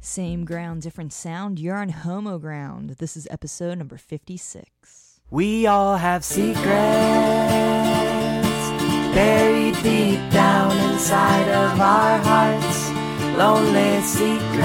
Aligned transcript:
Same 0.00 0.44
ground, 0.44 0.82
different 0.82 1.12
sound. 1.12 1.58
You're 1.58 1.76
on 1.76 1.88
Homo 1.88 2.38
Ground. 2.38 2.90
This 2.98 3.16
is 3.16 3.26
episode 3.30 3.78
number 3.78 3.96
56. 3.96 5.18
We 5.30 5.66
all 5.66 5.96
have 5.96 6.24
secrets 6.24 6.64
buried 9.14 9.74
deep 9.82 10.20
down 10.30 10.76
inside 10.92 11.48
of 11.48 11.80
our 11.80 12.18
hearts. 12.18 12.90
Lonely 13.36 14.00
secrets, 14.02 14.64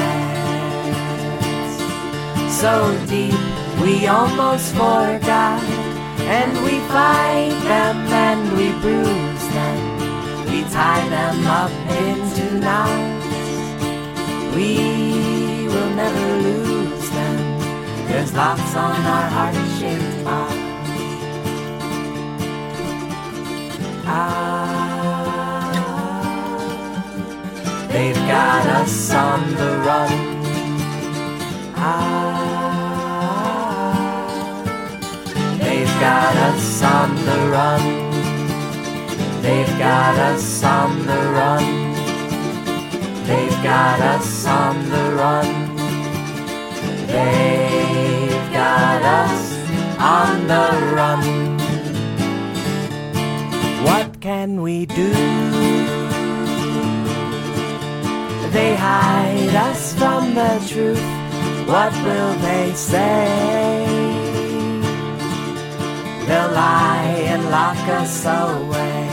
so 2.53 2.95
deep 3.07 3.33
we 3.81 4.05
almost 4.05 4.73
forgot. 4.73 5.78
And 6.31 6.53
we 6.63 6.77
fight 6.93 7.57
them 7.63 7.97
and 8.29 8.51
we 8.55 8.67
bruise 8.81 9.47
them. 9.55 9.77
We 10.45 10.61
tie 10.69 11.09
them 11.09 11.47
up 11.47 11.71
into 12.05 12.43
knots. 12.59 13.25
We 14.55 14.71
will 15.67 15.91
never 15.95 16.27
lose 16.47 17.09
them. 17.09 17.37
There's 18.07 18.31
locks 18.35 18.75
on 18.75 19.01
our 19.15 19.27
heart-shaped 19.35 20.23
box. 20.23 20.53
Ah, 24.05 25.71
they've 27.89 28.23
got 28.35 28.65
us 28.81 29.13
on 29.13 29.39
the 29.55 29.69
run. 29.87 30.11
Ah, 31.75 32.48
got 35.99 36.35
us 36.37 36.81
on 36.81 37.15
the 37.25 37.49
run. 37.51 37.83
They've 39.41 39.77
got 39.77 40.17
us 40.17 40.63
on 40.63 40.99
the 41.05 41.21
run. 41.37 41.65
They've 43.27 43.63
got 43.63 43.99
us 43.99 44.45
on 44.45 44.89
the 44.89 45.15
run. 45.15 45.75
They've 47.07 48.51
got 48.53 49.01
us 49.01 49.37
on 49.99 50.47
the 50.47 50.67
run. 50.95 51.57
What 53.83 54.21
can 54.21 54.61
we 54.61 54.85
do? 54.85 55.11
They 58.51 58.75
hide 58.75 59.55
us 59.69 59.93
from 59.95 60.33
the 60.33 60.65
truth. 60.69 61.03
What 61.67 61.93
will 62.05 62.33
they 62.35 62.71
say? 62.73 63.98
They'll 66.29 66.51
lie 66.51 67.25
and 67.25 67.41
lock 67.49 67.81
us 67.99 68.23
away. 68.23 69.09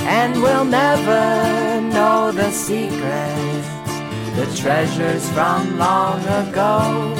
And 0.00 0.42
we'll 0.42 0.64
never 0.64 1.80
know 1.80 2.32
the 2.32 2.50
secrets, 2.50 3.68
the 4.34 4.46
treasures 4.60 5.28
from 5.30 5.78
long 5.78 6.20
ago. 6.42 7.14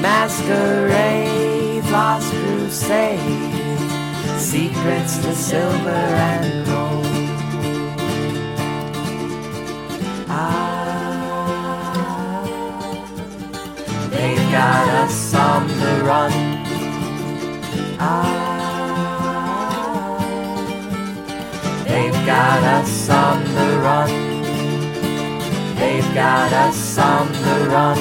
Masquerades, 0.00 1.88
lost 1.92 2.32
crusade, 2.32 3.52
secrets 4.40 5.18
to 5.18 5.32
silver 5.36 6.06
and 6.32 6.66
gold. 6.66 7.06
Ah, 10.28 11.14
they've 14.10 14.50
got 14.50 14.88
us 15.04 15.32
on 15.32 15.68
the 15.68 16.02
run. 16.04 16.53
Got 22.26 22.62
us 22.62 23.10
on 23.10 23.44
the 23.44 23.78
run. 23.80 24.08
They've 25.76 26.14
got 26.14 26.52
us 26.52 26.98
on 26.98 27.30
the 27.32 27.68
run. 27.68 27.98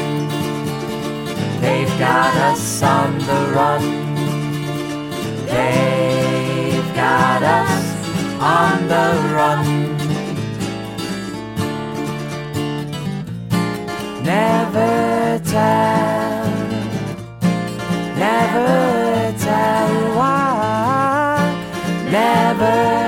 They've 1.59 1.99
got 1.99 2.35
us 2.51 2.81
on 2.83 3.17
the 3.19 3.51
run. 3.53 3.81
They've 5.45 6.95
got 6.95 7.43
us 7.43 7.83
on 8.41 8.87
the 8.87 9.07
run. 9.33 9.63
Never 14.23 15.41
tell, 15.43 16.45
never 18.15 19.35
tell 19.37 20.15
why, 20.15 22.07
never 22.09 23.02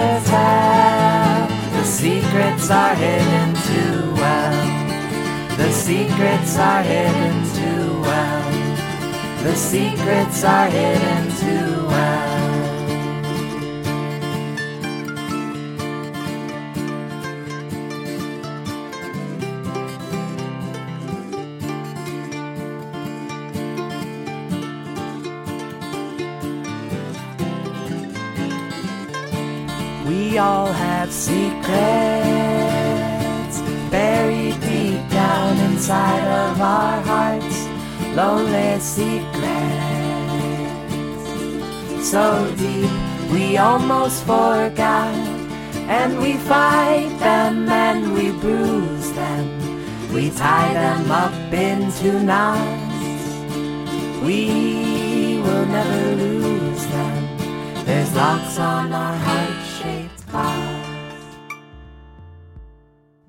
secrets 2.36 2.70
are 2.70 2.96
hidden 2.96 3.54
too 3.54 4.14
well. 4.16 5.56
The 5.56 5.72
secrets 5.72 6.58
are 6.58 6.84
hidden 6.84 7.46
too 7.56 8.02
well. 8.02 8.52
The 9.44 9.56
secrets 9.56 10.44
are 10.44 10.68
hidden 10.68 11.32
too 11.40 11.88
well. 11.88 12.26
We 30.06 30.38
all 30.38 30.74
have 30.74 31.14
secrets 31.14 32.25
inside 35.86 36.28
of 36.50 36.60
our 36.62 37.00
hearts. 37.02 37.68
Lonely 38.16 38.80
secrets, 38.80 39.30
so 42.10 42.52
deep 42.58 42.90
we 43.32 43.58
almost 43.58 44.24
forgot. 44.24 45.14
And 45.88 46.18
we 46.18 46.38
fight 46.38 47.16
them 47.20 47.70
and 47.70 48.16
we 48.16 48.32
bruise 48.32 49.12
them. 49.12 49.46
We 50.12 50.32
tie 50.32 50.74
them 50.74 51.12
up 51.12 51.54
into 51.54 52.20
knots. 52.24 53.36
We 54.24 55.40
will 55.44 55.68
never 55.68 56.16
lose 56.16 56.86
them. 56.88 57.86
There's 57.86 58.12
locks 58.16 58.58
on 58.58 58.92
our 58.92 59.18
heart-shaped 59.18 59.45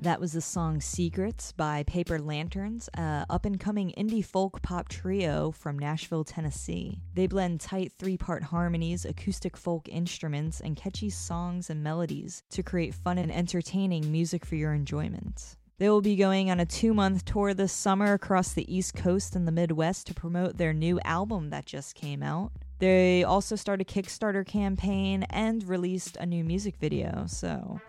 That 0.06 0.20
was 0.20 0.34
the 0.34 0.40
song 0.40 0.80
Secrets 0.80 1.50
by 1.50 1.82
Paper 1.82 2.20
Lanterns, 2.20 2.88
a 2.94 3.26
up 3.28 3.44
and 3.44 3.58
coming 3.58 3.92
indie 3.98 4.24
folk 4.24 4.62
pop 4.62 4.88
trio 4.88 5.50
from 5.50 5.76
Nashville, 5.76 6.22
Tennessee. 6.22 7.00
They 7.14 7.26
blend 7.26 7.60
tight 7.60 7.90
three 7.98 8.16
part 8.16 8.44
harmonies, 8.44 9.04
acoustic 9.04 9.56
folk 9.56 9.88
instruments, 9.88 10.60
and 10.60 10.76
catchy 10.76 11.10
songs 11.10 11.70
and 11.70 11.82
melodies 11.82 12.44
to 12.50 12.62
create 12.62 12.94
fun 12.94 13.18
and 13.18 13.32
entertaining 13.32 14.12
music 14.12 14.46
for 14.46 14.54
your 14.54 14.74
enjoyment. 14.74 15.56
They 15.78 15.88
will 15.88 16.02
be 16.02 16.14
going 16.14 16.52
on 16.52 16.60
a 16.60 16.66
two 16.66 16.94
month 16.94 17.24
tour 17.24 17.52
this 17.52 17.72
summer 17.72 18.12
across 18.12 18.52
the 18.52 18.72
East 18.72 18.94
Coast 18.94 19.34
and 19.34 19.44
the 19.44 19.50
Midwest 19.50 20.06
to 20.06 20.14
promote 20.14 20.56
their 20.56 20.72
new 20.72 21.00
album 21.00 21.50
that 21.50 21.66
just 21.66 21.96
came 21.96 22.22
out. 22.22 22.52
They 22.78 23.24
also 23.24 23.56
started 23.56 23.90
a 23.90 23.92
Kickstarter 23.92 24.46
campaign 24.46 25.24
and 25.30 25.68
released 25.68 26.16
a 26.18 26.26
new 26.26 26.44
music 26.44 26.76
video, 26.76 27.24
so 27.26 27.80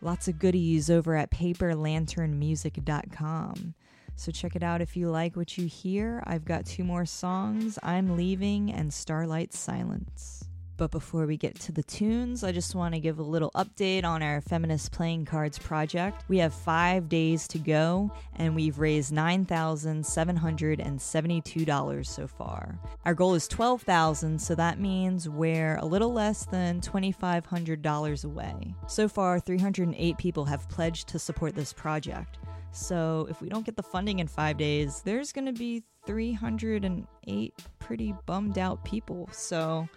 lots 0.00 0.28
of 0.28 0.38
goodies 0.38 0.88
over 0.90 1.16
at 1.16 1.30
paperlanternmusic.com. 1.30 3.74
So 4.16 4.32
check 4.32 4.56
it 4.56 4.64
out 4.64 4.80
if 4.80 4.96
you 4.96 5.10
like 5.10 5.36
what 5.36 5.56
you 5.56 5.66
hear. 5.66 6.24
I've 6.26 6.44
got 6.44 6.66
two 6.66 6.82
more 6.82 7.06
songs 7.06 7.78
I'm 7.82 8.16
Leaving 8.16 8.72
and 8.72 8.92
Starlight 8.92 9.54
Silence. 9.54 10.47
But 10.78 10.90
before 10.92 11.26
we 11.26 11.36
get 11.36 11.58
to 11.62 11.72
the 11.72 11.82
tunes, 11.82 12.44
I 12.44 12.52
just 12.52 12.76
want 12.76 12.94
to 12.94 13.00
give 13.00 13.18
a 13.18 13.22
little 13.22 13.50
update 13.56 14.04
on 14.04 14.22
our 14.22 14.40
feminist 14.40 14.92
playing 14.92 15.24
cards 15.24 15.58
project. 15.58 16.22
We 16.28 16.38
have 16.38 16.54
five 16.54 17.08
days 17.08 17.48
to 17.48 17.58
go, 17.58 18.12
and 18.36 18.54
we've 18.54 18.78
raised 18.78 19.12
$9,772 19.12 22.06
so 22.06 22.28
far. 22.28 22.78
Our 23.04 23.14
goal 23.14 23.34
is 23.34 23.48
12,000, 23.48 24.40
so 24.40 24.54
that 24.54 24.78
means 24.78 25.28
we're 25.28 25.78
a 25.78 25.84
little 25.84 26.12
less 26.12 26.46
than 26.46 26.80
$2,500 26.80 28.24
away. 28.24 28.74
So 28.86 29.08
far, 29.08 29.40
308 29.40 30.16
people 30.16 30.44
have 30.44 30.68
pledged 30.68 31.08
to 31.08 31.18
support 31.18 31.56
this 31.56 31.72
project. 31.72 32.38
So 32.70 33.26
if 33.28 33.40
we 33.40 33.48
don't 33.48 33.66
get 33.66 33.74
the 33.74 33.82
funding 33.82 34.20
in 34.20 34.28
five 34.28 34.58
days, 34.58 35.02
there's 35.04 35.32
going 35.32 35.46
to 35.46 35.52
be 35.52 35.82
308 36.06 37.54
pretty 37.80 38.14
bummed 38.26 38.58
out 38.58 38.84
people. 38.84 39.28
So 39.32 39.88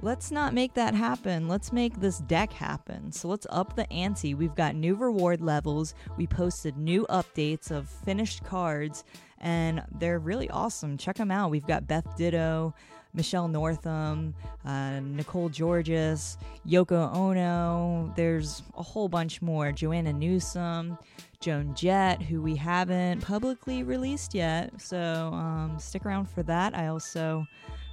let's 0.00 0.30
not 0.30 0.54
make 0.54 0.74
that 0.74 0.94
happen. 0.94 1.48
Let's 1.48 1.72
make 1.72 2.00
this 2.00 2.18
deck 2.18 2.52
happen. 2.52 3.12
So 3.12 3.28
let's 3.28 3.46
up 3.50 3.76
the 3.76 3.90
ante. 3.92 4.34
We've 4.34 4.54
got 4.54 4.74
new 4.74 4.94
reward 4.94 5.40
levels. 5.40 5.94
We 6.16 6.26
posted 6.26 6.76
new 6.76 7.06
updates 7.10 7.70
of 7.70 7.88
finished 7.88 8.44
cards, 8.44 9.04
and 9.40 9.82
they're 9.98 10.18
really 10.18 10.48
awesome. 10.50 10.96
Check 10.96 11.16
them 11.16 11.30
out. 11.30 11.50
We've 11.50 11.66
got 11.66 11.86
Beth 11.86 12.16
Ditto, 12.16 12.74
Michelle 13.14 13.48
Northam, 13.48 14.34
uh, 14.64 15.00
Nicole 15.00 15.48
Georges, 15.48 16.38
Yoko 16.66 17.14
Ono. 17.14 18.12
There's 18.16 18.62
a 18.76 18.82
whole 18.82 19.08
bunch 19.08 19.42
more. 19.42 19.72
Joanna 19.72 20.12
Newsom, 20.12 20.98
Joan 21.40 21.74
Jett, 21.74 22.22
who 22.22 22.42
we 22.42 22.54
haven't 22.54 23.22
publicly 23.22 23.82
released 23.82 24.34
yet. 24.34 24.80
So 24.80 25.30
um, 25.32 25.76
stick 25.78 26.04
around 26.04 26.28
for 26.28 26.42
that. 26.44 26.76
I 26.76 26.88
also 26.88 27.46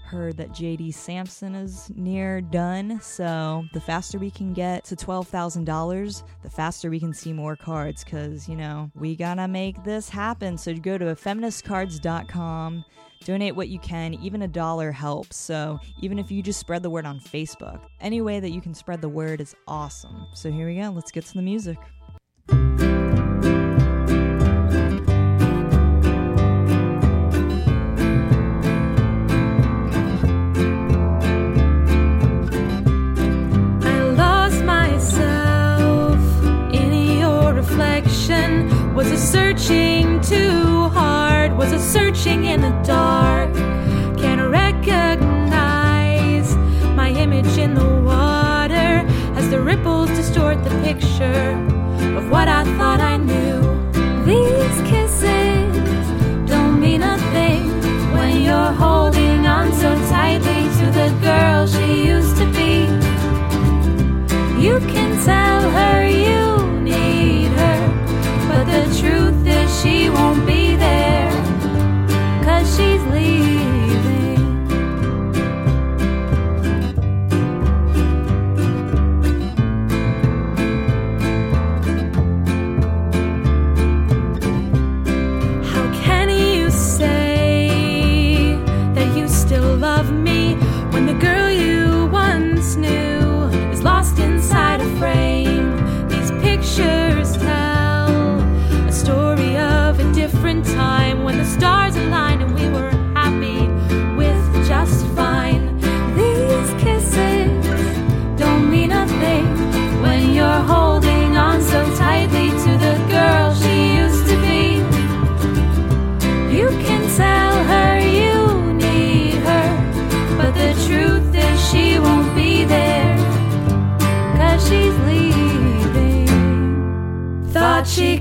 heard 0.05 0.37
that 0.37 0.51
JD 0.51 0.93
Sampson 0.93 1.55
is 1.55 1.91
near 1.95 2.41
done. 2.41 2.99
So 3.01 3.65
the 3.73 3.81
faster 3.81 4.17
we 4.17 4.31
can 4.31 4.53
get 4.53 4.83
to 4.85 4.95
$12,000, 4.95 6.23
the 6.43 6.49
faster 6.49 6.89
we 6.89 6.99
can 6.99 7.13
see 7.13 7.33
more 7.33 7.55
cards 7.55 8.03
because, 8.03 8.47
you 8.47 8.55
know, 8.55 8.91
we 8.95 9.15
gotta 9.15 9.47
make 9.47 9.83
this 9.83 10.09
happen. 10.09 10.57
So 10.57 10.73
go 10.73 10.97
to 10.97 11.05
feministcards.com. 11.05 12.85
Donate 13.23 13.55
what 13.55 13.69
you 13.69 13.79
can, 13.79 14.13
even 14.15 14.43
a 14.43 14.47
dollar 14.47 14.91
helps. 14.91 15.35
So, 15.37 15.79
even 16.01 16.19
if 16.19 16.29
you 16.29 16.43
just 16.43 16.59
spread 16.59 16.83
the 16.83 16.91
word 16.91 17.07
on 17.07 17.19
Facebook, 17.19 17.81
any 17.99 18.21
way 18.21 18.39
that 18.39 18.51
you 18.51 18.61
can 18.61 18.75
spread 18.75 19.01
the 19.01 19.09
word 19.09 19.41
is 19.41 19.55
awesome. 19.67 20.27
So, 20.33 20.51
here 20.51 20.67
we 20.67 20.75
go. 20.75 20.89
Let's 20.89 21.11
get 21.11 21.25
to 21.25 21.33
the 21.33 21.41
music. 21.41 21.77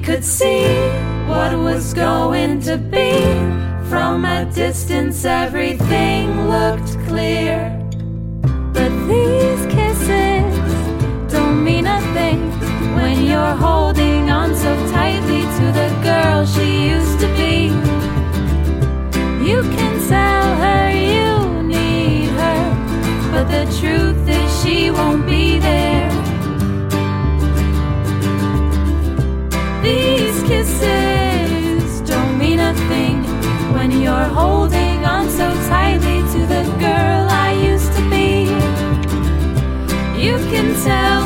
Could 0.05 0.25
see 0.25 0.67
what 1.27 1.56
was 1.56 1.95
going 1.95 2.61
to 2.61 2.77
be. 2.77 3.23
From 3.89 4.27
a 4.27 4.45
distance, 4.55 5.25
everything 5.25 6.47
looked 6.47 6.93
clear. 7.09 7.56
But 8.75 8.91
these 9.09 9.65
kisses 9.75 10.53
don't 11.33 11.65
mean 11.65 11.87
a 11.87 12.01
thing 12.12 12.39
when 12.97 13.25
you're 13.25 13.56
holding 13.67 14.31
on 14.31 14.55
so 14.55 14.75
tightly 14.91 15.41
to 15.59 15.67
the 15.81 15.91
girl 16.03 16.45
she 16.45 16.89
used 16.91 17.19
to 17.21 17.29
be. 17.39 17.69
You 19.49 19.62
can 19.62 19.95
tell 20.07 20.49
her 20.65 20.91
you 20.91 21.62
need 21.62 22.29
her, 22.41 22.62
but 23.33 23.45
the 23.45 23.65
truth 23.81 24.29
is 24.29 24.62
she 24.62 24.91
won't 24.91 25.27
be 25.27 25.59
there. 25.59 26.04
You 40.85 41.24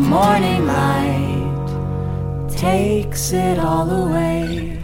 morning 0.00 0.66
light 0.66 2.48
takes 2.56 3.32
it 3.32 3.58
all 3.58 3.90
away. 3.90 4.79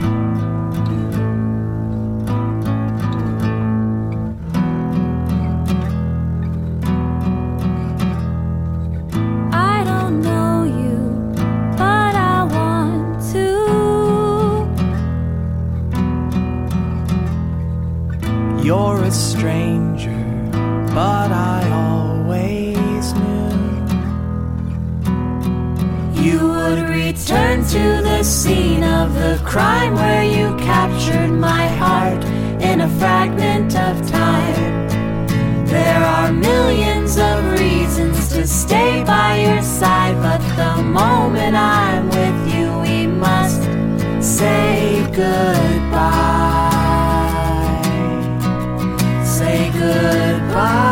Return 27.16 27.64
to 27.64 28.02
the 28.02 28.22
scene 28.22 28.84
of 28.84 29.14
the 29.14 29.40
crime 29.44 29.94
where 29.94 30.22
you 30.22 30.54
captured 30.56 31.30
my 31.30 31.66
heart 31.66 32.22
in 32.60 32.82
a 32.82 32.88
fragment 32.98 33.74
of 33.74 33.94
time. 34.10 34.86
There 35.66 36.04
are 36.04 36.30
millions 36.30 37.16
of 37.16 37.58
reasons 37.58 38.28
to 38.32 38.46
stay 38.46 39.02
by 39.04 39.38
your 39.38 39.62
side, 39.62 40.16
but 40.16 40.40
the 40.56 40.82
moment 40.82 41.56
I'm 41.56 42.08
with 42.08 42.54
you, 42.54 42.66
we 42.80 43.06
must 43.06 43.62
say 44.20 45.02
goodbye. 45.12 46.02
Say 49.24 49.70
goodbye. 49.72 50.85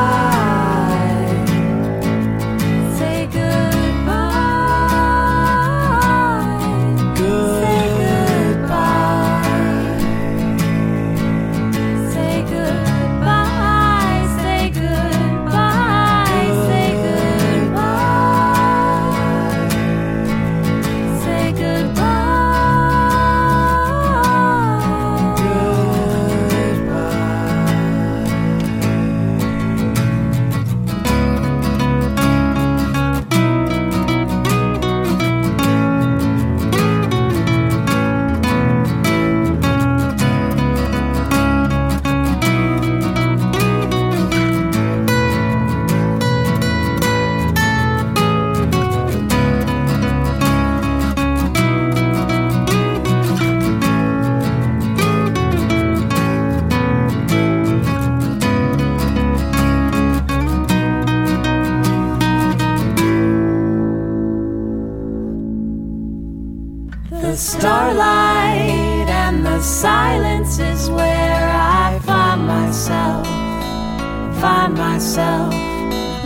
Myself. 74.74 75.52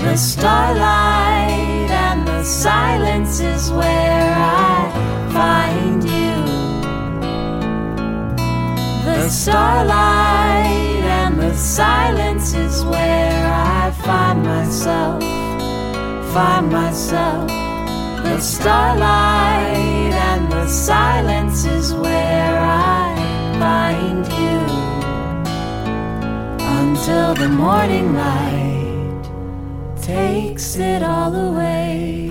The 0.01 0.17
starlight 0.17 1.91
and 1.91 2.27
the 2.27 2.43
silence 2.43 3.41
is 3.41 3.71
where 3.71 4.35
I 4.37 4.91
find 5.33 6.03
you. 6.05 6.37
The 9.05 9.29
starlight 9.29 11.05
and 11.21 11.39
the 11.39 11.55
silence 11.55 12.55
is 12.55 12.85
where 12.85 13.47
I 13.47 13.91
find 13.91 14.43
myself, 14.43 15.23
find 16.33 16.71
myself. 16.73 17.49
The 18.23 18.41
starlight 18.41 20.13
and 20.29 20.51
the 20.51 20.69
silence 20.69 21.65
is 21.65 21.93
where 21.95 22.59
I 22.61 23.59
find 23.59 24.27
you 24.27 24.78
until 26.99 27.33
the 27.35 27.49
morning 27.49 28.13
light 28.13 29.23
takes 30.03 30.77
it 30.77 31.01
all 31.01 31.33
away. 31.33 32.28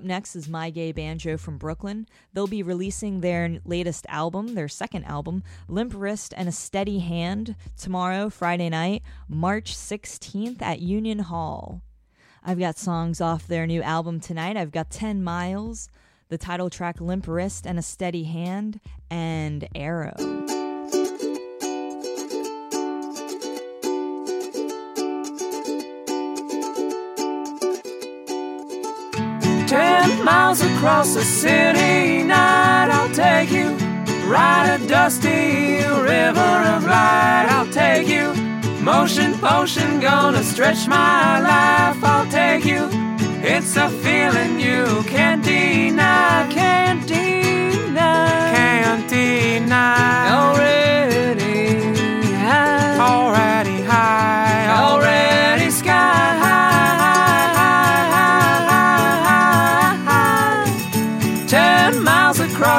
Up 0.00 0.06
next 0.06 0.34
is 0.34 0.48
My 0.48 0.70
Gay 0.70 0.92
Banjo 0.92 1.36
from 1.36 1.58
Brooklyn. 1.58 2.06
They'll 2.32 2.46
be 2.46 2.62
releasing 2.62 3.20
their 3.20 3.58
latest 3.66 4.06
album, 4.08 4.54
their 4.54 4.66
second 4.66 5.04
album, 5.04 5.42
Limp 5.68 5.92
Wrist 5.94 6.32
and 6.38 6.48
a 6.48 6.52
Steady 6.52 7.00
Hand, 7.00 7.54
tomorrow, 7.76 8.30
Friday 8.30 8.70
night, 8.70 9.02
March 9.28 9.76
16th 9.76 10.62
at 10.62 10.80
Union 10.80 11.18
Hall. 11.18 11.82
I've 12.42 12.58
got 12.58 12.78
songs 12.78 13.20
off 13.20 13.46
their 13.46 13.66
new 13.66 13.82
album 13.82 14.20
tonight. 14.20 14.56
I've 14.56 14.72
got 14.72 14.88
10 14.88 15.22
Miles, 15.22 15.90
the 16.30 16.38
title 16.38 16.70
track 16.70 16.98
Limp 17.02 17.28
Wrist 17.28 17.66
and 17.66 17.78
a 17.78 17.82
Steady 17.82 18.24
Hand, 18.24 18.80
and 19.10 19.68
Arrow. 19.74 20.59
Ten 29.70 30.24
miles 30.24 30.60
across 30.62 31.14
the 31.14 31.22
city 31.22 32.24
night, 32.24 32.88
I'll 32.90 33.14
take 33.14 33.52
you. 33.52 33.68
Ride 34.26 34.80
a 34.80 34.88
dusty 34.88 35.76
river 35.76 36.52
of 36.74 36.82
light, 36.82 37.46
I'll 37.48 37.70
take 37.70 38.08
you. 38.08 38.34
Motion 38.82 39.32
potion, 39.38 40.00
gonna 40.00 40.42
stretch 40.42 40.88
my 40.88 41.38
life, 41.38 42.02
I'll 42.02 42.28
take 42.32 42.64
you. 42.64 42.88
It's 43.44 43.76
a 43.76 43.88
feeling 43.88 44.58
you 44.58 45.04
can't 45.04 45.44
deny, 45.44 46.48
can't 46.50 47.06
deny, 47.06 48.50
can't 48.52 49.08
deny. 49.08 50.32
Already, 50.32 50.80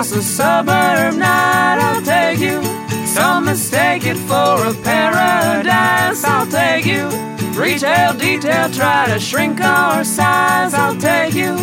across 0.01 0.17
a 0.17 0.24
suburb 0.24 1.15
night, 1.15 1.77
I'll 1.79 2.01
take 2.01 2.39
you. 2.39 2.63
Some 3.05 3.46
mistake 3.46 4.03
it 4.05 4.17
for 4.17 4.65
a 4.65 4.74
paradise, 4.84 6.24
I'll 6.24 6.48
take 6.48 6.86
you. 6.86 7.08
Retail, 7.53 8.13
detail, 8.13 8.72
try 8.72 9.05
to 9.08 9.20
shrink 9.20 9.62
our 9.62 10.03
size, 10.03 10.74
I'll 10.74 10.98
take 10.98 11.36
you. 11.36 11.53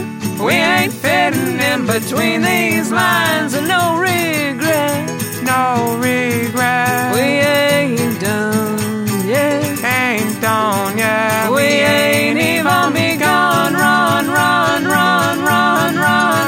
We 0.44 0.52
ain't 0.52 0.92
fitting 0.92 1.58
in 1.58 1.86
between 1.86 2.42
these 2.42 2.92
lines, 2.92 3.54
and 3.54 3.66
no 3.66 3.98
regret, 3.98 5.08
no 5.42 5.96
regret. 5.96 7.14
We 7.14 7.20
ain't 7.20 8.20
done 8.20 9.26
yet, 9.26 9.82
ain't 9.82 10.40
done 10.40 10.96
yet. 10.96 11.50
We 11.50 11.62
ain't 11.62 12.38
even 12.38 12.92
begun, 12.92 13.74
run, 13.74 14.28
run, 14.28 14.84
run, 14.84 15.40
run, 15.40 15.96
run. 15.96 16.47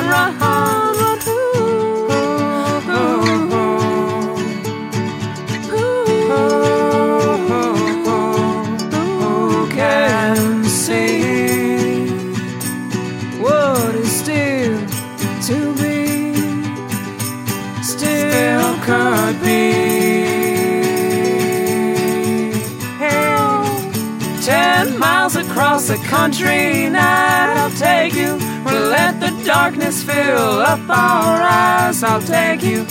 The 25.90 25.96
country 26.06 26.88
night, 26.88 27.54
I'll 27.56 27.70
take 27.72 28.14
you. 28.14 28.38
We'll 28.64 28.90
let 28.90 29.18
the 29.18 29.32
darkness 29.44 30.04
fill 30.04 30.60
up 30.72 30.88
our 30.88 31.42
eyes. 31.42 32.04
I'll 32.04 32.22
take 32.22 32.62
you. 32.62 32.84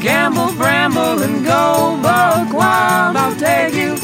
Gamble, 0.00 0.52
bramble, 0.54 1.22
and 1.22 1.44
go 1.44 1.96
buck 2.02 2.52
wild. 2.52 3.16
I'll 3.16 3.36
take 3.36 3.74
you. 3.74 3.96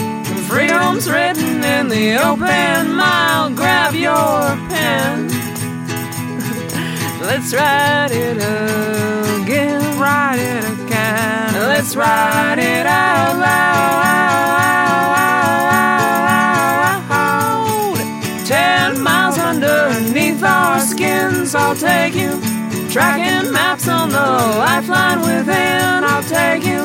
Freedom's 0.49 1.11
written 1.11 1.65
in 1.65 1.89
the 1.89 2.19
open 2.25 2.95
mile. 2.95 3.51
Grab 3.51 3.95
your 3.95 4.57
pen. 4.71 5.29
Let's 7.29 7.53
write 7.53 8.13
it 8.13 8.37
again. 8.37 9.99
Write 9.99 10.39
it 10.39 10.65
again. 10.79 11.55
Let's 11.55 11.97
write 11.97 12.61
it 12.61 12.87
out 12.87 13.39
loud. 13.41 14.07
Our 20.67 20.81
skins, 20.81 21.55
I'll 21.55 21.77
take 21.77 22.15
you. 22.15 22.33
Tracking 22.91 23.53
maps 23.53 23.89
on 23.89 24.09
the 24.09 24.29
lifeline 24.65 25.21
within, 25.21 26.05
I'll 26.11 26.29
take 26.39 26.65
you. 26.65 26.83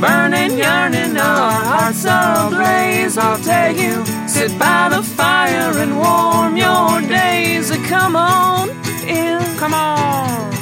Burning, 0.00 0.58
yearning, 0.58 1.16
our 1.16 1.52
hearts 1.70 2.04
ablaze, 2.04 3.16
I'll 3.16 3.42
take 3.52 3.78
you. 3.86 4.04
Sit 4.28 4.58
by 4.58 4.88
the 4.94 5.02
fire 5.02 5.72
and 5.82 5.92
warm 6.04 6.56
your 6.56 7.00
days. 7.18 7.70
Uh, 7.70 7.76
come 7.88 8.16
on 8.16 8.70
in, 9.06 9.40
Come 9.56 9.74
on. 9.74 10.52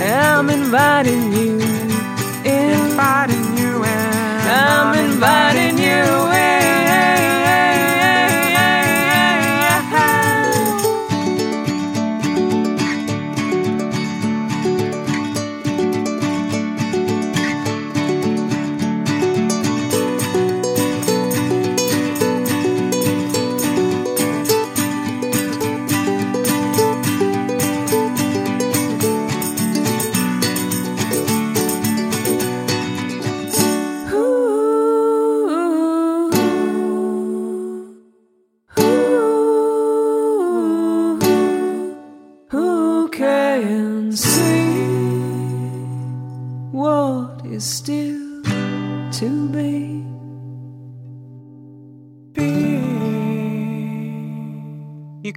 I'm 0.00 0.48
inviting 0.48 1.32
you 1.32 1.60
in. 1.60 1.90
Inviting 2.46 3.46
you 3.58 3.84
in. 3.84 4.40
I'm 4.64 4.90
inviting 5.06 5.76
you 5.76 6.04
in. 6.32 7.37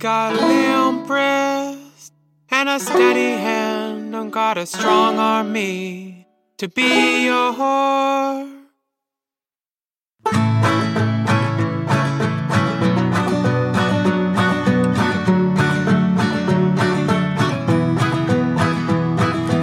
Got 0.02 0.34
limp 0.34 1.08
wrist 1.08 2.12
and 2.50 2.68
a 2.68 2.80
steady 2.80 3.34
hand, 3.34 4.16
and 4.16 4.34
got 4.34 4.58
a 4.58 4.66
strong 4.66 5.20
army 5.20 6.26
to 6.58 6.68
be 6.68 7.26
your 7.26 7.54
whore. 7.54 8.50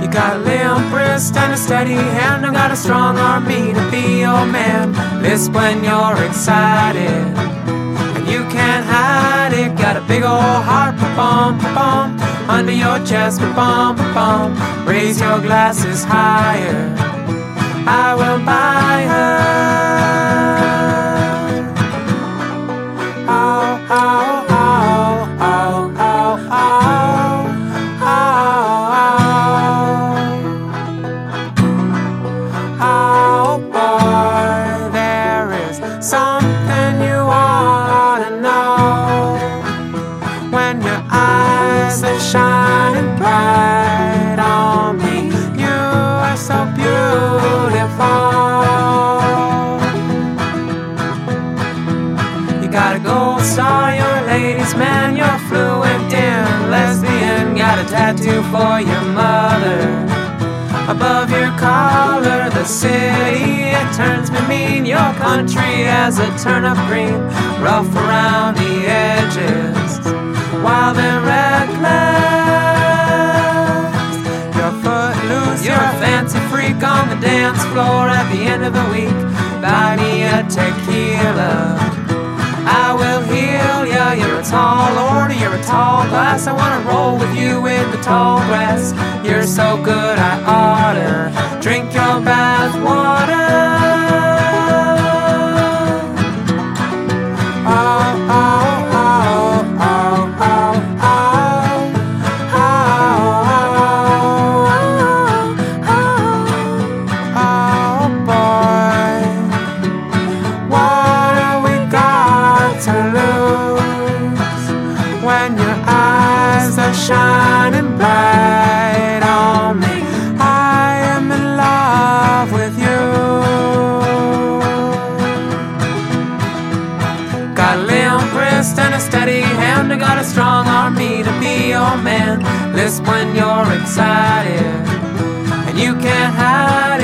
You 0.01 0.09
got 0.09 0.37
a 0.37 0.39
limp 0.39 0.95
wrist 0.95 1.37
and 1.37 1.53
a 1.53 1.57
steady 1.57 1.95
hand. 1.95 2.47
I 2.47 2.53
got 2.53 2.71
a 2.71 2.77
strong 2.77 3.19
army 3.19 3.73
to 3.73 3.91
be 3.91 4.21
your 4.21 4.47
man. 4.47 4.93
Lisp 5.21 5.53
when 5.53 5.83
you're 5.83 6.23
excited, 6.23 7.27
and 8.17 8.29
you 8.29 8.45
can't 8.55 8.87
hide 8.87 9.18
it. 9.53 9.77
Got 9.77 9.97
a 9.97 10.01
big 10.03 10.23
old 10.23 10.63
heart, 10.69 10.97
bum 11.17 11.59
bum 11.75 12.19
under 12.49 12.73
your 12.73 12.99
chest, 13.05 13.41
bum 13.41 13.97
bum. 14.15 14.57
Raise 14.87 15.21
your 15.21 15.41
glasses 15.41 16.05
higher. 16.05 16.95
I 17.87 18.15
will 18.15 18.45
buy 18.45 19.07
her. 19.09 19.88
Tall 85.65 86.07
glass. 86.09 86.47
I 86.47 86.53
wanna 86.53 86.81
roll 86.89 87.17
with 87.19 87.35
you 87.37 87.67
in 87.67 87.91
the 87.91 88.01
tall 88.03 88.39
grass. 88.49 88.93
You're 89.25 89.43
so 89.43 89.77
good, 89.83 90.19
I 90.19 90.35
oughta 90.47 91.59
drink 91.61 91.88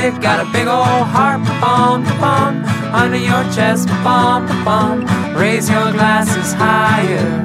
it. 0.04 0.20
Got 0.20 0.46
a 0.46 0.50
big 0.52 0.66
old 0.66 1.06
heart, 1.14 1.40
bum 1.60 2.04
bum, 2.20 2.64
under 2.92 3.16
your 3.16 3.44
chest, 3.54 3.88
bum 4.04 4.46
bum. 4.64 5.04
Raise 5.34 5.68
your 5.68 5.92
glasses 5.92 6.52
higher. 6.52 7.42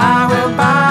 I 0.00 0.18
will 0.30 0.56
buy 0.56 0.87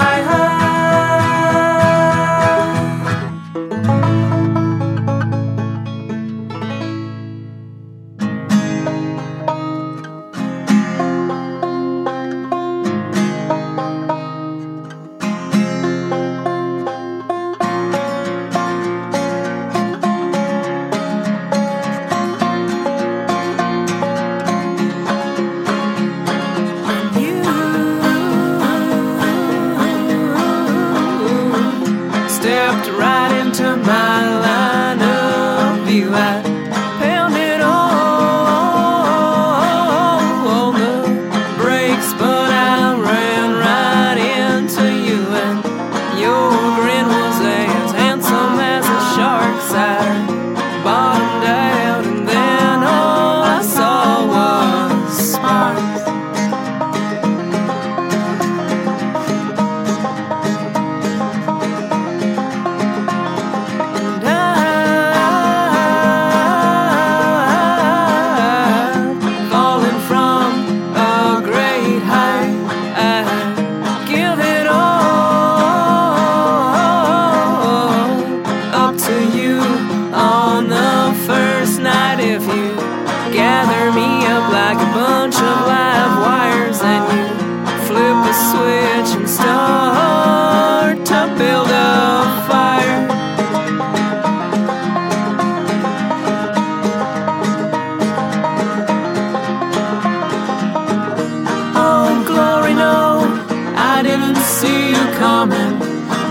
coming. 105.17 105.81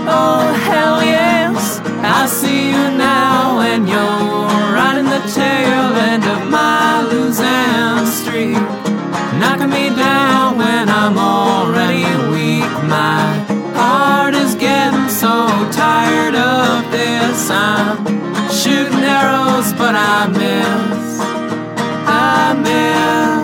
Oh, 0.09 0.41
hell 0.69 1.03
yes, 1.03 1.79
I 2.01 2.25
see 2.25 2.69
you 2.69 2.85
now, 2.97 3.59
and 3.59 3.87
you're 3.87 4.97
in 4.99 5.05
the 5.05 5.21
tail 5.35 5.85
end 6.09 6.23
of 6.23 6.49
my 6.49 7.03
losing 7.11 8.05
streak. 8.19 8.57
Knocking 9.39 9.69
me 9.69 9.89
down 9.89 10.57
when 10.57 10.89
I'm 10.89 11.17
already 11.17 12.07
weak. 12.31 12.71
My 12.87 13.19
heart 13.75 14.33
is 14.33 14.55
getting 14.55 15.09
so 15.09 15.47
tired 15.71 16.35
of 16.35 16.89
this. 16.91 17.49
I'm 17.51 17.97
shooting 18.49 19.03
arrows, 19.03 19.73
but 19.73 19.95
I 19.95 20.27
miss. 20.27 21.19
I 22.07 22.53
miss. 22.63 23.36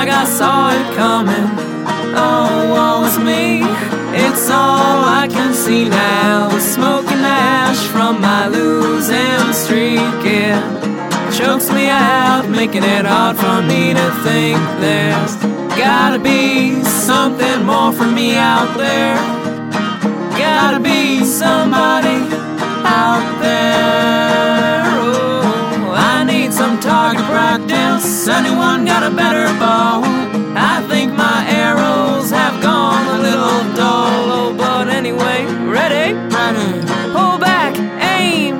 Like 0.00 0.08
I 0.08 0.24
saw 0.24 0.70
it 0.70 0.96
coming. 0.96 1.48
Oh, 2.16 2.48
woe 2.72 3.22
me, 3.22 3.60
it's 4.16 4.48
all 4.48 5.04
I 5.04 5.28
can 5.28 5.52
see 5.52 5.90
now. 5.90 6.48
The 6.48 6.58
smoke 6.58 7.04
and 7.12 7.26
ash 7.26 7.82
from 7.88 8.18
my 8.22 8.48
losing 8.48 9.52
streak, 9.52 10.22
it 10.24 10.62
chokes 11.36 11.68
me 11.70 11.90
out, 11.90 12.48
making 12.48 12.82
it 12.82 13.04
hard 13.04 13.36
for 13.36 13.60
me 13.70 13.92
to 13.92 14.06
think 14.24 14.58
there's 14.80 15.34
gotta 15.76 16.18
be 16.18 16.82
something 16.82 17.58
more 17.66 17.92
for 17.92 18.10
me 18.20 18.36
out 18.36 18.72
there. 18.78 19.16
Gotta 20.44 20.80
be 20.80 21.26
somebody 21.26 22.19
practice. 28.20 28.28
Anyone 28.28 28.84
got 28.84 29.02
a 29.02 29.14
better 29.14 29.46
bow? 29.58 30.02
I 30.56 30.84
think 30.88 31.12
my 31.12 31.44
arrows 31.48 32.30
have 32.30 32.62
gone 32.62 33.06
a 33.06 33.22
little 33.22 33.74
dull. 33.74 34.32
Oh, 34.32 34.54
but 34.56 34.88
anyway, 34.88 35.46
ready? 35.66 36.14
Ready. 36.14 36.86
Pull 37.12 37.38
back, 37.38 37.76
aim. 38.00 38.58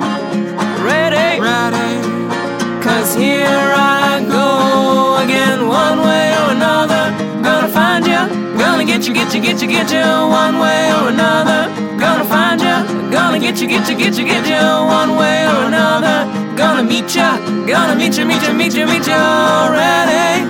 Ready? 0.83 1.39
Ready. 1.39 2.83
Cause 2.83 3.15
here 3.15 3.73
I 3.75 4.23
go 4.27 5.23
again, 5.23 5.67
one 5.67 5.99
way 5.99 6.33
or 6.39 6.51
another. 6.51 7.11
Gonna 7.43 7.69
find 7.69 8.05
you, 8.05 8.57
gonna 8.57 8.85
get 8.85 9.07
you, 9.07 9.13
get 9.13 9.33
you, 9.33 9.41
get 9.41 9.61
you, 9.61 9.67
get 9.67 9.91
you, 9.91 10.05
one 10.29 10.59
way 10.59 10.91
or 10.93 11.09
another. 11.09 11.69
Gonna 11.99 12.25
find 12.25 12.61
you, 12.61 13.11
gonna 13.11 13.39
get 13.39 13.61
you, 13.61 13.67
get 13.67 13.89
you, 13.89 13.97
get 13.97 14.17
you, 14.17 14.25
get 14.25 14.47
you, 14.47 14.63
one 14.87 15.17
way 15.17 15.45
or 15.45 15.67
another. 15.67 16.50
Gonna 16.61 16.83
meet 16.83 17.15
ya, 17.15 17.39
gonna 17.65 17.95
meet 17.95 18.17
ya, 18.17 18.23
meet 18.23 18.43
ya, 18.43 18.53
meet 18.53 18.73
ya, 18.75 18.85
meet 18.85 19.07
ya 19.07 19.17
already. 19.65 20.45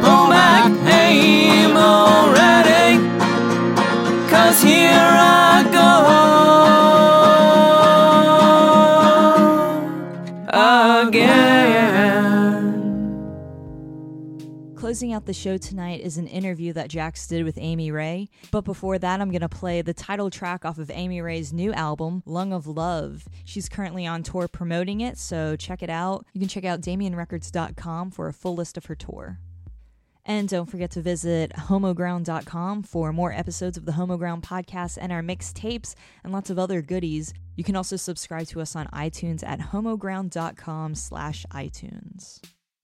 Pull 0.00 0.30
back, 0.30 0.70
aim 0.86 1.76
already. 1.76 3.02
Cause 4.30 4.62
here 4.62 4.94
I 4.94 5.66
go. 5.72 6.57
Closing 14.88 15.12
out 15.12 15.26
the 15.26 15.34
show 15.34 15.58
tonight 15.58 16.00
is 16.00 16.16
an 16.16 16.26
interview 16.26 16.72
that 16.72 16.88
Jax 16.88 17.26
did 17.26 17.44
with 17.44 17.58
Amy 17.60 17.90
Ray. 17.90 18.30
But 18.50 18.64
before 18.64 18.98
that, 18.98 19.20
I'm 19.20 19.30
going 19.30 19.42
to 19.42 19.46
play 19.46 19.82
the 19.82 19.92
title 19.92 20.30
track 20.30 20.64
off 20.64 20.78
of 20.78 20.90
Amy 20.90 21.20
Ray's 21.20 21.52
new 21.52 21.74
album, 21.74 22.22
Lung 22.24 22.54
of 22.54 22.66
Love. 22.66 23.28
She's 23.44 23.68
currently 23.68 24.06
on 24.06 24.22
tour 24.22 24.48
promoting 24.48 25.02
it, 25.02 25.18
so 25.18 25.56
check 25.56 25.82
it 25.82 25.90
out. 25.90 26.24
You 26.32 26.40
can 26.40 26.48
check 26.48 26.64
out 26.64 26.80
DaemonRecords.com 26.80 28.12
for 28.12 28.28
a 28.28 28.32
full 28.32 28.54
list 28.54 28.78
of 28.78 28.86
her 28.86 28.94
tour. 28.94 29.40
And 30.24 30.48
don't 30.48 30.70
forget 30.70 30.90
to 30.92 31.02
visit 31.02 31.52
homoground.com 31.52 32.84
for 32.84 33.12
more 33.12 33.34
episodes 33.34 33.76
of 33.76 33.84
the 33.84 33.92
Homoground 33.92 34.40
podcast 34.40 34.96
and 34.98 35.12
our 35.12 35.22
mixtapes 35.22 35.96
and 36.24 36.32
lots 36.32 36.48
of 36.48 36.58
other 36.58 36.80
goodies. 36.80 37.34
You 37.56 37.64
can 37.64 37.76
also 37.76 37.96
subscribe 37.96 38.46
to 38.46 38.62
us 38.62 38.74
on 38.74 38.86
iTunes 38.86 39.46
at 39.46 39.60
homoground.com 39.60 40.94
slash 40.94 41.44
iTunes. 41.52 42.40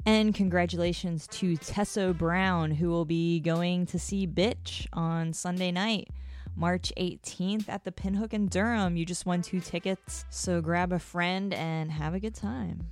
And 0.07 0.35
congratulations 0.35 1.27
to 1.29 1.57
Tesso 1.57 2.17
Brown, 2.17 2.73
who 2.73 2.91
will 2.91 3.07
be 3.07 3.41
going 3.41 3.87
to 3.87 3.99
see 3.99 4.27
Bitch 4.27 4.87
on 4.93 5.33
Sunday 5.33 5.73
night, 5.73 6.09
March 6.55 6.93
18th 6.99 7.71
at 7.71 7.85
the 7.85 7.93
Pinhook 7.93 8.35
in 8.35 8.49
Durham. 8.49 8.97
You 8.99 9.07
just 9.07 9.25
won 9.25 9.41
two 9.41 9.61
tickets, 9.61 10.27
so 10.29 10.61
grab 10.61 10.93
a 10.93 10.99
friend 10.99 11.55
and 11.55 11.91
have 11.91 12.13
a 12.13 12.21
good 12.21 12.35
time. 12.35 12.91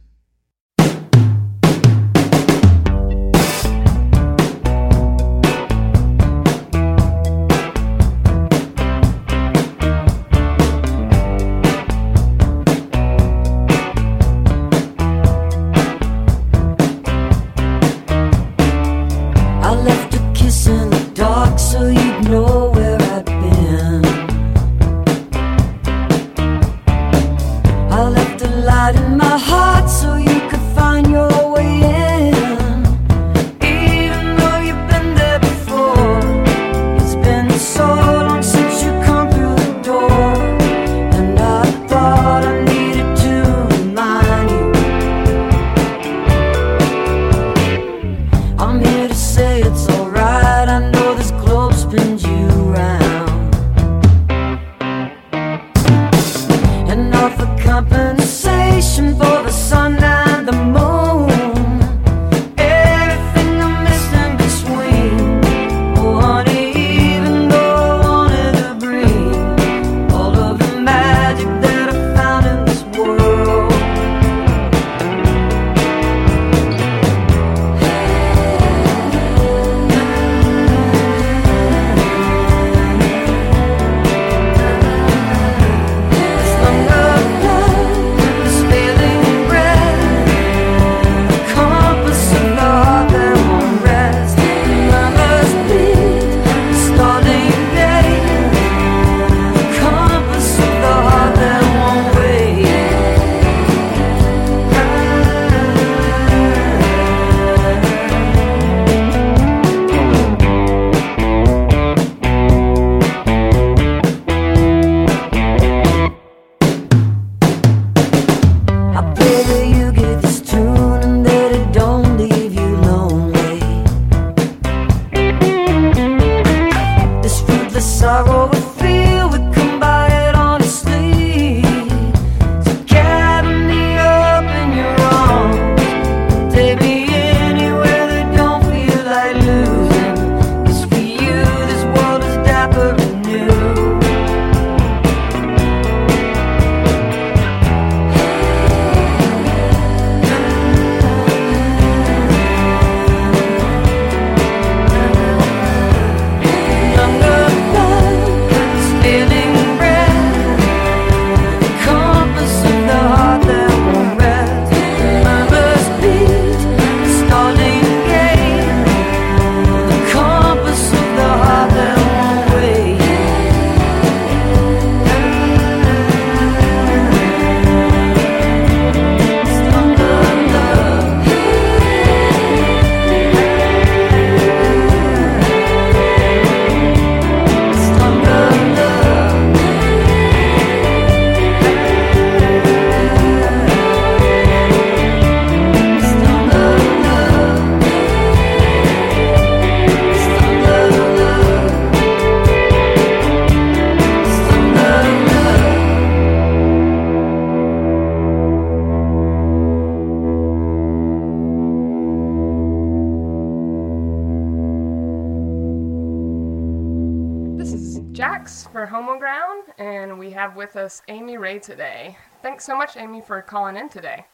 And 219.78 220.18
we 220.18 220.30
have 220.30 220.56
with 220.56 220.76
us 220.76 221.02
Amy 221.08 221.36
Ray 221.36 221.58
today. 221.58 222.16
Thanks 222.42 222.64
so 222.64 222.76
much, 222.76 222.96
Amy, 222.96 223.20
for 223.20 223.40
calling 223.42 223.76
in 223.76 223.88
today. 223.88 224.26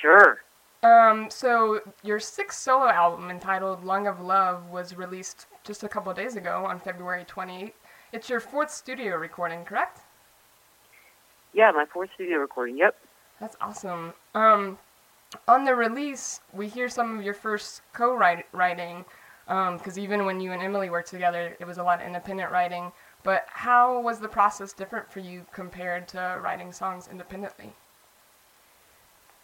Sure. 0.00 0.38
Um, 0.82 1.28
so 1.28 1.80
your 2.02 2.18
sixth 2.20 2.58
solo 2.60 2.88
album 2.88 3.30
entitled 3.30 3.84
"Lung 3.84 4.06
of 4.06 4.20
Love" 4.20 4.70
was 4.70 4.96
released 4.96 5.46
just 5.64 5.82
a 5.82 5.88
couple 5.88 6.12
days 6.14 6.36
ago 6.36 6.64
on 6.66 6.78
February 6.78 7.24
28th. 7.24 7.72
It's 8.12 8.28
your 8.30 8.40
fourth 8.40 8.70
studio 8.70 9.16
recording, 9.16 9.64
correct? 9.64 10.00
Yeah, 11.52 11.70
my 11.72 11.84
fourth 11.84 12.10
studio 12.14 12.38
recording. 12.38 12.78
Yep. 12.78 12.96
That's 13.40 13.56
awesome. 13.60 14.14
Um, 14.34 14.78
on 15.48 15.64
the 15.64 15.74
release, 15.74 16.40
we 16.52 16.68
hear 16.68 16.88
some 16.88 17.18
of 17.18 17.24
your 17.24 17.34
first 17.34 17.82
co-writing, 17.92 19.04
because 19.46 19.98
even 19.98 20.24
when 20.24 20.40
you 20.40 20.52
and 20.52 20.62
Emily 20.62 20.90
worked 20.90 21.10
together, 21.10 21.56
it 21.58 21.66
was 21.66 21.78
a 21.78 21.82
lot 21.82 22.00
of 22.00 22.06
independent 22.06 22.50
writing. 22.50 22.92
But 23.22 23.46
how 23.48 24.00
was 24.00 24.20
the 24.20 24.28
process 24.28 24.72
different 24.72 25.10
for 25.12 25.20
you 25.20 25.46
compared 25.52 26.08
to 26.08 26.40
writing 26.42 26.72
songs 26.72 27.08
independently? 27.10 27.74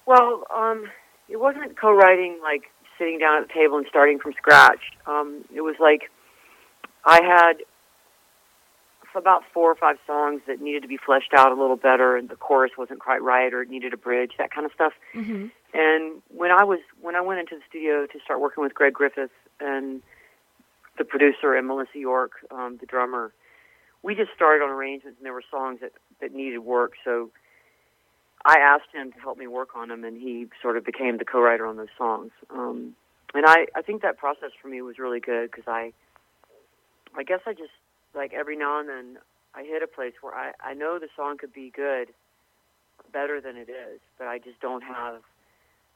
Well, 0.07 0.45
um, 0.55 0.89
it 1.29 1.37
wasn't 1.37 1.79
co-writing 1.79 2.39
like 2.43 2.71
sitting 2.99 3.19
down 3.19 3.43
at 3.43 3.49
the 3.49 3.53
table 3.53 3.77
and 3.77 3.87
starting 3.89 4.19
from 4.19 4.33
scratch. 4.33 4.81
Um, 5.07 5.45
it 5.55 5.61
was 5.61 5.77
like 5.79 6.11
I 7.05 7.23
had 7.23 7.63
about 9.17 9.43
four 9.53 9.71
or 9.71 9.75
five 9.75 9.97
songs 10.07 10.43
that 10.47 10.61
needed 10.61 10.83
to 10.83 10.89
be 10.89 10.99
fleshed 10.99 11.33
out 11.35 11.51
a 11.51 11.55
little 11.55 11.77
better, 11.77 12.17
and 12.17 12.29
the 12.29 12.37
chorus 12.37 12.73
wasn't 12.77 13.01
quite 13.01 13.23
right, 13.23 13.53
or 13.53 13.63
it 13.63 13.71
needed 13.71 13.95
a 13.95 13.97
bridge, 13.97 14.33
that 14.39 14.51
kind 14.51 14.67
of 14.67 14.73
stuff. 14.73 14.93
Mm-hmm. 15.15 15.47
And 15.73 16.23
when 16.29 16.51
I 16.51 16.65
was 16.65 16.81
when 17.01 17.17
I 17.17 17.21
went 17.21 17.41
into 17.41 17.57
the 17.57 17.63
studio 17.69 18.07
to 18.07 18.19
start 18.25 18.41
working 18.41 18.63
with 18.63 18.75
Greg 18.75 18.93
Griffith 18.93 19.31
and 19.59 20.03
the 20.99 21.05
producer 21.05 21.55
and 21.55 21.67
Melissa 21.67 21.99
York, 21.99 22.33
um, 22.51 22.77
the 22.79 22.87
drummer, 22.87 23.33
we 24.07 24.15
just 24.15 24.31
started 24.37 24.63
on 24.65 24.71
arrangements, 24.71 25.19
and 25.19 25.27
there 25.27 25.33
were 25.33 25.43
songs 25.51 25.81
that 25.81 25.91
that 26.21 26.33
needed 26.33 26.61
work. 26.61 26.93
So 27.05 27.31
I 28.45 28.59
asked 28.61 28.95
him 28.95 29.11
to 29.11 29.19
help 29.19 29.37
me 29.37 29.49
work 29.49 29.71
on 29.75 29.89
them, 29.89 30.05
and 30.05 30.17
he 30.17 30.47
sort 30.63 30.77
of 30.77 30.85
became 30.85 31.19
the 31.19 31.25
co-writer 31.25 31.67
on 31.67 31.77
those 31.77 31.95
songs. 31.99 32.31
Um, 32.49 32.95
and 33.35 33.45
I 33.45 33.67
I 33.75 33.83
think 33.83 34.03
that 34.03 34.17
process 34.17 34.51
for 34.63 34.69
me 34.69 34.81
was 34.81 35.01
really 35.01 35.19
good 35.19 35.51
because 35.51 35.67
I 35.67 35.93
I 37.17 37.25
guess 37.25 37.41
I 37.47 37.53
just 37.53 37.75
like 38.15 38.33
every 38.33 38.57
now 38.57 38.79
and 38.79 38.89
then 38.89 39.19
I 39.57 39.65
hit 39.65 39.83
a 39.83 39.89
place 39.89 40.15
where 40.21 40.35
I 40.35 40.53
I 40.65 40.75
know 40.75 41.01
the 41.01 41.09
song 41.17 41.37
could 41.37 41.53
be 41.53 41.73
good, 41.75 42.15
better 43.13 43.41
than 43.41 43.57
it 43.57 43.69
is, 43.69 43.99
but 44.19 44.29
I 44.29 44.39
just 44.39 44.61
don't 44.61 44.83
have 44.83 45.23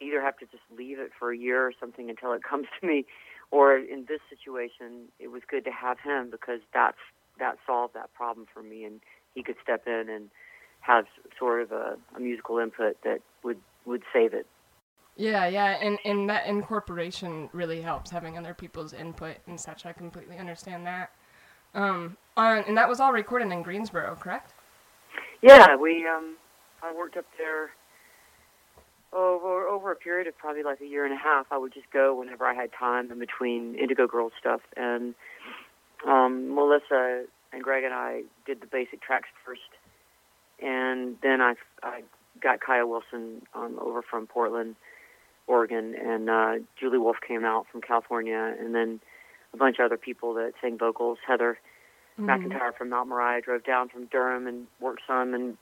either 0.00 0.20
have 0.20 0.36
to 0.38 0.46
just 0.46 0.64
leave 0.76 0.98
it 0.98 1.12
for 1.16 1.30
a 1.30 1.38
year 1.38 1.64
or 1.64 1.72
something 1.78 2.10
until 2.10 2.32
it 2.32 2.42
comes 2.50 2.66
to 2.80 2.86
me, 2.86 3.04
or 3.52 3.78
in 3.78 4.06
this 4.08 4.20
situation, 4.28 5.06
it 5.20 5.28
was 5.28 5.42
good 5.48 5.64
to 5.66 5.70
have 5.70 6.00
him 6.00 6.28
because 6.28 6.60
that's 6.74 6.98
that 7.40 7.58
solved 7.66 7.94
that 7.94 8.12
problem 8.14 8.46
for 8.52 8.62
me, 8.62 8.84
and 8.84 9.00
he 9.34 9.42
could 9.42 9.56
step 9.62 9.86
in 9.86 10.08
and 10.08 10.30
have 10.80 11.06
sort 11.38 11.62
of 11.62 11.72
a, 11.72 11.96
a 12.16 12.20
musical 12.20 12.58
input 12.58 12.96
that 13.04 13.20
would 13.42 13.58
would 13.84 14.02
save 14.12 14.32
it. 14.32 14.46
Yeah, 15.16 15.46
yeah, 15.48 15.76
and 15.82 15.98
and 16.04 16.30
that 16.30 16.46
incorporation 16.46 17.50
really 17.52 17.82
helps 17.82 18.10
having 18.10 18.38
other 18.38 18.54
people's 18.54 18.92
input 18.92 19.36
and 19.46 19.60
such. 19.60 19.84
I 19.84 19.92
completely 19.92 20.38
understand 20.38 20.86
that. 20.86 21.10
Um, 21.74 22.16
on, 22.36 22.64
and 22.66 22.76
that 22.76 22.88
was 22.88 23.00
all 23.00 23.12
recorded 23.12 23.52
in 23.52 23.62
Greensboro, 23.62 24.16
correct? 24.16 24.54
Yeah, 25.42 25.76
we 25.76 26.06
um, 26.06 26.36
I 26.82 26.92
worked 26.94 27.16
up 27.16 27.26
there 27.38 27.70
over 29.12 29.66
over 29.66 29.92
a 29.92 29.96
period 29.96 30.26
of 30.26 30.36
probably 30.38 30.62
like 30.62 30.80
a 30.80 30.86
year 30.86 31.04
and 31.04 31.12
a 31.12 31.18
half. 31.18 31.46
I 31.50 31.58
would 31.58 31.72
just 31.72 31.90
go 31.92 32.14
whenever 32.14 32.46
I 32.46 32.54
had 32.54 32.70
time 32.72 33.10
in 33.10 33.18
between 33.18 33.74
Indigo 33.74 34.06
Girls 34.06 34.32
stuff, 34.38 34.60
and 34.76 35.14
um, 36.06 36.54
Melissa 36.54 37.24
and 37.52 37.62
Greg 37.62 37.84
and 37.84 37.94
I 37.94 38.22
did 38.46 38.60
the 38.60 38.66
basic 38.66 39.00
tracks 39.02 39.28
first, 39.44 39.60
and 40.62 41.16
then 41.22 41.40
I 41.40 41.54
I 41.82 42.02
got 42.40 42.60
Kaia 42.60 42.88
Wilson 42.88 43.42
um, 43.54 43.78
over 43.80 44.02
from 44.02 44.26
Portland, 44.26 44.76
Oregon, 45.46 45.94
and 45.94 46.30
uh, 46.30 46.52
Julie 46.78 46.98
Wolf 46.98 47.16
came 47.26 47.44
out 47.44 47.66
from 47.70 47.80
California, 47.80 48.54
and 48.58 48.74
then 48.74 49.00
a 49.52 49.56
bunch 49.56 49.78
of 49.78 49.84
other 49.86 49.96
people 49.96 50.34
that 50.34 50.52
sang 50.60 50.78
vocals. 50.78 51.18
Heather 51.26 51.58
McEntire 52.26 52.74
from 52.76 52.90
Mount 52.90 53.08
Moriah 53.08 53.40
drove 53.40 53.64
down 53.64 53.88
from 53.88 54.06
Durham 54.06 54.46
and 54.46 54.66
worked 54.80 55.02
some, 55.06 55.34
and 55.34 55.56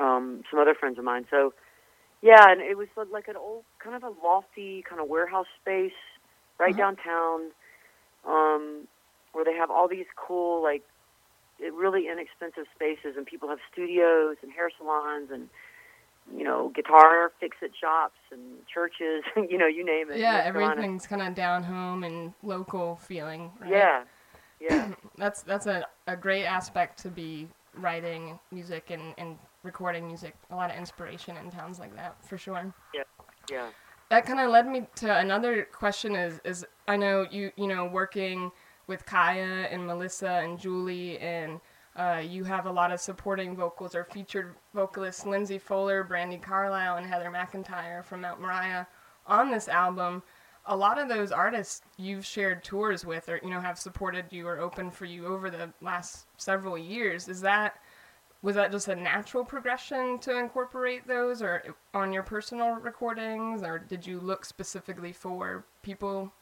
um, 0.00 0.42
some 0.50 0.58
other 0.58 0.74
friends 0.74 0.98
of 0.98 1.04
mine. 1.04 1.26
So, 1.30 1.52
yeah, 2.22 2.44
and 2.48 2.60
it 2.60 2.76
was 2.76 2.88
like 3.12 3.28
an 3.28 3.36
old, 3.36 3.64
kind 3.78 3.94
of 3.94 4.02
a 4.02 4.12
lofty, 4.26 4.82
kind 4.88 5.00
of 5.00 5.08
warehouse 5.08 5.46
space 5.60 5.92
right 6.58 6.72
Uh-huh. 6.72 6.78
downtown, 6.94 7.50
um, 8.26 8.88
where 9.32 9.44
they 9.44 9.54
have 9.54 9.70
all 9.70 9.88
these 9.88 10.06
cool, 10.16 10.62
like, 10.62 10.82
really 11.60 12.08
inexpensive 12.08 12.64
spaces, 12.74 13.16
and 13.16 13.26
people 13.26 13.48
have 13.48 13.58
studios 13.72 14.36
and 14.42 14.52
hair 14.52 14.70
salons 14.78 15.30
and 15.32 15.48
you 16.36 16.44
know 16.44 16.70
guitar 16.74 17.32
fix-it 17.40 17.72
shops 17.78 18.18
and 18.30 18.40
churches, 18.72 19.24
you 19.50 19.58
know, 19.58 19.66
you 19.66 19.84
name 19.84 20.10
it. 20.10 20.18
Yeah, 20.18 20.42
everything's 20.44 21.06
kind 21.06 21.22
of 21.22 21.34
down 21.34 21.62
home 21.62 22.04
and 22.04 22.32
local 22.42 22.96
feeling. 22.96 23.50
Right? 23.60 23.70
Yeah, 23.70 24.04
yeah. 24.60 24.94
that's 25.18 25.42
that's 25.42 25.66
a, 25.66 25.86
a 26.06 26.16
great 26.16 26.44
aspect 26.44 26.98
to 27.02 27.08
be 27.08 27.48
writing 27.74 28.38
music 28.50 28.90
and, 28.90 29.14
and 29.18 29.38
recording 29.62 30.06
music. 30.06 30.34
A 30.50 30.56
lot 30.56 30.70
of 30.70 30.76
inspiration 30.76 31.36
in 31.36 31.50
towns 31.50 31.78
like 31.78 31.94
that, 31.96 32.16
for 32.24 32.36
sure. 32.38 32.72
Yeah. 32.94 33.02
Yeah. 33.50 33.68
That 34.10 34.26
kind 34.26 34.40
of 34.40 34.50
led 34.50 34.68
me 34.68 34.86
to 34.96 35.16
another 35.16 35.66
question. 35.72 36.14
Is 36.14 36.40
is 36.44 36.64
I 36.86 36.96
know 36.96 37.26
you 37.30 37.50
you 37.56 37.66
know 37.66 37.86
working 37.86 38.52
with 38.86 39.06
Kaia 39.06 39.72
and 39.72 39.86
Melissa 39.86 40.40
and 40.42 40.58
Julie 40.58 41.18
and 41.18 41.60
uh, 41.94 42.22
you 42.26 42.44
have 42.44 42.66
a 42.66 42.72
lot 42.72 42.90
of 42.90 43.00
supporting 43.00 43.54
vocals 43.54 43.94
or 43.94 44.04
featured 44.04 44.54
vocalists 44.74 45.26
Lindsay 45.26 45.58
Fuller, 45.58 46.02
Brandi 46.04 46.40
Carlile, 46.40 46.96
and 46.96 47.06
Heather 47.06 47.30
McEntire 47.30 48.02
from 48.02 48.22
Mount 48.22 48.40
Moriah 48.40 48.86
on 49.26 49.50
this 49.50 49.68
album. 49.68 50.22
A 50.66 50.76
lot 50.76 50.98
of 50.98 51.08
those 51.08 51.32
artists 51.32 51.82
you've 51.98 52.24
shared 52.24 52.64
tours 52.64 53.04
with, 53.04 53.28
or 53.28 53.40
you 53.42 53.50
know, 53.50 53.60
have 53.60 53.78
supported 53.78 54.26
you 54.30 54.46
or 54.46 54.58
opened 54.58 54.94
for 54.94 55.04
you 55.04 55.26
over 55.26 55.50
the 55.50 55.70
last 55.82 56.26
several 56.38 56.78
years. 56.78 57.28
Is 57.28 57.42
that 57.42 57.76
was 58.40 58.56
that 58.56 58.72
just 58.72 58.88
a 58.88 58.96
natural 58.96 59.44
progression 59.44 60.18
to 60.20 60.36
incorporate 60.38 61.06
those, 61.06 61.42
or 61.42 61.62
on 61.94 62.12
your 62.12 62.22
personal 62.22 62.74
recordings, 62.76 63.62
or 63.62 63.78
did 63.78 64.06
you 64.06 64.18
look 64.18 64.44
specifically 64.44 65.12
for 65.12 65.64
people 65.82 66.32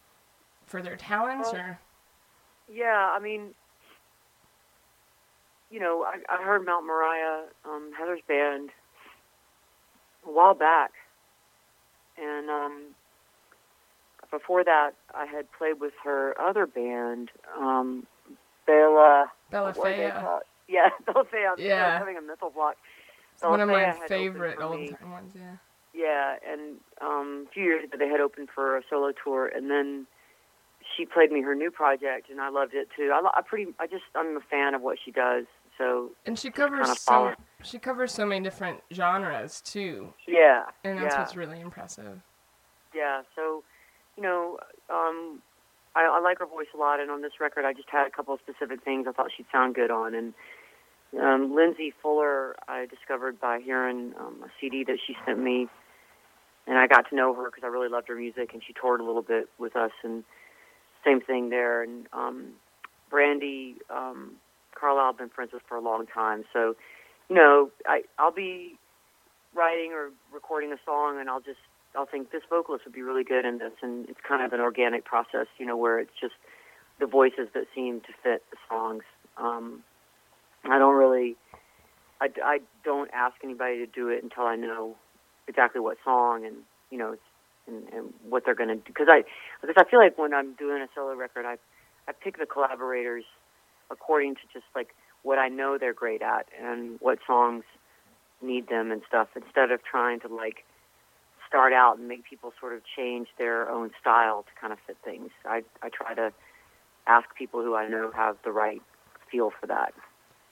for 0.65 0.81
their 0.81 0.97
talents, 0.97 1.53
or 1.53 1.79
Yeah, 2.73 3.13
I 3.17 3.21
mean, 3.21 3.55
you 5.71 5.81
know, 5.81 6.05
I, 6.05 6.19
I 6.33 6.43
heard 6.45 6.65
Mount 6.65 6.87
Moriah, 6.87 7.45
um, 7.65 7.91
Heather's 7.99 8.21
band, 8.29 8.71
a 10.27 10.31
while 10.31 10.55
back, 10.55 10.91
and 12.17 12.49
um, 12.51 12.83
before 14.31 14.63
that, 14.65 14.91
I 15.15 15.27
had 15.27 15.47
played 15.57 15.81
with 15.81 15.93
her 16.05 16.35
other 16.41 16.67
band, 16.67 17.31
um, 17.59 18.07
Bella. 18.67 19.27
Bellafea? 19.53 20.41
Yeah, 20.69 20.91
Bellafea. 21.09 21.53
I'm 21.53 21.59
Yeah. 21.59 21.99
having 21.99 22.17
a 22.17 22.23
mental 22.23 22.51
block. 22.51 22.77
It's 23.35 23.43
one 23.43 23.61
of 23.61 23.69
Bella 23.69 23.95
my 24.01 24.07
Fea 24.07 24.15
opened 24.15 24.33
favorite 24.35 24.63
old 24.63 24.99
time 25.01 25.11
ones. 25.11 25.33
Yeah. 25.35 25.57
Yeah, 25.93 26.37
and 26.49 26.77
um, 27.01 27.47
a 27.49 27.53
few 27.53 27.65
years 27.65 27.85
ago 27.85 27.97
they 27.99 28.09
had 28.09 28.21
opened 28.21 28.49
for 28.55 28.77
a 28.77 28.83
solo 28.89 29.11
tour, 29.25 29.47
and 29.49 29.71
then 29.71 30.07
she 31.01 31.07
played 31.07 31.33
me 31.33 31.41
her 31.43 31.55
new 31.55 31.71
project, 31.71 32.29
and 32.31 32.41
I 32.41 32.51
loved 32.51 32.75
it 32.75 32.89
too. 32.97 33.11
I, 33.15 33.27
I 33.39 33.41
pretty, 33.43 33.73
I 33.79 33.87
just, 33.87 34.05
I'm 34.15 34.37
a 34.37 34.41
fan 34.41 34.75
of 34.75 34.83
what 34.83 34.99
she 35.03 35.11
does. 35.11 35.45
So 35.79 36.11
And 36.27 36.39
she 36.39 36.51
covers 36.51 36.81
kinda 36.81 36.95
so 36.95 37.13
follow- 37.13 37.35
she 37.63 37.79
covers 37.79 38.13
so 38.13 38.27
many 38.27 38.43
different 38.45 38.81
genres 38.93 39.61
too, 39.63 40.13
yeah, 40.27 40.65
and 40.85 40.99
that's 40.99 41.15
yeah, 41.15 41.21
what's 41.21 41.37
really 41.37 41.61
impressive. 41.61 42.21
yeah. 42.95 43.23
So, 43.35 43.63
you 44.17 44.23
know, 44.23 44.59
um, 44.91 45.41
I, 45.95 46.05
I 46.05 46.21
like 46.21 46.39
her 46.41 46.47
voice 46.47 46.67
a 46.75 46.77
lot, 46.77 47.01
and 47.01 47.11
on 47.11 47.23
this 47.23 47.33
record, 47.41 47.65
I 47.65 47.73
just 47.73 47.89
had 47.89 48.07
a 48.07 48.11
couple 48.11 48.35
of 48.35 48.41
specific 48.41 48.83
things 48.85 49.07
I 49.09 49.13
thought 49.13 49.31
she'd 49.35 49.47
sound 49.51 49.75
good 49.75 49.91
on, 49.91 50.15
and 50.15 50.35
um, 51.19 51.55
Lindsay 51.55 51.93
Fuller, 52.03 52.57
I 52.69 52.87
discovered 52.87 53.41
by 53.41 53.61
hearing 53.61 54.13
um, 54.21 54.43
a 54.45 54.49
CD 54.61 54.85
that 54.85 54.99
she 55.07 55.17
sent 55.25 55.39
me, 55.39 55.67
and 56.67 56.79
I 56.79 56.87
got 56.87 57.09
to 57.09 57.15
know 57.17 57.33
her 57.35 57.45
because 57.47 57.65
I 57.65 57.69
really 57.69 57.89
loved 57.89 58.09
her 58.09 58.15
music, 58.17 58.51
and 58.53 58.63
she 58.67 58.75
toured 58.75 59.01
a 59.01 59.05
little 59.05 59.23
bit 59.23 59.49
with 59.59 59.77
us, 59.77 59.93
and 60.05 60.25
same 61.05 61.21
thing 61.21 61.51
there. 61.51 61.83
And 61.83 62.07
um, 62.13 62.47
Brandi 63.13 63.75
um, 63.91 64.33
Carlile, 64.75 65.15
been 65.15 65.29
friends 65.29 65.53
with 65.53 65.63
for 65.69 65.77
a 65.77 65.81
long 65.81 66.07
time, 66.07 66.45
so 66.53 66.77
you 67.29 67.37
know, 67.37 67.71
I 67.87 68.03
I'll 68.19 68.33
be 68.33 68.77
writing 69.55 69.93
or 69.93 70.11
recording 70.33 70.73
a 70.73 70.77
song, 70.85 71.19
and 71.21 71.31
I'll 71.31 71.41
just 71.41 71.59
I'll 71.97 72.07
think 72.07 72.31
this 72.31 72.43
vocalist 72.49 72.85
would 72.85 72.95
be 72.95 73.03
really 73.03 73.25
good 73.25 73.45
in 73.45 73.59
this, 73.59 73.73
and 73.83 74.09
it's 74.09 74.21
kind 74.27 74.43
of 74.43 74.53
an 74.53 74.61
organic 74.61 75.05
process, 75.05 75.47
you 75.59 75.67
know, 75.67 75.77
where 75.77 75.99
it's 75.99 76.13
just 76.21 76.35
the 76.99 77.07
voices 77.07 77.49
that 77.55 77.65
seem 77.75 78.01
to 78.03 78.09
fit 78.23 78.45
the 78.51 78.57
songs. 78.69 79.03
Um, 79.37 79.83
I 80.65 80.79
don't 80.79 80.95
really, 80.95 81.37
I, 82.21 82.29
I 82.45 82.59
don't 82.85 83.11
ask 83.13 83.37
anybody 83.43 83.79
to 83.79 83.87
do 83.87 84.09
it 84.09 84.23
until 84.23 84.45
I 84.45 84.57
know 84.57 84.97
exactly 85.49 85.81
what 85.81 85.97
song 86.05 86.45
and 86.45 86.57
you 86.91 86.99
know 86.99 87.17
and, 87.71 87.89
and 87.93 88.15
what 88.29 88.45
they're 88.45 88.55
going 88.55 88.69
to 88.69 88.77
do. 88.77 88.83
Because 88.87 89.09
I 89.09 89.23
because 89.61 89.77
I 89.79 89.89
feel 89.89 90.01
like 90.01 90.19
when 90.19 90.35
I'm 90.35 90.55
doing 90.55 90.83
a 90.83 90.89
solo 90.95 91.15
record, 91.15 91.47
I 91.47 91.57
I 92.09 92.13
pick 92.13 92.39
the 92.39 92.47
collaborators 92.47 93.25
according 93.91 94.35
to 94.37 94.41
just 94.53 94.67
like 94.75 94.95
what 95.23 95.39
I 95.39 95.49
know 95.49 95.79
they're 95.79 95.95
great 95.95 96.23
at 96.23 96.47
and 96.61 96.99
what 97.01 97.19
songs 97.27 97.65
need 98.43 98.69
them 98.69 98.91
and 98.91 99.03
stuff 99.07 99.29
instead 99.37 99.71
of 99.71 99.83
trying 99.85 100.21
to 100.21 100.29
like 100.29 100.65
start 101.47 101.73
out 101.73 101.99
and 101.99 102.09
make 102.09 102.25
people 102.25 102.53
sort 102.61 102.73
of 102.73 102.81
change 102.97 103.29
their 103.39 103.69
own 103.69 103.91
style 104.01 104.45
to 104.45 104.61
kind 104.61 104.73
of 104.73 104.79
fit 104.87 104.97
things. 105.05 105.31
I 105.45 105.63
I 105.83 105.89
try 105.89 106.15
to 106.15 106.33
ask 107.07 107.27
people 107.37 107.63
who 107.63 107.75
I 107.75 107.89
know 107.89 108.11
have 108.15 108.37
the 108.45 108.53
right 108.53 108.81
feel 109.31 109.51
for 109.61 109.67
that. 109.67 109.93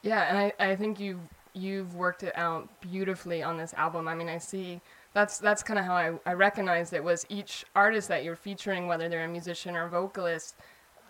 Yeah, 0.03 0.23
and 0.29 0.39
I, 0.39 0.71
I 0.73 0.77
think 0.77 1.01
you've 1.01 1.21
you've 1.55 1.95
worked 1.95 2.23
it 2.23 2.33
out 2.37 2.69
beautifully 2.81 3.43
on 3.43 3.57
this 3.57 3.75
album. 3.75 4.09
I 4.09 4.14
mean, 4.14 4.29
I 4.29 4.39
see 4.39 4.81
that's 5.14 5.38
that's 5.38 5.62
kind 5.62 5.78
of 5.78 5.84
how 5.84 5.94
I, 5.94 6.12
I 6.26 6.32
recognized 6.34 6.92
it 6.92 7.02
was 7.02 7.26
each 7.28 7.64
artist 7.74 8.09
that 8.09 8.24
you're 8.24 8.36
featuring, 8.36 8.86
whether 8.86 9.09
they're 9.09 9.24
a 9.24 9.28
musician 9.28 9.76
or 9.76 9.86
a 9.86 9.90
vocalist, 9.90 10.56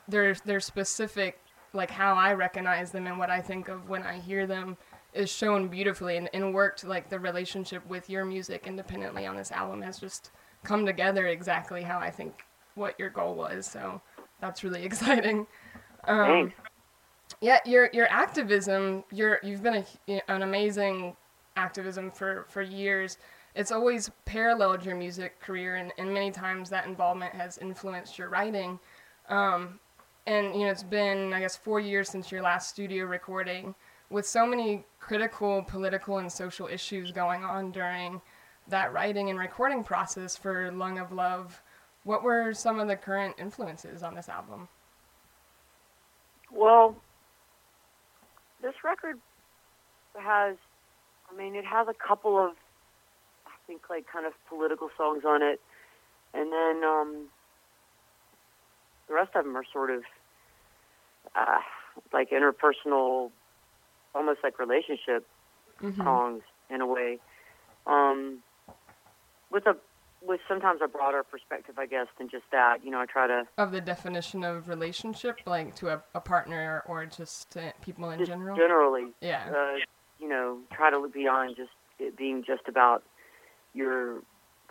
their 0.06 0.34
their 0.34 0.60
specific 0.60 1.40
like 1.72 1.90
how 1.90 2.14
I 2.14 2.32
recognize 2.32 2.92
them 2.92 3.06
and 3.06 3.18
what 3.18 3.30
I 3.30 3.40
think 3.40 3.68
of 3.68 3.88
when 3.88 4.02
I 4.02 4.18
hear 4.18 4.46
them 4.46 4.76
is 5.12 5.30
shown 5.30 5.68
beautifully 5.68 6.16
and, 6.16 6.28
and 6.32 6.54
worked 6.54 6.84
like 6.84 7.08
the 7.08 7.18
relationship 7.18 7.86
with 7.86 8.08
your 8.08 8.24
music 8.24 8.66
independently 8.66 9.26
on 9.26 9.36
this 9.36 9.52
album 9.52 9.82
has 9.82 9.98
just 9.98 10.30
come 10.64 10.86
together 10.86 11.26
exactly 11.26 11.82
how 11.82 11.98
I 11.98 12.10
think 12.10 12.44
what 12.74 12.98
your 12.98 13.10
goal 13.10 13.34
was. 13.34 13.66
So 13.66 14.00
that's 14.40 14.64
really 14.64 14.84
exciting. 14.84 15.46
Um, 16.06 16.52
yeah, 17.40 17.58
your 17.64 17.90
your 17.92 18.06
activism, 18.10 19.04
you're 19.12 19.38
you've 19.42 19.62
been 19.62 19.84
a, 20.08 20.22
an 20.30 20.42
amazing 20.42 21.16
activism 21.56 22.10
for 22.10 22.46
for 22.48 22.62
years. 22.62 23.18
It's 23.54 23.72
always 23.72 24.10
paralleled 24.24 24.84
your 24.84 24.94
music 24.94 25.40
career, 25.40 25.76
and, 25.76 25.92
and 25.98 26.12
many 26.12 26.30
times 26.30 26.70
that 26.70 26.86
involvement 26.86 27.34
has 27.34 27.58
influenced 27.58 28.18
your 28.18 28.28
writing. 28.28 28.78
Um, 29.28 29.80
and 30.26 30.54
you 30.54 30.64
know, 30.64 30.70
it's 30.70 30.82
been 30.82 31.32
I 31.32 31.40
guess 31.40 31.56
four 31.56 31.80
years 31.80 32.08
since 32.08 32.30
your 32.30 32.42
last 32.42 32.70
studio 32.70 33.04
recording. 33.06 33.74
With 34.10 34.26
so 34.26 34.46
many 34.46 34.84
critical 35.00 35.62
political 35.62 36.18
and 36.18 36.32
social 36.32 36.66
issues 36.66 37.12
going 37.12 37.44
on 37.44 37.72
during 37.72 38.22
that 38.68 38.92
writing 38.92 39.30
and 39.30 39.38
recording 39.38 39.82
process 39.82 40.36
for 40.36 40.70
Lung 40.72 40.98
of 40.98 41.12
Love, 41.12 41.62
what 42.04 42.22
were 42.22 42.54
some 42.54 42.80
of 42.80 42.88
the 42.88 42.96
current 42.96 43.34
influences 43.38 44.02
on 44.02 44.14
this 44.14 44.28
album? 44.28 44.68
Well, 46.50 46.96
this 48.62 48.74
record 48.82 49.18
has, 50.18 50.56
I 51.30 51.36
mean, 51.36 51.54
it 51.54 51.64
has 51.64 51.86
a 51.88 51.94
couple 51.94 52.38
of, 52.38 52.52
think, 53.68 53.82
like 53.88 54.06
kind 54.12 54.26
of 54.26 54.32
political 54.48 54.88
songs 54.96 55.22
on 55.24 55.42
it, 55.42 55.60
and 56.34 56.50
then 56.52 56.82
um, 56.82 57.28
the 59.06 59.14
rest 59.14 59.30
of 59.36 59.44
them 59.44 59.56
are 59.56 59.64
sort 59.72 59.90
of 59.90 60.02
uh, 61.36 61.60
like 62.12 62.30
interpersonal, 62.30 63.30
almost 64.14 64.40
like 64.42 64.58
relationship 64.58 65.24
Mm-hmm. 65.80 66.02
songs 66.02 66.42
in 66.70 66.80
a 66.80 66.86
way, 66.86 67.18
um, 67.86 68.38
with 69.52 69.64
a 69.66 69.76
with 70.26 70.40
sometimes 70.48 70.80
a 70.82 70.88
broader 70.88 71.22
perspective, 71.22 71.76
I 71.78 71.86
guess, 71.86 72.08
than 72.18 72.28
just 72.28 72.42
that. 72.50 72.78
You 72.84 72.90
know, 72.90 72.98
I 72.98 73.06
try 73.06 73.28
to 73.28 73.44
Of 73.56 73.70
the 73.70 73.80
definition 73.80 74.42
of 74.42 74.68
relationship, 74.68 75.36
like 75.46 75.76
to 75.76 75.90
a, 75.90 76.02
a 76.16 76.20
partner 76.20 76.82
or 76.88 77.06
just 77.06 77.52
to 77.52 77.72
people 77.80 78.10
in 78.10 78.18
just 78.18 78.32
general? 78.32 78.56
generally 78.56 79.12
yeah. 79.20 79.52
uh, 79.54 79.76
you 80.18 80.28
know, 80.28 80.58
try 80.72 80.90
to 80.90 80.98
look 80.98 81.14
beyond 81.14 81.54
just 81.54 81.70
it 82.00 82.16
being 82.16 82.42
just 82.44 82.66
about 82.66 83.04
your 83.74 84.22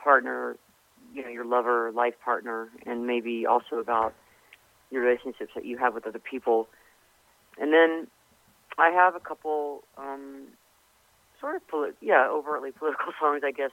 partner, 0.01 0.55
you 1.13 1.23
know, 1.23 1.29
your 1.29 1.45
lover, 1.45 1.91
life 1.91 2.15
partner, 2.23 2.69
and 2.85 3.07
maybe 3.07 3.45
also 3.45 3.77
about 3.77 4.13
your 4.91 5.03
relationships 5.03 5.51
that 5.55 5.65
you 5.65 5.77
have 5.77 5.93
with 5.93 6.07
other 6.07 6.19
people. 6.19 6.67
And 7.59 7.73
then 7.73 8.07
I 8.77 8.89
have 8.89 9.15
a 9.15 9.19
couple, 9.19 9.83
um, 9.97 10.47
sort 11.39 11.55
of, 11.55 11.67
poli- 11.67 11.91
yeah, 12.01 12.27
overtly 12.29 12.71
political 12.71 13.13
songs, 13.19 13.41
I 13.43 13.51
guess, 13.51 13.71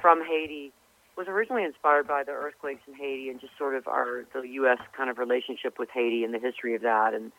from 0.00 0.24
Haiti. 0.24 0.72
Was 1.16 1.28
originally 1.28 1.64
inspired 1.64 2.06
by 2.06 2.24
the 2.24 2.32
earthquakes 2.32 2.82
in 2.86 2.92
Haiti 2.92 3.30
and 3.30 3.40
just 3.40 3.56
sort 3.56 3.74
of 3.74 3.88
our 3.88 4.26
the 4.34 4.42
U.S. 4.60 4.76
kind 4.94 5.08
of 5.08 5.16
relationship 5.16 5.78
with 5.78 5.88
Haiti 5.88 6.24
and 6.24 6.34
the 6.34 6.38
history 6.38 6.74
of 6.74 6.82
that. 6.82 7.14
And 7.14 7.32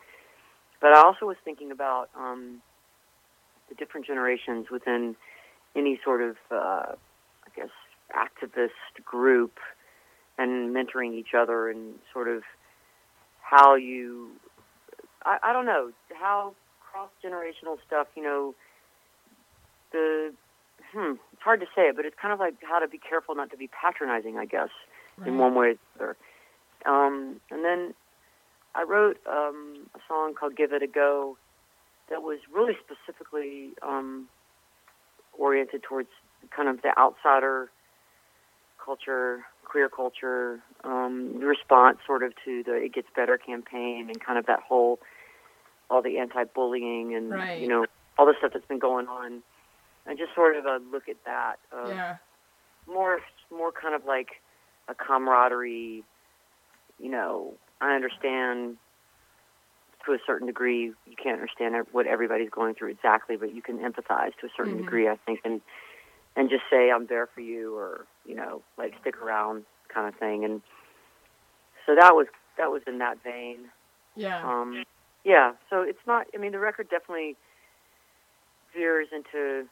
but 0.80 0.92
I 0.96 1.02
also 1.02 1.26
was 1.26 1.36
thinking 1.44 1.70
about 1.70 2.10
um, 2.16 2.60
the 3.68 3.74
different 3.74 4.06
generations 4.06 4.66
within 4.70 5.16
any 5.76 6.00
sort 6.04 6.22
of, 6.22 6.36
uh, 6.50 6.92
activist 8.14 9.04
group 9.04 9.58
and 10.38 10.74
mentoring 10.74 11.14
each 11.14 11.34
other 11.36 11.68
and 11.68 11.94
sort 12.12 12.28
of 12.28 12.42
how 13.40 13.74
you, 13.74 14.30
I, 15.24 15.38
I 15.42 15.52
don't 15.52 15.66
know, 15.66 15.90
how 16.18 16.54
cross 16.80 17.10
generational 17.24 17.76
stuff, 17.86 18.06
you 18.14 18.22
know, 18.22 18.54
the, 19.92 20.32
hmm, 20.92 21.14
it's 21.32 21.42
hard 21.42 21.60
to 21.60 21.66
say 21.74 21.82
it, 21.82 21.96
but 21.96 22.04
it's 22.04 22.16
kind 22.20 22.32
of 22.32 22.38
like 22.38 22.54
how 22.62 22.78
to 22.78 22.88
be 22.88 22.98
careful 22.98 23.34
not 23.34 23.50
to 23.50 23.56
be 23.56 23.68
patronizing, 23.68 24.38
I 24.38 24.44
guess, 24.44 24.70
in 25.26 25.38
one 25.38 25.54
way 25.54 25.70
or 25.70 25.74
the 25.74 26.04
other. 26.04 26.16
Um, 26.86 27.40
and 27.50 27.64
then 27.64 27.94
I 28.74 28.84
wrote 28.84 29.18
um, 29.26 29.86
a 29.94 29.98
song 30.06 30.34
called 30.34 30.56
"Give 30.56 30.72
It 30.72 30.82
a 30.82 30.86
Go" 30.86 31.36
that 32.10 32.22
was 32.22 32.38
really 32.52 32.76
specifically 32.84 33.70
um, 33.82 34.28
oriented 35.36 35.82
towards 35.82 36.08
kind 36.54 36.68
of 36.68 36.82
the 36.82 36.96
outsider 36.96 37.70
culture, 38.88 39.40
queer 39.66 39.88
culture, 39.90 40.60
um, 40.82 41.38
response 41.40 41.98
sort 42.06 42.22
of 42.22 42.32
to 42.46 42.62
the 42.64 42.74
"It 42.86 42.94
Gets 42.94 43.08
Better" 43.14 43.36
campaign, 43.36 44.08
and 44.08 44.18
kind 44.24 44.38
of 44.38 44.46
that 44.46 44.60
whole 44.66 44.98
all 45.90 46.00
the 46.02 46.18
anti-bullying 46.18 47.14
and 47.14 47.30
Right. 47.30 47.60
you 47.60 47.68
know 47.68 47.84
all 48.18 48.24
the 48.26 48.34
stuff 48.38 48.52
that's 48.54 48.66
been 48.66 48.78
going 48.78 49.06
on, 49.08 49.42
and 50.06 50.18
just 50.18 50.34
sort 50.34 50.56
of 50.56 50.64
a 50.64 50.78
look 50.90 51.06
at 51.08 51.16
that. 51.26 51.56
Of 51.70 51.90
yeah. 51.90 52.16
more 52.86 53.18
more 53.54 53.72
kind 53.72 53.94
of 53.94 54.06
like 54.06 54.28
a 54.88 54.94
camaraderie 54.94 56.02
you 56.98 57.10
know 57.10 57.52
i 57.82 57.94
understand 57.94 58.76
to 60.06 60.12
a 60.12 60.18
certain 60.26 60.46
degree 60.46 60.92
you 61.06 61.16
can't 61.22 61.34
understand 61.38 61.74
what 61.92 62.06
everybody's 62.06 62.48
going 62.48 62.74
through 62.74 62.88
exactly 62.88 63.36
but 63.36 63.54
you 63.54 63.60
can 63.60 63.78
empathize 63.78 64.32
to 64.40 64.46
a 64.46 64.50
certain 64.56 64.74
Mhm. 64.74 64.78
degree 64.78 65.06
i 65.08 65.16
think 65.26 65.40
and 65.44 65.60
and 66.38 66.48
just 66.48 66.62
say 66.70 66.90
i'm 66.90 67.06
there 67.06 67.26
for 67.34 67.40
you 67.42 67.76
or 67.76 68.06
you 68.24 68.34
know 68.34 68.62
like 68.78 68.94
stick 69.00 69.16
around 69.20 69.64
kind 69.92 70.06
of 70.08 70.14
thing 70.18 70.44
and 70.44 70.62
so 71.84 71.94
that 71.94 72.14
was 72.14 72.26
that 72.56 72.70
was 72.70 72.82
in 72.86 72.98
that 72.98 73.22
vein 73.22 73.58
Yeah. 74.16 74.42
um, 74.42 74.84
yeah, 75.24 75.52
so 75.68 75.82
it's 75.82 75.98
not. 76.06 76.26
I 76.34 76.38
mean, 76.38 76.52
the 76.52 76.58
record 76.58 76.88
definitely 76.88 77.36
veers 78.74 79.08
into 79.12 79.66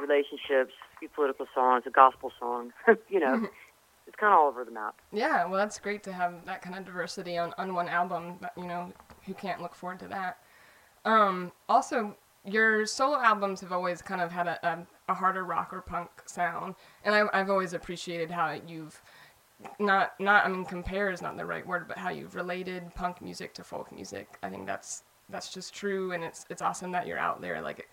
relationships, 0.00 0.72
a 1.04 1.08
political 1.14 1.46
songs, 1.54 1.84
a 1.86 1.90
gospel 1.90 2.32
song. 2.40 2.72
you 3.08 3.20
know, 3.20 3.34
it's 4.06 4.16
kind 4.16 4.32
of 4.32 4.38
all 4.40 4.48
over 4.48 4.64
the 4.64 4.70
map. 4.70 4.96
Yeah, 5.12 5.44
well, 5.44 5.58
that's 5.58 5.78
great 5.78 6.02
to 6.04 6.12
have 6.12 6.44
that 6.46 6.62
kind 6.62 6.76
of 6.76 6.84
diversity 6.84 7.38
on, 7.38 7.52
on 7.58 7.74
one 7.74 7.88
album. 7.88 8.38
But, 8.40 8.52
you 8.56 8.66
know, 8.66 8.92
who 9.24 9.34
can't 9.34 9.60
look 9.60 9.74
forward 9.74 10.00
to 10.00 10.08
that? 10.08 10.38
Um, 11.04 11.52
also, 11.68 12.16
your 12.44 12.86
solo 12.86 13.20
albums 13.20 13.60
have 13.60 13.72
always 13.72 14.02
kind 14.02 14.20
of 14.20 14.32
had 14.32 14.46
a, 14.48 14.66
a, 14.66 14.86
a 15.08 15.14
harder 15.14 15.44
rock 15.44 15.72
or 15.72 15.80
punk 15.80 16.10
sound, 16.26 16.74
and 17.04 17.14
I, 17.14 17.24
I've 17.32 17.50
always 17.50 17.72
appreciated 17.72 18.30
how 18.30 18.58
you've 18.66 19.00
not 19.78 20.18
not 20.20 20.44
I 20.44 20.48
mean 20.48 20.64
compare 20.64 21.10
is 21.10 21.22
not 21.22 21.36
the 21.36 21.46
right 21.46 21.66
word, 21.66 21.88
but 21.88 21.98
how 21.98 22.10
you've 22.10 22.34
related 22.34 22.94
punk 22.94 23.22
music 23.22 23.54
to 23.54 23.64
folk 23.64 23.92
music. 23.92 24.38
I 24.42 24.48
think 24.48 24.66
that's 24.66 25.04
that's 25.28 25.52
just 25.52 25.74
true, 25.74 26.12
and 26.12 26.22
it's 26.24 26.44
it's 26.50 26.62
awesome 26.62 26.92
that 26.92 27.06
you're 27.06 27.18
out 27.18 27.40
there 27.40 27.60
like 27.60 27.88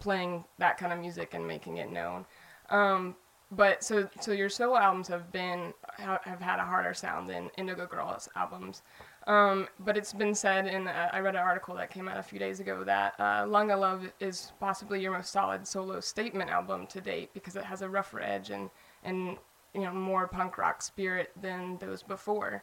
playing 0.00 0.44
that 0.58 0.78
kind 0.78 0.92
of 0.92 0.98
music 0.98 1.34
and 1.34 1.46
making 1.46 1.78
it 1.78 1.90
known. 1.90 2.24
Um, 2.70 3.16
but 3.50 3.84
so 3.84 4.08
so 4.20 4.32
your 4.32 4.48
solo 4.48 4.76
albums 4.76 5.08
have 5.08 5.30
been 5.32 5.72
have 5.98 6.40
had 6.40 6.58
a 6.58 6.64
harder 6.64 6.94
sound 6.94 7.28
than 7.28 7.50
Indigo 7.56 7.86
Girls 7.86 8.28
albums. 8.36 8.82
Um, 9.26 9.68
but 9.80 9.96
it's 9.96 10.12
been 10.12 10.34
said, 10.34 10.66
and 10.66 10.88
I 10.88 11.18
read 11.20 11.34
an 11.34 11.40
article 11.40 11.74
that 11.76 11.90
came 11.90 12.08
out 12.08 12.18
a 12.18 12.22
few 12.22 12.38
days 12.38 12.60
ago 12.60 12.84
that 12.84 13.14
uh, 13.18 13.46
of 13.46 13.78
Love 13.80 14.12
is 14.20 14.52
possibly 14.60 15.00
your 15.00 15.12
most 15.12 15.32
solid 15.32 15.66
solo 15.66 16.00
statement 16.00 16.50
album 16.50 16.86
to 16.88 17.00
date 17.00 17.32
because 17.32 17.56
it 17.56 17.64
has 17.64 17.80
a 17.80 17.88
rougher 17.88 18.20
edge 18.20 18.50
and 18.50 18.68
and 19.02 19.38
you 19.72 19.80
know 19.80 19.92
more 19.92 20.28
punk 20.28 20.58
rock 20.58 20.82
spirit 20.82 21.30
than 21.40 21.78
those 21.78 22.02
before. 22.02 22.62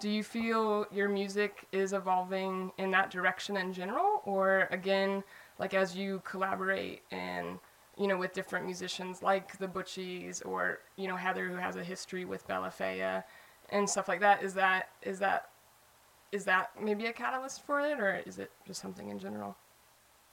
Do 0.00 0.08
you 0.08 0.24
feel 0.24 0.86
your 0.90 1.08
music 1.08 1.66
is 1.72 1.92
evolving 1.92 2.72
in 2.78 2.90
that 2.90 3.10
direction 3.10 3.56
in 3.56 3.72
general, 3.72 4.22
or 4.24 4.66
again, 4.72 5.22
like 5.60 5.74
as 5.74 5.94
you 5.94 6.22
collaborate 6.24 7.02
and 7.12 7.58
you 7.96 8.08
know 8.08 8.16
with 8.16 8.32
different 8.32 8.64
musicians 8.64 9.22
like 9.22 9.58
the 9.58 9.68
Butchies 9.68 10.42
or 10.42 10.80
you 10.96 11.06
know 11.06 11.16
Heather 11.16 11.48
who 11.48 11.56
has 11.56 11.76
a 11.76 11.84
history 11.84 12.24
with 12.24 12.48
Bellafea 12.48 13.22
and 13.68 13.88
stuff 13.88 14.08
like 14.08 14.20
that? 14.20 14.42
Is 14.42 14.54
that 14.54 14.88
is 15.02 15.20
that 15.20 15.50
is 16.32 16.44
that 16.44 16.70
maybe 16.80 17.06
a 17.06 17.12
catalyst 17.12 17.64
for 17.66 17.80
it, 17.80 17.98
or 17.98 18.22
is 18.26 18.38
it 18.38 18.50
just 18.66 18.80
something 18.80 19.08
in 19.08 19.18
general? 19.18 19.56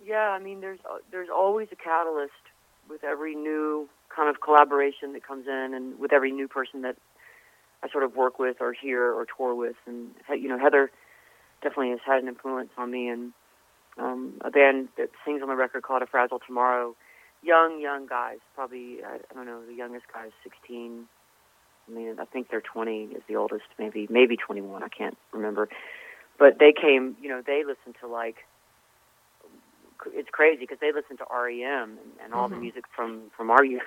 Yeah, 0.04 0.30
I 0.30 0.40
mean, 0.40 0.62
there's 0.62 0.80
there's 1.12 1.30
always 1.34 1.70
a 1.72 1.76
catalyst 1.76 2.34
with 2.90 3.04
every 3.04 3.36
new 3.36 3.90
kind 4.16 4.30
of 4.30 4.42
collaboration 4.42 5.14
that 5.14 5.26
comes 5.26 5.48
in, 5.48 5.74
and 5.74 6.00
with 6.00 6.14
every 6.14 6.32
new 6.32 6.48
person 6.48 6.82
that 6.84 6.98
I 7.84 7.90
sort 7.90 8.04
of 8.04 8.16
work 8.16 8.40
with 8.40 8.58
or 8.60 8.74
hear 8.74 9.12
or 9.12 9.26
tour 9.26 9.56
with, 9.56 9.76
and 9.86 10.12
you 10.30 10.48
know, 10.48 10.60
Heather 10.60 10.92
definitely 11.62 11.90
has 11.92 12.00
had 12.06 12.22
an 12.22 12.28
influence 12.28 12.70
on 12.78 12.92
me, 12.92 13.10
and 13.10 13.34
um, 13.98 14.34
a 14.42 14.52
band 14.52 14.90
that 14.98 15.10
sings 15.26 15.42
on 15.42 15.48
the 15.48 15.56
record 15.56 15.82
called 15.84 16.04
A 16.04 16.06
Fragile 16.06 16.40
Tomorrow. 16.46 16.96
Young, 17.44 17.80
young 17.80 18.08
guys, 18.08 18.38
probably 18.56 18.98
I 19.04 19.20
don't 19.34 19.46
know, 19.46 19.66
the 19.66 19.74
youngest 19.74 20.06
guy 20.14 20.28
is 20.28 20.34
16. 20.44 21.08
I 21.88 21.94
mean, 21.94 22.16
I 22.20 22.26
think 22.26 22.50
they're 22.50 22.62
20 22.62 23.04
is 23.16 23.24
the 23.28 23.36
oldest, 23.36 23.66
maybe 23.80 24.08
maybe 24.10 24.36
21. 24.38 24.84
I 24.84 24.90
can't 24.90 25.18
remember, 25.32 25.70
but 26.38 26.60
they 26.60 26.74
came. 26.74 27.16
You 27.22 27.30
know, 27.30 27.42
they 27.46 27.64
listened 27.66 27.96
to 28.02 28.08
like 28.08 28.38
it's 30.14 30.30
crazy 30.32 30.60
because 30.62 30.78
they 30.80 30.92
listen 30.92 31.18
to 31.18 31.26
REM 31.32 31.98
and, 31.98 32.00
and 32.24 32.34
all 32.34 32.48
the 32.50 32.56
Mhm. 32.56 32.62
music 32.62 32.86
from 32.96 33.30
from 33.36 33.50
our 33.50 33.64
youth, 33.64 33.82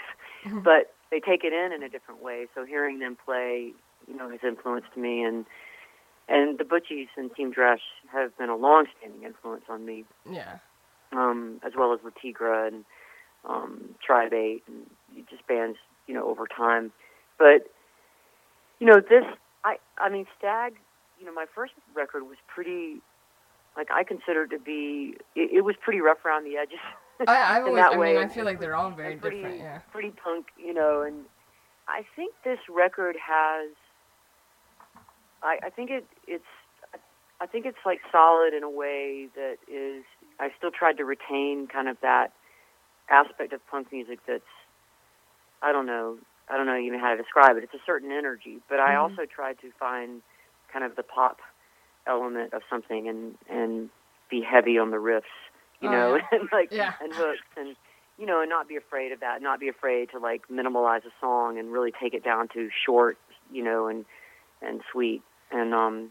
Mhm. 0.45 0.63
but 0.65 0.95
they 1.11 1.21
take 1.21 1.45
it 1.45 1.53
in 1.53 1.73
in 1.73 1.83
a 1.83 1.89
different 1.89 2.23
way. 2.23 2.47
So 2.55 2.65
hearing 2.65 2.99
them 2.99 3.17
play, 3.17 3.73
you 4.09 4.15
know, 4.17 4.29
has 4.29 4.41
influenced 4.43 4.97
me, 4.97 5.23
and 5.23 5.47
and 6.29 6.59
the 6.59 6.65
Butchies 6.65 7.09
and 7.17 7.35
Team 7.35 7.53
Dresch 7.53 7.83
have 8.13 8.37
been 8.39 8.49
a 8.51 8.57
long-standing 8.57 9.25
influence 9.25 9.65
on 9.69 9.85
me, 9.85 10.05
Yeah. 10.25 10.59
um, 11.13 11.61
as 11.65 11.75
well 11.77 11.93
as 11.93 12.01
Le 12.05 12.13
Tigre 12.13 12.67
and 12.69 12.85
um, 13.45 13.95
Tribe 14.05 14.33
Eight 14.33 14.63
and 14.69 14.87
just 15.29 15.45
bands, 15.49 15.77
you 16.07 16.15
know, 16.15 16.29
over 16.29 16.47
time. 16.47 16.93
But 17.39 17.69
you 18.81 18.87
know, 18.87 19.01
this 19.01 19.25
I 19.65 19.77
I 19.99 20.09
mean 20.09 20.27
Stag, 20.37 20.75
you 21.21 21.27
know, 21.27 21.33
my 21.33 21.47
first 21.55 21.75
record 21.95 22.25
was 22.25 22.39
pretty 22.53 23.01
like 23.77 23.89
I 23.91 24.03
consider 24.03 24.45
it 24.45 24.49
to 24.49 24.59
be 24.59 25.15
it, 25.37 25.51
it 25.59 25.61
was 25.65 25.77
pretty 25.81 26.01
rough 26.01 26.25
around 26.25 26.45
the 26.45 26.57
edges. 26.57 26.81
I, 27.29 27.59
in 27.59 27.65
always, 27.65 27.77
that 27.77 27.93
I 27.93 27.99
way. 27.99 28.15
mean, 28.15 28.23
I 28.25 28.29
feel 28.29 28.47
like 28.47 28.59
they're 28.59 28.75
all 28.75 28.91
very 28.91 29.17
pretty, 29.17 29.37
different. 29.37 29.59
Yeah. 29.59 29.79
pretty 29.93 30.11
punk, 30.11 30.47
you 30.57 30.73
know, 30.73 31.03
and 31.03 31.27
I 31.87 32.03
think 32.17 32.33
this 32.45 32.59
record 32.69 33.15
has 33.17 33.71
I, 35.43 35.59
I 35.67 35.71
think 35.71 35.91
it 35.91 36.07
it's 36.27 36.45
I 37.41 37.47
think 37.47 37.67
it's 37.67 37.79
like 37.85 38.01
solid 38.11 38.55
in 38.55 38.63
a 38.63 38.71
way 38.71 39.29
that 39.35 39.57
is 39.71 40.05
I 40.39 40.49
still 40.57 40.71
tried 40.71 40.97
to 40.97 41.05
retain 41.05 41.69
kind 41.71 41.89
of 41.89 41.99
that 42.01 42.33
aspect 43.11 43.53
of 43.53 43.61
punk 43.71 43.93
music 43.93 44.21
that's 44.27 44.43
I 45.63 45.73
don't 45.73 45.87
know 45.87 46.17
I 46.51 46.57
don't 46.57 46.67
know 46.67 46.77
even 46.79 46.99
how 47.01 47.11
to 47.11 47.17
describe 47.17 47.57
it. 47.57 47.65
It's 47.65 47.75
a 47.75 47.85
certain 47.87 48.11
energy, 48.13 48.59
but 48.69 48.81
I 48.81 48.95
Mhm. 48.95 49.01
also 49.01 49.23
tried 49.27 49.59
to 49.61 49.71
find 49.79 50.23
kind 50.73 50.85
of 50.85 50.97
the 50.97 51.03
pop 51.03 51.39
element 52.07 52.53
of 52.55 52.63
something 52.71 53.09
and 53.09 53.37
and 53.49 53.91
be 54.31 54.43
heavy 54.43 54.79
on 54.79 54.91
the 54.91 54.97
riffs, 54.97 55.23
you 55.81 55.89
Oh, 55.89 55.93
know, 55.93 56.15
yeah. 56.17 56.27
and 56.33 56.49
like 56.53 56.71
Yeah. 56.73 56.93
and 57.01 57.13
hooks 57.15 57.47
and 57.57 57.77
you 58.19 58.27
know, 58.27 58.41
and 58.43 58.51
not 58.51 58.69
be 58.69 58.77
afraid 58.77 59.13
of 59.13 59.21
that, 59.21 59.41
not 59.43 59.61
be 59.61 59.69
afraid 59.69 60.11
to 60.11 60.19
like 60.19 60.43
minimalize 60.53 61.05
a 61.07 61.13
song 61.21 61.59
and 61.59 61.73
really 61.73 61.93
take 61.93 62.15
it 62.15 62.23
down 62.25 62.49
to 62.49 62.69
short, 62.85 63.17
you 63.53 63.63
know, 63.65 63.89
and 63.89 64.05
and 64.63 64.81
sweet 64.93 65.23
and 65.51 65.75
um 65.75 66.11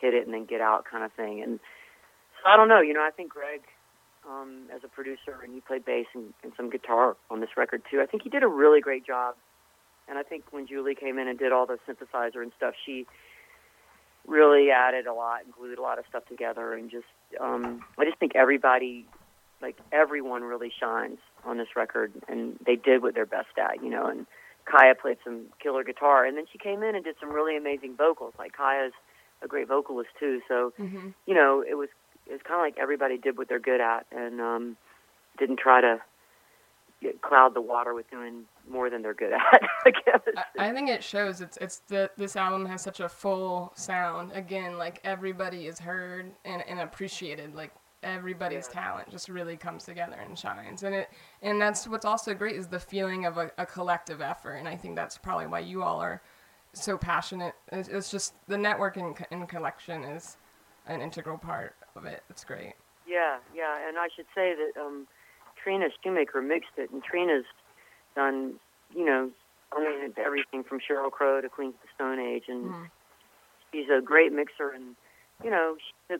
hit 0.00 0.14
it 0.14 0.24
and 0.24 0.32
then 0.34 0.44
get 0.46 0.60
out 0.60 0.84
kind 0.90 1.04
of 1.04 1.12
thing. 1.12 1.42
And 1.42 1.60
so 2.42 2.50
I 2.50 2.56
don't 2.56 2.68
know, 2.68 2.80
you 2.80 2.94
know, 2.94 3.02
I 3.02 3.10
think 3.10 3.30
Greg 3.30 3.60
um 4.28 4.66
as 4.74 4.82
a 4.84 4.88
producer 4.88 5.38
and 5.42 5.54
he 5.54 5.60
played 5.60 5.84
bass 5.84 6.06
and, 6.14 6.32
and 6.42 6.52
some 6.56 6.70
guitar 6.70 7.16
on 7.30 7.40
this 7.40 7.50
record 7.56 7.82
too. 7.90 8.00
I 8.00 8.06
think 8.06 8.22
he 8.22 8.28
did 8.28 8.42
a 8.42 8.48
really 8.48 8.80
great 8.80 9.06
job. 9.06 9.34
And 10.08 10.18
I 10.18 10.22
think 10.22 10.44
when 10.50 10.66
Julie 10.66 10.94
came 10.94 11.18
in 11.18 11.28
and 11.28 11.38
did 11.38 11.52
all 11.52 11.66
the 11.66 11.78
synthesizer 11.88 12.42
and 12.42 12.50
stuff, 12.56 12.74
she 12.84 13.06
really 14.26 14.70
added 14.70 15.06
a 15.06 15.14
lot 15.14 15.44
and 15.44 15.54
glued 15.54 15.78
a 15.78 15.82
lot 15.82 15.98
of 15.98 16.04
stuff 16.08 16.24
together 16.26 16.74
and 16.74 16.90
just 16.90 17.06
um 17.40 17.82
I 17.98 18.04
just 18.04 18.18
think 18.18 18.32
everybody 18.34 19.06
like 19.62 19.76
everyone 19.92 20.42
really 20.42 20.72
shines 20.78 21.18
on 21.44 21.58
this 21.58 21.68
record 21.76 22.12
and 22.28 22.58
they 22.64 22.76
did 22.76 23.02
what 23.02 23.14
they're 23.14 23.26
best 23.26 23.56
at, 23.58 23.82
you 23.82 23.90
know, 23.90 24.06
and 24.06 24.26
Kaia 24.66 24.98
played 24.98 25.18
some 25.24 25.46
killer 25.62 25.84
guitar 25.84 26.24
and 26.24 26.36
then 26.36 26.44
she 26.50 26.58
came 26.58 26.82
in 26.82 26.94
and 26.94 27.04
did 27.04 27.16
some 27.20 27.30
really 27.30 27.56
amazing 27.56 27.96
vocals. 27.96 28.34
Like 28.38 28.52
Kaia's 28.56 28.92
a 29.42 29.48
great 29.48 29.68
vocalist 29.68 30.10
too, 30.18 30.40
so 30.46 30.72
hmm 30.76 31.08
you 31.26 31.34
know, 31.34 31.64
it 31.66 31.74
was 31.74 31.88
it 32.26 32.32
was 32.32 32.40
kind 32.46 32.60
of 32.60 32.64
like 32.64 32.78
everybody 32.78 33.18
did 33.18 33.38
what 33.38 33.48
they're 33.48 33.58
good 33.58 33.80
at 33.80 34.06
and 34.12 34.40
um 34.40 34.76
didn't 35.38 35.58
try 35.58 35.80
to 35.80 36.00
get, 37.00 37.22
cloud 37.22 37.54
the 37.54 37.60
water 37.60 37.94
with 37.94 38.10
doing 38.10 38.44
more 38.68 38.90
than 38.90 39.02
they're 39.02 39.14
good 39.14 39.32
at. 39.52 39.62
I 39.84 39.90
guess. 39.90 40.20
I, 40.58 40.68
I 40.68 40.72
think 40.72 40.88
it 40.88 41.02
shows. 41.02 41.40
It's 41.40 41.56
it's 41.58 41.78
the 41.88 42.10
this 42.16 42.36
album 42.36 42.66
has 42.66 42.82
such 42.82 43.00
a 43.00 43.08
full 43.08 43.72
sound. 43.74 44.32
Again, 44.32 44.78
like 44.78 45.00
everybody 45.04 45.66
is 45.66 45.78
heard 45.78 46.30
and, 46.44 46.62
and 46.68 46.80
appreciated. 46.80 47.54
Like 47.54 47.72
everybody's 48.02 48.66
talent 48.66 49.10
just 49.10 49.28
really 49.28 49.56
comes 49.56 49.84
together 49.84 50.16
and 50.24 50.38
shines. 50.38 50.82
And 50.82 50.94
it 50.94 51.10
and 51.42 51.60
that's 51.60 51.86
what's 51.88 52.04
also 52.04 52.34
great 52.34 52.56
is 52.56 52.68
the 52.68 52.80
feeling 52.80 53.26
of 53.26 53.38
a, 53.38 53.50
a 53.58 53.66
collective 53.66 54.20
effort. 54.20 54.54
And 54.54 54.68
I 54.68 54.76
think 54.76 54.96
that's 54.96 55.18
probably 55.18 55.46
why 55.46 55.60
you 55.60 55.82
all 55.82 56.00
are 56.00 56.22
so 56.72 56.96
passionate. 56.96 57.54
It's, 57.72 57.88
it's 57.88 58.10
just 58.10 58.34
the 58.46 58.56
networking 58.56 59.22
and 59.30 59.48
collection 59.48 60.04
is 60.04 60.36
an 60.90 61.00
integral 61.00 61.38
part 61.38 61.74
of 61.96 62.04
it. 62.04 62.22
It's 62.28 62.44
great. 62.44 62.74
Yeah, 63.06 63.38
yeah, 63.54 63.88
and 63.88 63.96
I 63.98 64.08
should 64.14 64.26
say 64.34 64.54
that 64.54 64.80
um, 64.80 65.06
Trina 65.62 65.86
Shoemaker 66.02 66.42
mixed 66.42 66.76
it, 66.76 66.90
and 66.90 67.02
Trina's 67.02 67.44
done, 68.14 68.54
you 68.94 69.04
know, 69.04 69.30
I 69.72 69.80
mean, 69.80 70.12
everything 70.24 70.64
from 70.64 70.80
Sheryl 70.80 71.10
Crow 71.10 71.40
to 71.40 71.48
Queens 71.48 71.74
of 71.74 71.80
the 71.82 71.88
Stone 71.94 72.18
Age, 72.18 72.44
and 72.48 72.64
Mhm. 72.74 72.90
she's 73.72 73.88
a 73.88 74.00
great 74.00 74.32
mixer, 74.32 74.70
and 74.70 74.96
you 75.42 75.50
know, 75.50 75.76
she, 76.08 76.16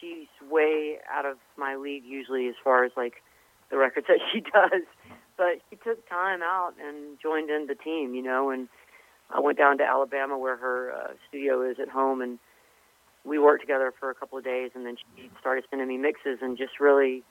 she's 0.00 0.48
way 0.50 0.98
out 1.10 1.24
of 1.24 1.38
my 1.56 1.76
league 1.76 2.04
usually 2.04 2.48
as 2.48 2.54
far 2.62 2.84
as 2.84 2.92
like 2.96 3.22
the 3.70 3.78
records 3.78 4.06
that 4.08 4.18
she 4.32 4.40
does, 4.40 4.82
but 5.36 5.60
she 5.70 5.76
took 5.76 6.06
time 6.08 6.42
out 6.42 6.74
and 6.78 7.18
joined 7.20 7.50
in 7.50 7.66
the 7.66 7.74
team, 7.76 8.14
you 8.14 8.22
know, 8.22 8.50
and 8.50 8.68
I 9.30 9.40
went 9.40 9.56
down 9.58 9.78
to 9.78 9.84
Alabama 9.84 10.36
where 10.36 10.56
her 10.56 10.92
uh, 10.92 11.12
studio 11.28 11.62
is 11.62 11.78
at 11.80 11.88
home, 11.88 12.20
and 12.20 12.38
we 13.24 13.38
worked 13.38 13.62
together 13.62 13.92
for 13.98 14.10
a 14.10 14.14
couple 14.14 14.38
of 14.38 14.44
days, 14.44 14.70
and 14.74 14.84
then 14.84 14.96
she 15.16 15.30
started 15.40 15.64
sending 15.70 15.88
me 15.88 15.96
mixes, 15.96 16.38
and 16.42 16.58
just 16.58 16.80
really, 16.80 17.22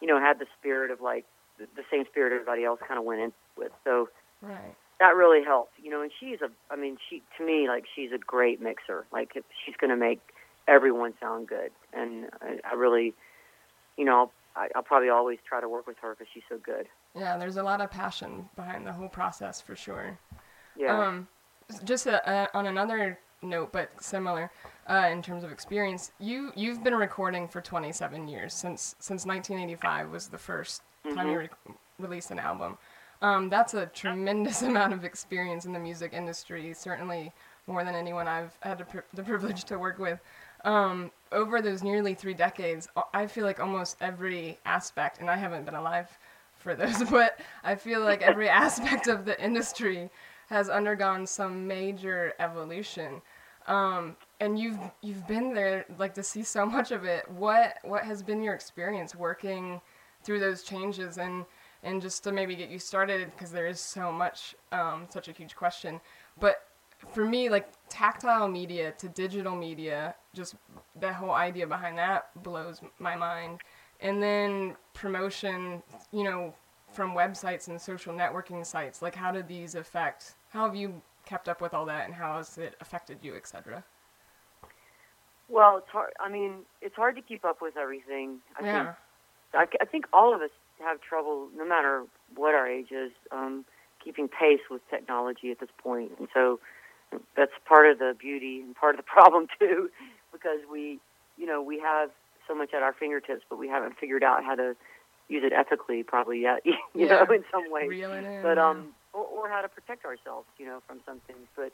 you 0.00 0.06
know, 0.06 0.18
had 0.18 0.38
the 0.38 0.46
spirit 0.58 0.90
of 0.90 1.00
like 1.00 1.24
the, 1.58 1.66
same 1.90 2.04
spirit 2.10 2.32
everybody 2.32 2.64
else 2.64 2.80
kind 2.86 2.98
of 2.98 3.04
went 3.04 3.20
in 3.20 3.32
with. 3.56 3.72
So 3.84 4.08
Right. 4.42 4.74
that 4.98 5.14
really 5.14 5.44
helped, 5.44 5.72
you 5.82 5.90
know. 5.90 6.00
And 6.00 6.10
she's 6.18 6.40
a, 6.40 6.48
I 6.72 6.76
mean, 6.76 6.96
she 7.08 7.22
to 7.36 7.44
me 7.44 7.68
like 7.68 7.84
she's 7.94 8.12
a 8.12 8.18
great 8.18 8.60
mixer. 8.62 9.06
Like 9.12 9.32
she's 9.34 9.76
going 9.78 9.90
to 9.90 9.96
make 9.96 10.20
everyone 10.66 11.12
sound 11.20 11.48
good, 11.48 11.70
and 11.92 12.26
I, 12.40 12.58
I 12.70 12.74
really, 12.74 13.12
you 13.98 14.04
know, 14.06 14.30
I, 14.56 14.68
I'll 14.74 14.82
probably 14.82 15.10
always 15.10 15.38
try 15.46 15.60
to 15.60 15.68
work 15.68 15.86
with 15.86 15.96
her 16.00 16.14
because 16.14 16.28
she's 16.32 16.42
so 16.48 16.58
good. 16.58 16.86
Yeah, 17.14 17.36
there's 17.36 17.56
a 17.56 17.62
lot 17.62 17.80
of 17.80 17.90
passion 17.90 18.48
behind 18.56 18.86
the 18.86 18.92
whole 18.92 19.08
process 19.08 19.60
for 19.60 19.76
sure. 19.76 20.18
Yeah. 20.76 20.98
Um, 20.98 21.28
just 21.84 22.06
uh 22.06 22.20
uh 22.24 22.46
on 22.54 22.66
another 22.66 23.18
note, 23.42 23.72
but 23.72 23.90
similar 24.00 24.50
uh, 24.90 25.08
in 25.10 25.22
terms 25.22 25.44
of 25.44 25.52
experience, 25.52 26.10
you 26.18 26.52
you've 26.56 26.82
been 26.82 26.94
recording 26.96 27.46
for 27.46 27.60
27 27.60 28.26
years 28.26 28.52
since 28.52 28.96
since 28.98 29.24
1985 29.24 30.10
was 30.10 30.28
the 30.28 30.36
1st 30.36 30.80
time 31.14 31.30
you 31.30 31.38
re- 31.38 31.48
released 31.98 32.30
an 32.32 32.38
album. 32.40 32.76
Um, 33.22 33.48
that's 33.48 33.74
a 33.74 33.86
tremendous 33.86 34.62
amount 34.70 34.92
of 34.92 35.04
experience 35.04 35.64
in 35.64 35.72
the 35.72 35.78
music 35.78 36.12
industry. 36.12 36.74
Certainly 36.74 37.32
more 37.66 37.84
than 37.84 37.94
anyone 37.94 38.26
I've 38.26 38.56
had 38.60 38.78
the, 38.78 38.84
pri- 38.84 39.02
the 39.14 39.22
privilege 39.22 39.64
to 39.64 39.78
work 39.78 39.98
with. 39.98 40.20
Um, 40.64 41.10
over 41.30 41.62
those 41.62 41.82
nearly 41.82 42.14
three 42.14 42.34
decades, 42.34 42.88
I 43.14 43.26
feel 43.26 43.44
like 43.44 43.60
almost 43.60 43.96
every 44.00 44.58
aspect, 44.66 45.20
and 45.20 45.30
I 45.30 45.36
haven't 45.36 45.64
been 45.64 45.76
alive 45.76 46.18
for 46.58 46.74
those, 46.74 47.02
but 47.10 47.38
I 47.62 47.76
feel 47.76 48.00
like 48.00 48.22
every 48.22 48.48
aspect 48.66 49.06
of 49.06 49.24
the 49.24 49.40
industry 49.42 50.10
has 50.48 50.68
undergone 50.68 51.26
some 51.26 51.66
major 51.68 52.34
evolution. 52.40 53.22
Um, 53.66 54.16
and 54.40 54.58
you've 54.58 54.78
you've 55.02 55.26
been 55.26 55.52
there 55.54 55.84
like 55.98 56.14
to 56.14 56.22
see 56.22 56.42
so 56.42 56.66
much 56.66 56.90
of 56.90 57.04
it. 57.04 57.30
What 57.30 57.78
what 57.82 58.04
has 58.04 58.22
been 58.22 58.42
your 58.42 58.54
experience 58.54 59.14
working 59.14 59.80
through 60.22 60.40
those 60.40 60.62
changes 60.62 61.18
and 61.18 61.44
and 61.82 62.02
just 62.02 62.24
to 62.24 62.32
maybe 62.32 62.54
get 62.54 62.68
you 62.68 62.78
started 62.78 63.30
because 63.32 63.50
there 63.50 63.66
is 63.66 63.80
so 63.80 64.12
much 64.12 64.54
um, 64.72 65.06
such 65.10 65.28
a 65.28 65.32
huge 65.32 65.56
question. 65.56 66.00
But 66.38 66.62
for 67.08 67.24
me, 67.24 67.48
like 67.48 67.68
tactile 67.88 68.48
media 68.48 68.92
to 68.98 69.08
digital 69.08 69.56
media, 69.56 70.14
just 70.34 70.56
the 71.00 71.12
whole 71.12 71.32
idea 71.32 71.66
behind 71.66 71.96
that 71.98 72.30
blows 72.42 72.80
my 72.98 73.16
mind. 73.16 73.60
And 74.00 74.22
then 74.22 74.76
promotion, 74.94 75.82
you 76.12 76.24
know, 76.24 76.54
from 76.92 77.12
websites 77.14 77.68
and 77.68 77.80
social 77.80 78.12
networking 78.12 78.64
sites, 78.64 79.02
like 79.02 79.14
how 79.14 79.30
do 79.30 79.42
these 79.42 79.74
affect? 79.74 80.34
How 80.50 80.64
have 80.64 80.74
you 80.74 81.00
kept 81.30 81.48
up 81.48 81.60
with 81.62 81.74
all 81.74 81.86
that, 81.86 82.06
and 82.06 82.14
how 82.14 82.38
has 82.38 82.58
it 82.58 82.74
affected 82.80 83.18
you, 83.22 83.36
etc. 83.36 83.84
well, 85.48 85.78
it's 85.78 85.88
hard. 85.92 86.12
I 86.20 86.28
mean, 86.30 86.64
it's 86.82 86.96
hard 86.96 87.16
to 87.16 87.22
keep 87.22 87.44
up 87.44 87.58
with 87.62 87.76
everything. 87.76 88.38
I 88.58 88.64
Yeah, 88.64 88.72
think 88.72 88.90
I, 89.54 89.66
I 89.80 89.84
think 89.86 90.06
all 90.12 90.34
of 90.34 90.42
us 90.42 90.50
have 90.80 91.00
trouble, 91.00 91.48
no 91.56 91.66
matter 91.66 92.04
what 92.34 92.54
our 92.54 92.66
age 92.68 92.92
is, 92.92 93.12
um, 93.32 93.64
keeping 94.04 94.28
pace 94.28 94.60
with 94.70 94.82
technology 94.90 95.50
at 95.50 95.60
this 95.60 95.70
point. 95.82 96.12
And 96.18 96.28
so 96.32 96.60
that's 97.36 97.52
part 97.66 97.90
of 97.90 97.98
the 97.98 98.14
beauty 98.18 98.60
and 98.64 98.74
part 98.74 98.94
of 98.94 98.98
the 98.98 99.02
problem 99.10 99.46
too, 99.58 99.90
because 100.32 100.60
we, 100.70 101.00
you 101.38 101.46
know, 101.46 101.62
we 101.62 101.78
have 101.80 102.10
so 102.48 102.54
much 102.54 102.74
at 102.74 102.82
our 102.82 102.92
fingertips, 102.92 103.42
but 103.48 103.58
we 103.58 103.68
haven't 103.68 103.94
figured 103.98 104.24
out 104.24 104.44
how 104.44 104.54
to 104.54 104.74
use 105.28 105.42
it 105.44 105.52
ethically 105.52 106.02
probably 106.02 106.40
yet. 106.42 106.62
You 106.94 107.06
Yeah. 107.06 107.08
know, 107.08 107.26
in 107.34 107.44
some 107.52 107.70
ways 107.70 107.94
but 108.42 108.58
um 108.58 108.94
or, 109.12 109.24
or 109.24 109.48
how 109.48 109.60
to 109.60 109.68
protect 109.68 110.04
ourselves 110.04 110.46
you 110.58 110.66
know 110.66 110.80
from 110.86 111.00
some 111.06 111.20
things 111.26 111.46
but 111.56 111.70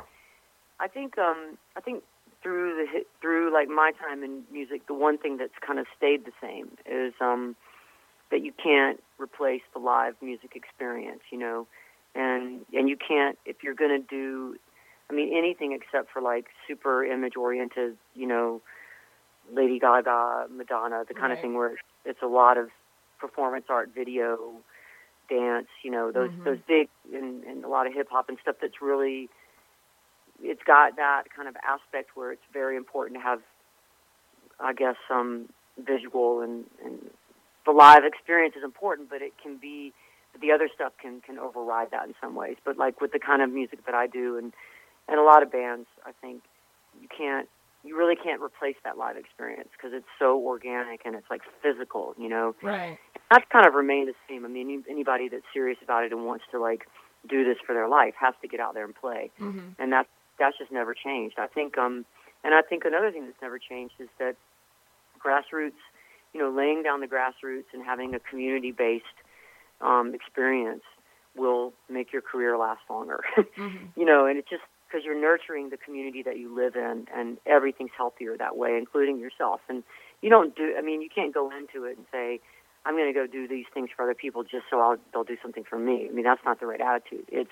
i 0.80 0.87
think 0.89 1.18
um 1.18 1.57
i 1.76 1.80
think 1.80 2.03
through 2.43 2.76
the 2.76 3.05
through 3.20 3.53
like 3.53 3.68
my 3.68 3.93
time 4.01 4.22
in 4.22 4.43
music 4.53 4.87
the 4.87 4.95
one 4.95 5.18
thing 5.18 5.37
that's 5.37 5.53
kind 5.66 5.78
of 5.78 5.87
stayed 5.97 6.24
the 6.24 6.32
same 6.41 6.68
is 6.87 7.12
um 7.20 7.57
that 8.30 8.43
you 8.45 8.53
can't 8.53 9.03
replace 9.18 9.62
the 9.72 9.78
live 9.78 10.14
music 10.20 10.53
experience 10.55 11.20
you 11.30 11.39
know 11.39 11.66
and 12.14 12.64
and 12.72 12.89
you 12.89 12.97
can't 12.97 13.39
if 13.47 13.57
you're 13.62 13.74
going 13.74 13.91
to 13.91 14.07
do 14.09 14.57
i 15.11 15.14
mean 15.14 15.37
anything 15.37 15.72
except 15.72 16.11
for 16.12 16.20
like 16.22 16.47
super 16.66 17.05
image 17.05 17.37
oriented 17.37 17.97
you 18.14 18.26
know 18.26 18.61
lady 19.53 19.78
gaga 19.78 20.47
madonna 20.51 21.05
the 21.07 21.14
kind 21.14 21.30
Right. 21.30 21.32
of 21.34 21.41
thing 21.41 21.55
where 21.55 21.72
it's 22.05 22.22
a 22.22 22.26
lot 22.26 22.57
of 22.59 22.68
performance 23.20 23.66
art 23.68 23.91
video 23.95 24.53
dance, 25.29 25.68
you 25.83 25.91
know, 25.91 26.11
those 26.12 26.31
Mhm. 26.31 26.45
those 26.45 26.59
big 26.66 26.89
and, 27.12 27.45
and 27.45 27.64
a 27.64 27.68
lot 27.68 27.87
of 27.87 27.93
hip 27.95 28.09
hop 28.11 28.29
and 28.29 28.39
stuff 28.41 28.57
that's 28.61 28.81
really 28.83 29.29
it's 30.43 30.62
got 30.64 30.97
that 30.97 31.24
kind 31.35 31.49
of 31.49 31.57
aspect 31.66 32.11
where 32.14 32.31
it's 32.33 32.45
very 32.53 32.77
important 32.77 33.16
to 33.18 33.22
have 33.22 33.43
I 34.61 34.72
guess 34.72 34.97
some 35.09 35.49
visual 35.79 36.41
and, 36.41 36.64
and 36.85 37.11
the 37.64 37.72
live 37.72 38.05
experience 38.05 38.55
is 38.57 38.64
important 38.64 39.09
but 39.11 39.22
it 39.22 39.33
can 39.43 39.57
be 39.57 39.93
the 40.41 40.53
other 40.53 40.68
stuff 40.74 40.93
can 41.01 41.20
can 41.20 41.39
override 41.39 41.91
that 41.91 42.07
in 42.07 42.14
some 42.20 42.35
ways. 42.35 42.57
But 42.64 42.77
like 42.77 43.01
with 43.01 43.12
the 43.12 43.18
kind 43.18 43.43
of 43.43 43.51
music 43.51 43.85
that 43.87 43.95
I 43.95 44.07
do 44.07 44.37
and 44.37 44.53
and 45.09 45.18
a 45.20 45.22
lot 45.22 45.43
of 45.43 45.53
bands, 45.53 45.87
I 46.05 46.12
think 46.20 46.43
you 47.01 47.09
can't, 47.09 47.49
you 47.87 47.97
really 47.97 48.16
can't 48.16 48.43
replace 48.43 48.76
that 48.84 48.99
live 48.99 49.16
experience 49.16 49.68
because 49.76 49.93
it's 49.95 50.07
so 50.18 50.39
organic 50.41 51.01
and 51.05 51.14
it's 51.14 51.26
like 51.30 51.43
physical, 51.62 52.14
you 52.18 52.28
know. 52.28 52.55
Right. 52.62 52.99
That's 53.30 53.45
kind 53.51 53.66
of 53.66 53.74
remained 53.74 54.09
the 54.09 54.14
same. 54.28 54.45
I 54.45 54.49
mean, 54.49 54.84
anybody 54.89 55.28
that's 55.28 55.45
serious 55.53 55.78
about 55.82 56.05
it 56.05 56.12
and 56.12 56.24
wants 56.26 56.45
to 56.53 56.61
like 56.61 56.87
do 57.28 57.45
this 57.45 57.57
for 57.66 57.74
their 57.74 57.89
life 57.89 58.14
has 58.20 58.34
to 58.43 58.49
get 58.49 58.61
out 58.61 58.74
there 58.74 58.84
and 58.84 58.95
play, 58.95 59.30
Mm-hmm. 59.41 59.80
and 59.80 59.93
that 59.93 60.07
that's 60.39 60.57
just 60.59 60.70
never 60.70 60.95
changed. 60.95 61.37
I 61.39 61.47
think, 61.47 61.78
um, 61.78 62.05
and 62.45 62.55
I 62.55 62.62
think 62.62 62.84
another 62.84 63.11
thing 63.11 63.24
that's 63.24 63.41
never 63.41 63.59
changed 63.59 63.95
is 63.99 64.09
that 64.18 64.37
grassroots, 65.24 65.80
you 66.34 66.41
know, 66.41 66.51
laying 66.51 66.82
down 66.82 67.01
the 67.01 67.07
grassroots 67.07 67.64
and 67.72 67.82
having 67.84 68.14
a 68.14 68.18
community-based 68.20 69.05
um, 69.80 70.14
experience 70.14 70.82
will 71.34 71.72
make 71.89 72.12
your 72.12 72.22
career 72.22 72.57
last 72.57 72.80
longer. 72.91 73.20
Mm-hmm. 73.59 73.99
you 73.99 74.05
know, 74.05 74.26
and 74.26 74.39
it's 74.39 74.49
just 74.51 74.62
because 74.87 75.05
you're 75.05 75.20
nurturing 75.20 75.70
the 75.70 75.76
community 75.76 76.22
that 76.22 76.39
you 76.39 76.55
live 76.55 76.76
in, 76.76 77.07
and 77.14 77.39
everything's 77.47 77.91
healthier 77.97 78.37
that 78.37 78.57
way, 78.57 78.76
including 78.78 79.18
yourself. 79.18 79.61
And 79.68 79.82
you 80.22 80.30
don't 80.30 80.55
do. 80.57 80.74
I 80.78 80.82
mean, 80.82 81.03
you 81.03 81.09
can't 81.14 81.34
go 81.34 81.51
into 81.51 81.84
it 81.87 81.97
and 81.97 82.07
say, 82.12 82.41
"I'm 82.84 82.95
going 82.95 83.12
to 83.12 83.18
go 83.18 83.26
do 83.26 83.47
these 83.49 83.66
things 83.74 83.91
for 83.95 84.03
other 84.03 84.14
people 84.14 84.43
just 84.45 84.64
so 84.70 84.80
I'll, 84.80 84.97
they'll 85.12 85.24
do 85.24 85.37
something 85.43 85.64
for 85.64 85.78
me." 85.78 86.07
I 86.09 86.12
mean, 86.12 86.24
that's 86.24 86.45
not 86.45 86.61
the 86.61 86.66
right 86.66 86.80
attitude. 86.80 87.24
It's 87.28 87.51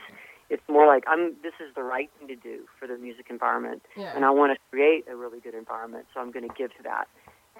it's 0.51 0.63
more 0.69 0.87
like 0.87 1.05
I'm. 1.07 1.35
This 1.43 1.55
is 1.61 1.75
the 1.75 1.83
right 1.83 2.11
thing 2.19 2.29
to 2.29 2.37
do 2.37 2.65
for 2.79 2.87
the 2.87 2.97
music 2.97 3.27
environment, 3.31 3.83
Yeah. 3.97 4.13
and 4.15 4.25
I 4.25 4.31
want 4.31 4.53
to 4.55 4.59
create 4.71 5.05
a 5.11 5.17
really 5.17 5.41
good 5.41 5.55
environment, 5.55 6.07
so 6.15 6.21
I'm 6.21 6.31
going 6.31 6.49
to 6.49 6.55
give 6.55 6.71
to 6.77 6.83
that. 6.85 7.09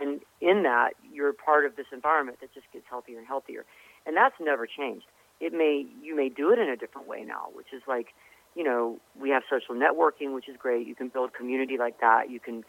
And 0.01 0.21
in 0.41 0.65
that, 0.65 0.91
you're 1.13 1.33
part 1.33 1.65
of 1.67 1.77
this 1.77 1.87
environment 1.93 2.39
that 2.41 2.53
just 2.53 2.67
gets 2.73 2.85
healthier 2.91 3.19
and 3.19 3.27
healthier, 3.27 3.65
and 4.07 4.17
that's 4.17 4.35
never 4.41 4.67
changed. 4.67 5.07
It 5.41 5.53
may 5.53 5.87
you 6.03 6.15
may 6.17 6.29
do 6.29 6.51
it 6.53 6.59
in 6.59 6.69
a 6.69 6.77
different 6.77 7.07
way 7.09 7.23
now, 7.25 7.47
which 7.55 7.69
is 7.73 7.83
like, 7.87 8.09
you 8.55 8.63
know, 8.63 8.99
we 9.21 9.31
have 9.31 9.43
social 9.51 9.75
networking, 9.75 10.35
which 10.35 10.49
is 10.49 10.57
great. 10.59 10.87
You 10.87 10.95
can 10.95 11.09
build 11.09 11.35
community 11.35 11.77
like 11.79 12.01
that. 12.01 12.31
You 12.31 12.41
can, 12.41 12.65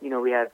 you 0.00 0.10
know, 0.10 0.20
we 0.20 0.30
have 0.30 0.48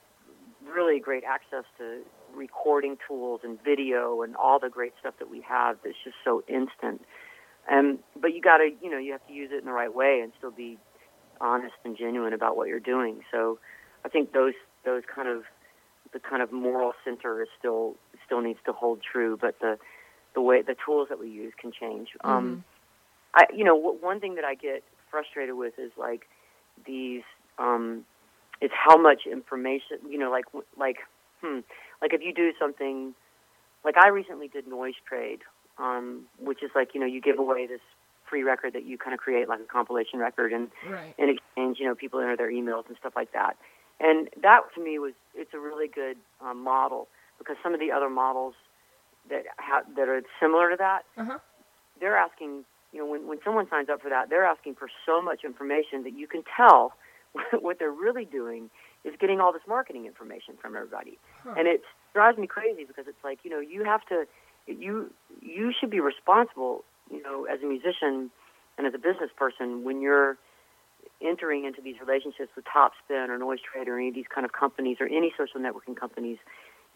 really 0.64 1.01
great 1.01 1.24
access 1.24 1.64
to 1.78 2.01
recording 2.35 2.97
tools 3.07 3.41
and 3.45 3.62
video 3.62 4.22
and 4.22 4.35
all 4.37 4.59
the 4.59 4.68
great 4.68 4.93
stuff 5.01 5.14
that 5.18 5.30
we 5.30 5.41
have 5.43 5.76
that's 5.85 5.97
just 6.05 6.16
so 6.24 6.43
instant. 6.49 7.03
Um, 7.70 7.99
but 8.20 8.35
you 8.35 8.41
got 8.41 8.59
to, 8.59 8.70
you 8.83 8.91
know, 8.91 8.99
you 8.99 9.12
have 9.12 9.26
to 9.26 9.33
use 9.33 9.51
it 9.53 9.59
in 9.59 9.66
the 9.66 9.72
right 9.72 9.95
way 9.95 10.20
and 10.22 10.33
still 10.39 10.51
be 10.51 10.78
honest 11.41 11.74
and 11.85 11.97
genuine 11.97 12.33
about 12.33 12.57
what 12.57 12.68
you're 12.68 12.80
doing. 12.80 13.20
So 13.30 13.59
I 14.05 14.09
think 14.09 14.33
those 14.33 14.55
those 14.85 15.03
kind 15.12 15.28
of 15.28 15.45
the 16.12 16.18
kind 16.18 16.43
of 16.43 16.53
moral 16.53 16.93
center 17.05 17.43
is 17.43 17.49
still 17.59 17.97
still 18.24 18.41
needs 18.41 18.59
to 18.66 18.72
hold 18.72 19.01
true, 19.03 19.39
but 19.41 19.59
the 19.61 19.78
the 20.35 20.41
way 20.41 20.62
the 20.62 20.76
tools 20.85 21.09
that 21.09 21.20
we 21.20 21.28
use 21.28 21.53
can 21.61 21.72
change. 21.72 22.11
Um, 22.24 22.64
I, 23.35 23.45
you 23.55 23.64
know, 23.64 23.74
one 23.76 24.20
thing 24.20 24.35
that 24.37 24.45
I 24.45 24.55
get 24.55 24.83
frustrated 25.11 25.55
with 25.57 25.74
is 25.78 25.91
like 25.97 26.22
these. 26.87 27.22
Um, 27.59 28.05
it's 28.61 28.74
how 28.76 28.97
much 28.97 29.22
information. 29.30 29.99
You 30.09 30.18
know, 30.18 30.30
like 30.30 30.45
like 30.78 30.99
hmm, 31.41 31.61
like 32.01 32.12
if 32.12 32.22
you 32.22 32.33
do 32.33 32.53
something, 32.59 33.14
like 33.85 33.97
I 33.97 34.09
recently 34.09 34.49
did 34.49 34.66
noise 34.66 34.95
trade, 35.09 35.41
um, 35.78 36.22
which 36.39 36.62
is 36.62 36.70
like 36.74 36.95
you 36.95 37.01
know 37.01 37.07
you 37.07 37.20
give 37.20 37.39
away 37.39 37.66
this 37.66 37.80
free 38.28 38.43
record 38.43 38.72
that 38.74 38.85
you 38.87 38.97
kind 38.97 39.12
of 39.12 39.20
create 39.20 39.49
like 39.49 39.61
a 39.61 39.64
compilation 39.64 40.18
record, 40.18 40.53
and 40.53 40.68
Right. 40.89 41.14
in 41.18 41.28
exchange, 41.28 41.78
you 41.80 41.87
know, 41.87 41.95
people 41.95 42.20
enter 42.20 42.37
their 42.37 42.51
emails 42.51 42.87
and 42.89 42.97
stuff 42.99 43.12
like 43.16 43.33
that. 43.33 43.57
And 44.01 44.28
that 44.43 44.61
to 44.74 44.83
me 44.83 44.99
was 44.99 45.12
it's 45.35 45.53
a 45.55 45.59
really 45.59 45.87
good 45.89 46.16
um, 46.41 46.62
model 46.64 47.09
because 47.39 47.57
some 47.62 47.74
of 47.74 47.80
the 47.80 47.93
other 47.93 48.09
models 48.09 48.55
that 49.28 49.45
ha- 49.59 49.83
that 49.97 50.09
are 50.09 50.22
similar 50.41 50.70
to 50.70 50.76
that, 50.78 51.03
Uh-huh. 51.18 51.39
they're 52.01 52.16
asking, 52.16 52.64
you 52.93 52.99
know, 52.99 53.07
when 53.07 53.26
when 53.26 53.38
someone 53.45 53.68
signs 53.68 53.88
up 53.88 54.03
for 54.03 54.11
that, 54.11 54.28
they're 54.30 54.45
asking 54.45 54.74
for 54.74 54.88
so 55.07 55.22
much 55.22 55.45
information 55.45 56.03
that 56.05 56.12
you 56.16 56.26
can 56.26 56.43
tell 56.57 56.93
what 57.61 57.78
they're 57.78 57.90
really 57.90 58.24
doing 58.24 58.70
is 59.05 59.14
getting 59.18 59.40
all 59.40 59.53
this 59.53 59.62
marketing 59.66 60.07
information 60.07 60.55
from 60.61 60.76
everybody, 60.76 61.18
and 61.57 61.66
it 61.66 61.82
drives 62.12 62.38
me 62.38 62.47
crazy 62.47 62.84
because 62.84 63.07
it's 63.09 63.24
like, 63.24 63.40
you 63.43 63.51
know, 63.51 63.59
you 63.59 63.84
have 63.84 64.05
to, 64.07 64.26
you 64.66 65.11
you 65.40 65.72
should 65.78 65.90
be 65.90 66.01
responsible, 66.01 66.84
you 67.11 67.22
know, 67.22 67.45
as 67.45 67.61
a 67.62 67.66
musician 67.66 68.30
and 68.78 68.86
as 68.86 68.95
a 68.95 68.99
business 68.99 69.30
person 69.36 69.84
when 69.84 70.01
you're 70.01 70.36
entering 71.20 71.64
into 71.64 71.80
these 71.80 71.97
relationships 72.05 72.51
with 72.57 72.64
Topspin 72.64 73.28
or 73.28 73.38
Noise 73.38 73.61
Trade 73.61 73.88
or 73.88 73.99
any 73.99 74.09
of 74.09 74.14
these 74.14 74.26
kind 74.32 74.45
of 74.45 74.53
companies 74.53 74.99
or 75.01 75.07
any 75.07 75.32
social 75.36 75.61
networking 75.61 75.97
companies, 75.97 76.38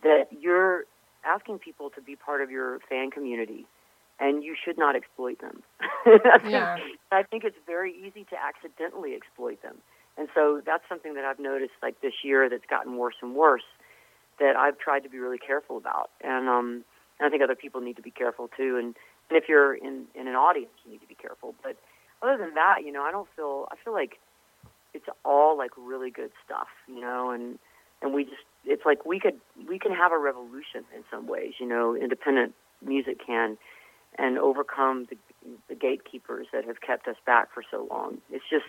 that 0.03 0.27
you're 0.31 0.85
asking 1.25 1.59
people 1.59 1.91
to 1.91 2.01
be 2.01 2.17
part 2.17 2.41
of 2.41 2.51
your 2.51 2.79
fan 2.89 3.11
community, 3.11 3.67
and 4.19 4.43
you 4.43 4.55
should 4.63 4.79
not 4.79 4.97
exploit 4.97 5.41
them. 5.41 5.63
I 5.81 5.87
think- 6.41 6.53
Yeah. 6.53 6.77
I 7.13 7.23
think 7.23 7.45
it's 7.45 7.57
very 7.67 7.93
easy 7.93 8.25
to 8.31 8.37
accidentally 8.43 9.15
exploit 9.15 9.63
them, 9.63 9.77
and 10.19 10.29
so 10.35 10.61
that's 10.65 10.85
something 10.89 11.15
that 11.15 11.25
I've 11.25 11.39
noticed 11.39 11.73
like 11.83 12.01
this 12.01 12.15
year 12.25 12.49
that's 12.49 12.67
gotten 12.69 12.97
worse 12.97 13.17
and 13.23 13.35
worse. 13.35 13.63
That 14.39 14.55
I've 14.57 14.79
tried 14.79 15.01
to 15.05 15.09
be 15.09 15.19
really 15.19 15.39
careful 15.39 15.77
about, 15.79 16.11
and 16.23 16.49
um, 16.49 16.85
and 17.19 17.27
I 17.27 17.31
think 17.31 17.43
other 17.43 17.55
people 17.55 17.81
need 17.81 17.97
to 17.97 18.03
be 18.03 18.11
careful 18.11 18.49
too. 18.55 18.77
And, 18.77 18.95
and 19.31 19.37
if 19.41 19.45
you're 19.49 19.75
in 19.75 20.05
in 20.15 20.29
an 20.29 20.35
audience, 20.35 20.73
you 20.85 20.91
need 20.93 21.01
to 21.01 21.07
be 21.07 21.15
careful. 21.15 21.55
But 21.63 21.77
other 22.23 22.37
than 22.37 22.55
that, 22.55 22.85
you 22.85 22.93
know, 22.93 23.03
I 23.03 23.11
don't 23.13 23.29
feel. 23.35 23.67
I 23.73 23.77
feel 23.83 23.95
like 23.95 24.19
it's 24.93 25.07
all 25.25 25.57
like 25.57 25.71
really 25.79 26.11
good 26.11 26.31
stuff, 26.45 26.69
you 26.87 27.01
know, 27.01 27.31
and 27.31 27.59
and 28.03 28.13
we 28.13 28.25
just 28.25 28.45
it's 28.67 28.85
like 28.85 29.07
we 29.07 29.19
could 29.21 29.39
we 29.69 29.79
can 29.79 29.93
have 29.93 30.13
a 30.13 30.19
revolution 30.19 30.85
in 30.95 31.03
some 31.11 31.27
ways, 31.27 31.55
you 31.59 31.67
know, 31.67 31.95
independent 31.97 32.53
music 32.85 33.19
can, 33.27 33.57
and 34.19 34.39
overcome 34.39 35.07
the 35.11 35.17
the 35.69 35.75
gatekeepers 35.75 36.49
that 36.53 36.65
have 36.65 36.81
kept 36.81 37.07
us 37.07 37.17
back 37.25 37.53
for 37.55 37.63
so 37.71 37.87
long. 37.91 38.19
It's 38.31 38.45
just 38.51 38.65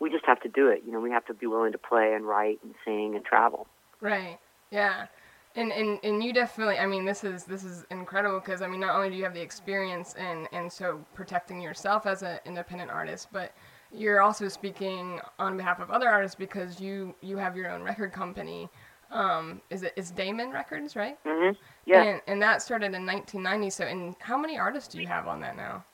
we 0.00 0.10
just 0.10 0.26
have 0.26 0.40
to 0.40 0.48
do 0.48 0.68
it, 0.68 0.82
you 0.84 0.92
know. 0.92 1.00
We 1.00 1.10
have 1.10 1.24
to 1.26 1.34
be 1.34 1.46
willing 1.46 1.72
to 1.72 1.78
play 1.78 2.14
and 2.14 2.26
write 2.26 2.58
and 2.62 2.74
sing 2.84 3.14
and 3.14 3.24
travel. 3.24 3.66
Right. 4.00 4.38
Yeah. 4.70 5.06
And, 5.54 5.72
and 5.72 5.98
and 6.02 6.22
you 6.22 6.34
definitely 6.34 6.78
I 6.78 6.86
mean 6.86 7.06
this 7.06 7.24
is 7.24 7.44
this 7.44 7.64
is 7.64 7.86
incredible 7.90 8.40
because 8.40 8.60
I 8.60 8.66
mean 8.66 8.80
not 8.80 8.94
only 8.94 9.08
do 9.08 9.16
you 9.16 9.24
have 9.24 9.32
the 9.32 9.40
experience 9.40 10.14
and 10.18 10.48
and 10.52 10.70
so 10.70 11.02
protecting 11.14 11.62
yourself 11.62 12.04
as 12.04 12.22
an 12.22 12.40
independent 12.44 12.90
artist 12.90 13.28
but 13.32 13.54
you're 13.90 14.20
also 14.20 14.48
speaking 14.48 15.18
on 15.38 15.56
behalf 15.56 15.80
of 15.80 15.90
other 15.90 16.10
artists 16.10 16.34
because 16.34 16.78
you 16.78 17.14
you 17.22 17.38
have 17.38 17.56
your 17.56 17.70
own 17.70 17.82
record 17.82 18.12
company 18.12 18.68
um 19.10 19.60
is 19.70 19.82
it 19.82 19.92
is 19.96 20.10
Daemon 20.10 20.50
Records 20.50 20.96
right 20.96 21.16
hmm 21.26 21.50
Yeah. 21.86 22.02
and 22.02 22.20
and 22.26 22.42
that 22.42 22.62
started 22.62 22.94
in 22.94 23.06
1990 23.06 23.70
so 23.70 23.84
and 23.84 24.16
how 24.20 24.36
many 24.36 24.58
artists 24.58 24.92
do 24.92 25.00
you 25.00 25.06
have 25.06 25.26
on 25.28 25.40
that 25.40 25.56
now 25.56 25.84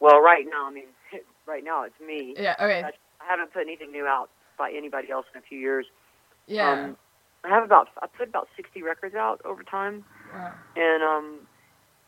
Well, 0.00 0.20
right 0.22 0.46
now, 0.48 0.66
I 0.68 0.70
mean, 0.72 0.86
right 1.46 1.64
now 1.64 1.82
it's 1.84 1.98
me. 2.00 2.34
yeah 2.38 2.54
okay 2.60 2.82
I 2.84 2.92
I 3.20 3.26
haven't 3.30 3.52
put 3.52 3.62
anything 3.62 3.90
new 3.90 4.06
out 4.06 4.30
by 4.56 4.70
anybody 4.70 5.10
else 5.10 5.26
in 5.34 5.38
a 5.40 5.42
few 5.42 5.58
years. 5.58 5.86
yeah 6.46 6.72
Um, 6.72 6.96
I 7.44 7.48
have 7.48 7.64
about 7.64 7.88
I 8.02 8.06
put 8.06 8.28
about 8.28 8.48
sixty 8.56 8.82
records 8.82 9.14
out 9.14 9.40
over 9.44 9.62
time, 9.62 10.04
wow. 10.32 10.52
and 10.76 11.02
um, 11.02 11.40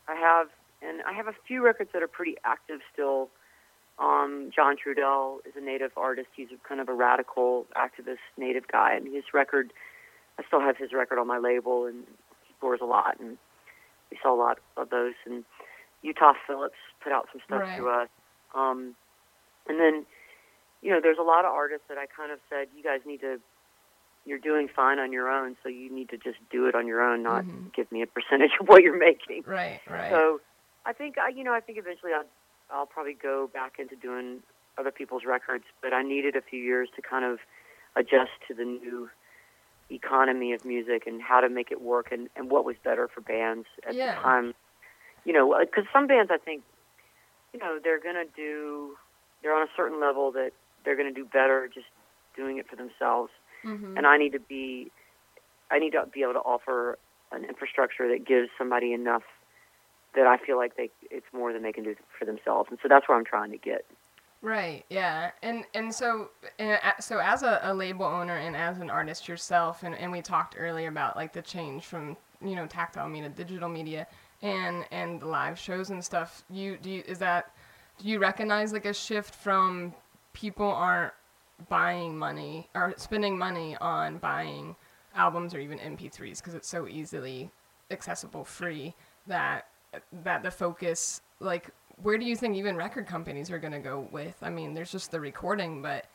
I 0.07 0.15
have 0.15 0.47
and 0.81 1.01
I 1.03 1.13
have 1.13 1.27
a 1.27 1.33
few 1.47 1.63
records 1.63 1.91
that 1.93 2.01
are 2.01 2.07
pretty 2.07 2.35
active 2.45 2.79
still. 2.93 3.29
Um, 3.99 4.49
John 4.55 4.75
Trudell 4.77 5.39
is 5.45 5.53
a 5.55 5.61
native 5.61 5.91
artist. 5.95 6.29
He's 6.35 6.47
a 6.51 6.67
kind 6.67 6.81
of 6.81 6.89
a 6.89 6.93
radical 6.93 7.65
activist 7.75 8.23
native 8.37 8.67
guy, 8.67 8.93
and 8.95 9.13
his 9.13 9.25
record 9.33 9.71
I 10.41 10.47
still 10.47 10.61
have 10.61 10.77
his 10.77 10.91
record 10.93 11.19
on 11.19 11.27
my 11.27 11.37
label, 11.37 11.85
and 11.85 12.03
he 12.47 12.53
tours 12.59 12.79
a 12.81 12.85
lot, 12.85 13.19
and 13.19 13.37
we 14.09 14.17
sell 14.21 14.33
a 14.33 14.41
lot 14.41 14.57
of 14.77 14.89
those. 14.89 15.13
And 15.25 15.45
Utah 16.01 16.33
Phillips 16.47 16.79
put 17.03 17.11
out 17.11 17.27
some 17.31 17.41
stuff 17.45 17.61
Right. 17.61 17.77
to 17.77 17.89
us. 17.89 18.09
Um, 18.55 18.95
and 19.67 19.79
then, 19.79 20.05
you 20.81 20.89
know, 20.91 20.99
there's 21.01 21.19
a 21.19 21.23
lot 21.23 21.45
of 21.45 21.51
artists 21.51 21.85
that 21.89 21.97
I 21.97 22.05
kind 22.07 22.31
of 22.31 22.39
said, 22.49 22.67
you 22.75 22.83
guys 22.83 23.01
need 23.05 23.21
to, 23.21 23.39
you're 24.25 24.39
doing 24.39 24.67
fine 24.67 24.97
on 24.99 25.13
your 25.13 25.29
own, 25.29 25.55
so 25.61 25.69
you 25.69 25.93
need 25.93 26.09
to 26.09 26.17
just 26.17 26.37
do 26.51 26.65
it 26.65 26.73
on 26.75 26.87
your 26.87 27.01
own, 27.01 27.21
not 27.23 27.45
Mhm. 27.45 27.73
give 27.73 27.91
me 27.91 28.01
a 28.01 28.07
percentage 28.07 28.51
of 28.59 28.67
what 28.67 28.81
you're 28.81 28.97
making. 28.97 29.43
right 29.45 29.79
right 29.87 30.09
So 30.09 30.41
I 30.85 30.93
think, 30.93 31.17
I, 31.19 31.29
you 31.29 31.43
know, 31.43 31.53
I 31.53 31.59
think 31.59 31.77
eventually 31.77 32.13
I'll, 32.13 32.25
I'll 32.71 32.85
probably 32.87 33.13
go 33.13 33.47
back 33.53 33.73
into 33.77 33.95
doing 33.95 34.41
other 34.79 34.91
people's 34.91 35.23
records, 35.25 35.65
but 35.83 35.93
I 35.93 36.01
needed 36.01 36.35
a 36.35 36.41
few 36.41 36.59
years 36.59 36.89
to 36.95 37.01
kind 37.01 37.25
of 37.25 37.39
adjust 37.95 38.31
to 38.47 38.53
the 38.55 38.63
new 38.63 39.09
economy 39.93 40.53
of 40.53 40.63
music 40.65 41.03
and 41.07 41.21
how 41.21 41.39
to 41.41 41.49
make 41.49 41.71
it 41.71 41.81
work 41.81 42.11
and, 42.11 42.29
and 42.35 42.49
what 42.49 42.65
was 42.65 42.75
better 42.83 43.07
for 43.07 43.21
bands 43.21 43.67
at 43.87 43.95
Yeah. 43.95 44.15
the 44.15 44.21
time. 44.21 44.53
You 45.25 45.33
know, 45.33 45.55
because 45.59 45.85
some 45.93 46.07
bands 46.07 46.31
I 46.33 46.37
think, 46.37 46.63
you 47.53 47.59
know, 47.59 47.79
they're 47.83 47.99
going 47.99 48.15
to 48.15 48.25
do, 48.35 48.95
they're 49.41 49.55
on 49.55 49.63
a 49.63 49.71
certain 49.75 49.99
level 49.99 50.31
that 50.31 50.51
they're 50.83 50.95
going 50.95 51.13
to 51.13 51.13
do 51.13 51.25
better 51.25 51.69
just 51.73 51.87
doing 52.35 52.57
it 52.57 52.67
for 52.67 52.75
themselves. 52.75 53.31
Mhm. 53.63 53.97
And 53.97 54.07
I 54.07 54.17
need 54.17 54.31
to 54.33 54.39
be, 54.39 54.91
I 55.69 55.79
need 55.79 55.91
to 55.91 56.05
be 56.11 56.23
able 56.23 56.33
to 56.33 56.39
offer 56.39 56.97
an 57.31 57.45
infrastructure 57.45 58.07
that 58.09 58.25
gives 58.25 58.49
somebody 58.57 58.93
enough 58.93 59.23
that 60.15 60.27
I 60.27 60.37
feel 60.37 60.57
like 60.57 60.75
they, 60.75 60.89
it's 61.09 61.25
more 61.33 61.53
than 61.53 61.61
they 61.63 61.71
can 61.71 61.83
do 61.83 61.95
for 62.17 62.25
themselves. 62.25 62.69
And 62.69 62.79
so 62.81 62.89
that's 62.89 63.07
where 63.07 63.17
I'm 63.17 63.25
trying 63.25 63.51
to 63.51 63.57
get. 63.57 63.85
Right. 64.41 64.85
Yeah. 64.89 65.31
And 65.43 65.65
and 65.75 65.93
so 65.93 66.29
and 66.57 66.79
uh, 66.83 66.99
so 66.99 67.19
as 67.19 67.43
a, 67.43 67.59
a 67.63 67.73
label 67.73 68.05
owner 68.05 68.37
and 68.37 68.55
as 68.55 68.79
an 68.79 68.89
artist 68.89 69.27
yourself, 69.27 69.83
and, 69.83 69.93
and 69.95 70.11
we 70.11 70.21
talked 70.21 70.55
earlier 70.57 70.89
about 70.89 71.15
like 71.15 71.31
the 71.31 71.43
change 71.43 71.85
from 71.85 72.17
you 72.43 72.55
know 72.55 72.65
tactile 72.65 73.07
media, 73.07 73.29
digital 73.29 73.69
media, 73.69 74.07
and 74.41 74.85
and 74.91 75.21
live 75.21 75.59
shows 75.59 75.91
and 75.91 76.03
stuff. 76.03 76.43
You 76.49 76.77
do 76.77 76.89
you, 76.89 77.03
is 77.05 77.19
that 77.19 77.51
do 77.99 78.07
you 78.07 78.17
recognize 78.17 78.73
like 78.73 78.85
a 78.85 78.93
shift 78.93 79.35
from 79.35 79.93
people 80.33 80.65
aren't 80.67 81.13
buying 81.69 82.17
money 82.17 82.67
or 82.73 82.95
spending 82.97 83.37
money 83.37 83.77
on 83.79 84.17
buying 84.17 84.75
albums 85.15 85.53
or 85.53 85.59
even 85.59 85.77
MP3s 85.79 86.39
because 86.39 86.55
it's 86.55 86.67
so 86.67 86.87
easily 86.87 87.51
accessible, 87.91 88.43
free 88.43 88.95
that 89.27 89.67
that 90.23 90.41
the 90.41 90.49
focus 90.49 91.21
like 91.39 91.69
where 92.01 92.17
do 92.17 92.25
you 92.25 92.35
think 92.35 92.55
even 92.55 92.75
record 92.75 93.07
companies 93.07 93.51
are 93.51 93.59
going 93.59 93.73
to 93.73 93.79
go 93.79 94.07
with? 94.11 94.35
I 94.41 94.49
mean, 94.49 94.73
there's 94.73 94.91
just 94.91 95.11
the 95.11 95.19
recording, 95.19 95.81
but 95.81 96.05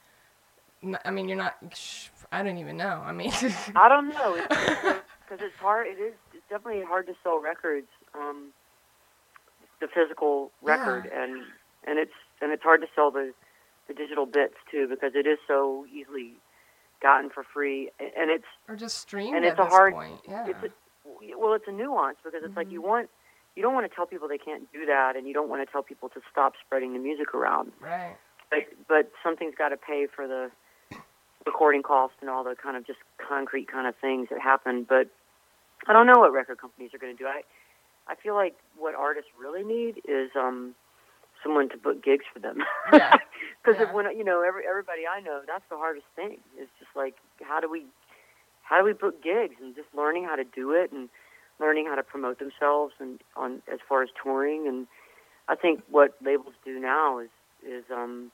I 1.05 1.11
mean, 1.11 1.29
you're 1.29 1.39
not. 1.39 1.57
Sh- 1.75 2.09
I 2.33 2.43
don't 2.43 2.59
even 2.59 2.77
know. 2.77 3.03
I 3.05 3.13
mean, 3.13 3.33
I 3.77 3.89
don't 3.89 4.09
know 4.09 4.35
because 4.49 4.97
it's 5.41 5.57
hard. 5.61 5.87
It 5.87 6.01
is 6.01 6.15
it's 6.35 6.43
definitely 6.51 6.85
hard 6.85 7.07
to 7.07 7.15
sell 7.23 7.41
records, 7.41 7.89
um, 8.15 8.49
the 9.81 9.89
physical 9.89 10.51
record, 10.63 11.09
Yeah. 11.11 11.23
and 11.25 11.43
and 11.87 11.99
it's 11.99 12.13
and 12.41 12.53
it's 12.53 12.63
hard 12.63 12.81
to 12.81 12.87
sell 12.95 13.11
the 13.11 13.33
the 13.89 13.95
digital 13.95 14.27
bits 14.27 14.55
too 14.71 14.87
because 14.89 15.13
it 15.15 15.27
is 15.27 15.39
so 15.47 15.87
easily 15.93 16.35
gotten 17.03 17.31
for 17.31 17.45
free, 17.45 17.91
and 18.01 18.31
it's 18.31 18.45
or 18.69 18.77
just 18.77 18.99
streamed 18.99 19.37
and 19.37 19.45
at 19.45 19.53
it's 19.53 19.61
a 19.61 19.67
hard. 19.67 19.95
point. 19.95 20.21
Yeah. 20.29 20.47
It's 20.49 20.63
a, 20.65 20.69
well, 21.39 21.55
it's 21.55 21.69
a 21.69 21.73
nuance 21.73 22.17
because 22.25 22.41
it's 22.45 22.57
like 22.57 22.71
you 22.71 22.83
want 22.83 23.09
you 23.57 23.63
don't 23.63 23.75
want 23.75 23.89
to 23.91 23.95
tell 23.95 24.07
people 24.07 24.29
they 24.29 24.39
can't 24.39 24.71
do 24.73 24.87
that, 24.87 25.17
and 25.17 25.27
you 25.27 25.35
don't 25.35 25.49
want 25.49 25.67
to 25.67 25.71
tell 25.73 25.83
people 25.83 26.09
to 26.11 26.21
stop 26.31 26.53
spreading 26.65 26.93
the 26.93 26.99
music 27.01 27.35
around. 27.35 27.73
right. 27.81 28.17
But 28.51 28.61
but 28.89 29.11
something's 29.25 29.55
got 29.57 29.71
to 29.71 29.77
pay 29.77 30.07
for 30.15 30.29
the 30.29 30.51
recording 31.45 31.83
cost 31.83 32.15
and 32.21 32.31
all 32.31 32.45
the 32.45 32.55
kind 32.55 32.77
of 32.77 32.87
just 32.87 32.99
concrete 33.19 33.67
kind 33.71 33.87
of 33.87 33.95
things 34.01 34.29
that 34.31 34.41
happen. 34.41 34.85
But 34.89 35.09
I 35.89 35.93
don't 35.93 36.07
know 36.07 36.19
what 36.21 36.33
record 36.33 36.59
companies 36.59 36.91
are 36.95 36.99
going 36.99 37.17
to 37.17 37.19
do. 37.23 37.27
I 37.29 37.43
I 38.07 38.15
feel 38.15 38.35
like 38.35 38.55
what 38.79 38.95
artists 38.95 39.31
really 39.41 39.65
need 39.65 40.01
is 40.09 40.31
um 40.39 40.75
someone 41.43 41.69
to 41.71 41.77
book 41.77 42.03
gigs 42.05 42.25
for 42.33 42.39
them. 42.41 42.59
Yeah. 42.93 43.15
Because 43.65 43.81
Yeah. 43.81 43.93
when 43.93 44.17
you 44.17 44.23
know 44.23 44.43
every 44.47 44.63
everybody 44.65 45.03
I 45.11 45.21
know, 45.21 45.41
that's 45.45 45.65
the 45.69 45.77
hardest 45.77 46.07
thing. 46.15 46.39
It's 46.57 46.71
just 46.79 46.91
like 46.95 47.15
how 47.43 47.59
do 47.59 47.69
we 47.69 47.85
how 48.63 48.79
do 48.79 48.85
we 48.85 48.93
book 48.93 49.21
gigs 49.23 49.57
and 49.61 49.75
just 49.75 49.89
learning 49.93 50.23
how 50.25 50.37
to 50.37 50.45
do 50.45 50.71
it 50.71 50.93
and 50.93 51.09
learning 51.61 51.87
how 51.87 51.95
to 51.95 52.03
promote 52.03 52.39
themselves 52.39 52.95
and 53.01 53.21
on 53.37 53.63
as 53.73 53.79
far 53.89 54.03
as 54.03 54.11
touring. 54.23 54.67
And 54.69 54.87
I 55.49 55.55
think 55.57 55.83
what 55.91 56.15
labels 56.25 56.55
do 56.65 56.79
now 56.79 57.19
is 57.19 57.31
is 57.67 57.85
um 57.93 58.31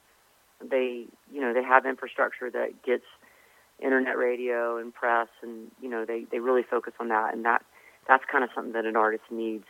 they 0.61 1.07
you 1.33 1.41
know 1.41 1.53
they 1.53 1.63
have 1.63 1.87
infrastructure 1.87 2.51
that 2.51 2.83
gets 2.85 3.05
internet 3.81 4.17
radio 4.17 4.77
and 4.77 4.95
press 4.95 5.29
and 5.43 5.71
you 5.81 5.89
know 5.89 6.05
they 6.05 6.27
they 6.31 6.39
really 6.39 6.63
focus 6.63 6.95
on 7.01 7.09
that. 7.09 7.35
And 7.35 7.45
that 7.45 7.63
that's 8.09 8.25
kind 8.31 8.45
of 8.45 8.51
something 8.55 8.73
that 8.73 8.85
an 8.85 8.97
artist 8.97 9.25
needs. 9.31 9.65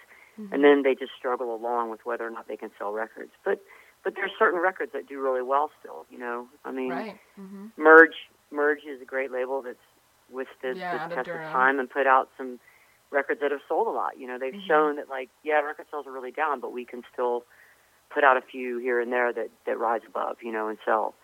And 0.50 0.64
then 0.64 0.82
they 0.82 0.94
just 0.94 1.12
struggle 1.16 1.54
along 1.54 1.90
with 1.90 2.00
whether 2.04 2.26
or 2.26 2.30
not 2.30 2.48
they 2.48 2.56
can 2.56 2.70
sell 2.78 2.92
records. 2.92 3.32
But 3.44 3.60
but 4.04 4.14
there's 4.16 4.32
certain 4.38 4.60
records 4.60 4.92
that 4.92 5.06
do 5.08 5.20
really 5.20 5.42
well 5.42 5.70
still 5.80 6.06
you 6.10 6.18
know? 6.18 6.46
I 6.64 6.72
mean 6.72 6.90
Right. 6.90 7.16
hmm 7.36 7.66
merge 7.76 8.16
merge 8.50 8.80
is 8.84 9.00
a 9.00 9.04
great 9.04 9.30
label 9.32 9.62
that's 9.62 9.78
withstood 10.30 10.78
Yeah, 10.78 10.98
the 10.98 11.14
test 11.14 11.28
of 11.34 11.40
time 11.50 11.78
and 11.78 11.88
put 11.88 12.06
out 12.06 12.28
some 12.36 12.58
records 13.12 13.40
that 13.40 13.50
have 13.50 13.60
sold 13.68 13.86
a 13.86 13.90
lot. 13.90 14.18
You 14.18 14.26
know 14.26 14.38
they've 14.38 14.54
Mhm. 14.54 14.66
shown 14.66 14.96
that 14.96 15.08
like 15.08 15.28
yeah 15.44 15.60
record 15.60 15.86
sales 15.90 16.06
are 16.06 16.12
really 16.12 16.32
down 16.32 16.60
but 16.60 16.72
we 16.72 16.84
can 16.84 17.02
still 17.12 17.44
put 18.10 18.24
out 18.24 18.36
a 18.36 18.42
few 18.42 18.78
here 18.78 19.00
and 19.00 19.12
there 19.12 19.32
that 19.32 19.50
that 19.66 19.78
rise 19.78 20.02
above 20.06 20.36
you 20.42 20.52
know 20.52 20.68
and 20.68 20.78
sell. 20.84 21.14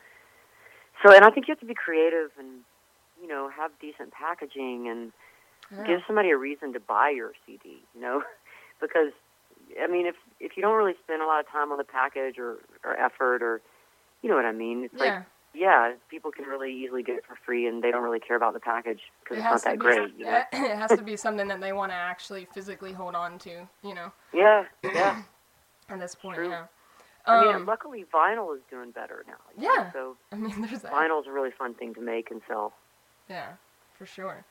So 1.03 1.13
and 1.15 1.25
i 1.25 1.31
think 1.31 1.49
you 1.49 1.53
have 1.53 1.61
to 1.61 1.67
be 1.67 1.75
creative 1.75 2.31
and 2.39 2.61
you 3.21 3.29
know 3.29 3.49
have 3.49 3.71
decent 3.81 4.13
packaging 4.13 4.89
and 4.89 5.13
Yeah. 5.71 5.85
give 5.87 6.01
somebody 6.07 6.31
a 6.31 6.37
reason 6.37 6.73
to 6.73 6.81
buy 6.81 7.11
your 7.11 7.33
CD, 7.45 7.83
you 7.95 8.01
know, 8.01 8.23
because 8.81 9.13
I 9.83 9.87
mean, 9.87 10.07
if 10.07 10.15
if 10.41 10.57
you 10.57 10.63
don't 10.63 10.77
really 10.77 10.95
spend 11.05 11.21
a 11.23 11.27
lot 11.27 11.41
of 11.41 11.49
time 11.49 11.71
on 11.73 11.79
the 11.79 11.85
package 11.85 12.39
or 12.39 12.59
or 12.85 12.99
effort 12.99 13.43
or, 13.43 13.61
you 14.23 14.31
know 14.31 14.37
what 14.37 14.47
I 14.47 14.53
mean, 14.53 14.85
it's 14.85 14.95
like 15.01 15.13
yeah. 15.59 15.89
yeah, 15.89 15.95
people 16.09 16.31
can 16.31 16.45
really 16.45 16.73
easily 16.73 17.03
get 17.03 17.17
it 17.17 17.25
for 17.27 17.37
free 17.45 17.67
and 17.67 17.83
they 17.83 17.91
don't 17.91 18.03
really 18.03 18.21
care 18.21 18.37
about 18.37 18.55
the 18.55 18.61
package 18.61 19.01
because 19.23 19.39
It 19.39 19.41
it's 19.41 19.51
not 19.51 19.65
that 19.65 19.73
be. 19.73 19.77
great, 19.79 20.13
you 20.19 20.25
know. 20.27 20.43
It 20.53 20.77
has 20.77 20.91
to 20.91 21.03
be 21.03 21.17
something 21.17 21.49
that 21.49 21.61
they 21.61 21.73
want 21.73 21.91
to 21.93 21.97
actually 21.97 22.47
physically 22.55 22.93
hold 22.93 23.15
on 23.15 23.39
to. 23.41 23.69
You 23.83 23.95
know, 23.95 24.13
Yeah, 24.33 24.65
yeah. 24.85 25.23
at 25.89 26.01
this 26.01 26.15
point. 26.15 26.37
True. 26.37 26.51
Yeah. 26.51 26.65
I 27.27 27.45
mean, 27.45 27.55
Um, 27.57 27.67
luckily 27.67 28.05
vinyl 28.13 28.55
is 28.57 28.63
doing 28.71 28.91
better 28.91 29.25
now. 29.27 29.35
you 29.57 29.67
know, 29.69 29.75
Yeah. 29.75 29.93
So 29.93 30.17
I 30.33 30.37
mean, 30.37 30.61
there's 30.63 30.83
that. 30.83 30.93
vinyl's 30.93 31.27
a 31.27 31.33
really 31.33 31.51
fun 31.51 31.75
thing 31.75 31.93
to 31.95 32.01
make 32.01 32.31
and 32.31 32.41
sell. 32.49 32.73
Yeah, 33.29 33.49
for 33.99 34.07
sure. 34.07 34.45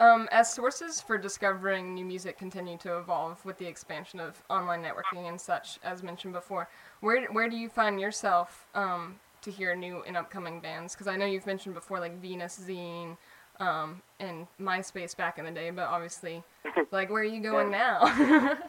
Um, 0.00 0.28
as 0.32 0.52
sources 0.52 1.00
for 1.00 1.16
discovering 1.16 1.94
new 1.94 2.04
music 2.04 2.36
continue 2.36 2.76
to 2.78 2.98
evolve 2.98 3.44
with 3.44 3.58
the 3.58 3.66
expansion 3.66 4.18
of 4.18 4.42
online 4.50 4.82
networking 4.82 5.28
and 5.28 5.40
such, 5.40 5.78
as 5.84 6.02
mentioned 6.02 6.32
before, 6.34 6.68
where 7.00 7.26
where 7.26 7.48
do 7.48 7.56
you 7.56 7.68
find 7.68 8.00
yourself 8.00 8.66
um, 8.74 9.20
to 9.44 9.50
hear 9.50 9.74
new 9.74 10.02
and 10.06 10.16
upcoming 10.16 10.60
bands? 10.60 10.94
Because 10.94 11.06
I 11.06 11.16
know 11.16 11.26
you've 11.26 11.46
mentioned 11.46 11.74
before, 11.74 12.00
like 12.00 12.20
Venus 12.20 12.60
Zine, 12.66 13.16
um, 13.60 14.02
and 14.18 14.46
MySpace 14.60 15.16
back 15.16 15.38
in 15.38 15.44
the 15.44 15.50
day, 15.50 15.70
but 15.70 15.88
obviously, 15.88 16.42
like, 16.90 17.10
where 17.10 17.22
are 17.22 17.24
you 17.24 17.40
going 17.40 17.70
now? 17.70 18.58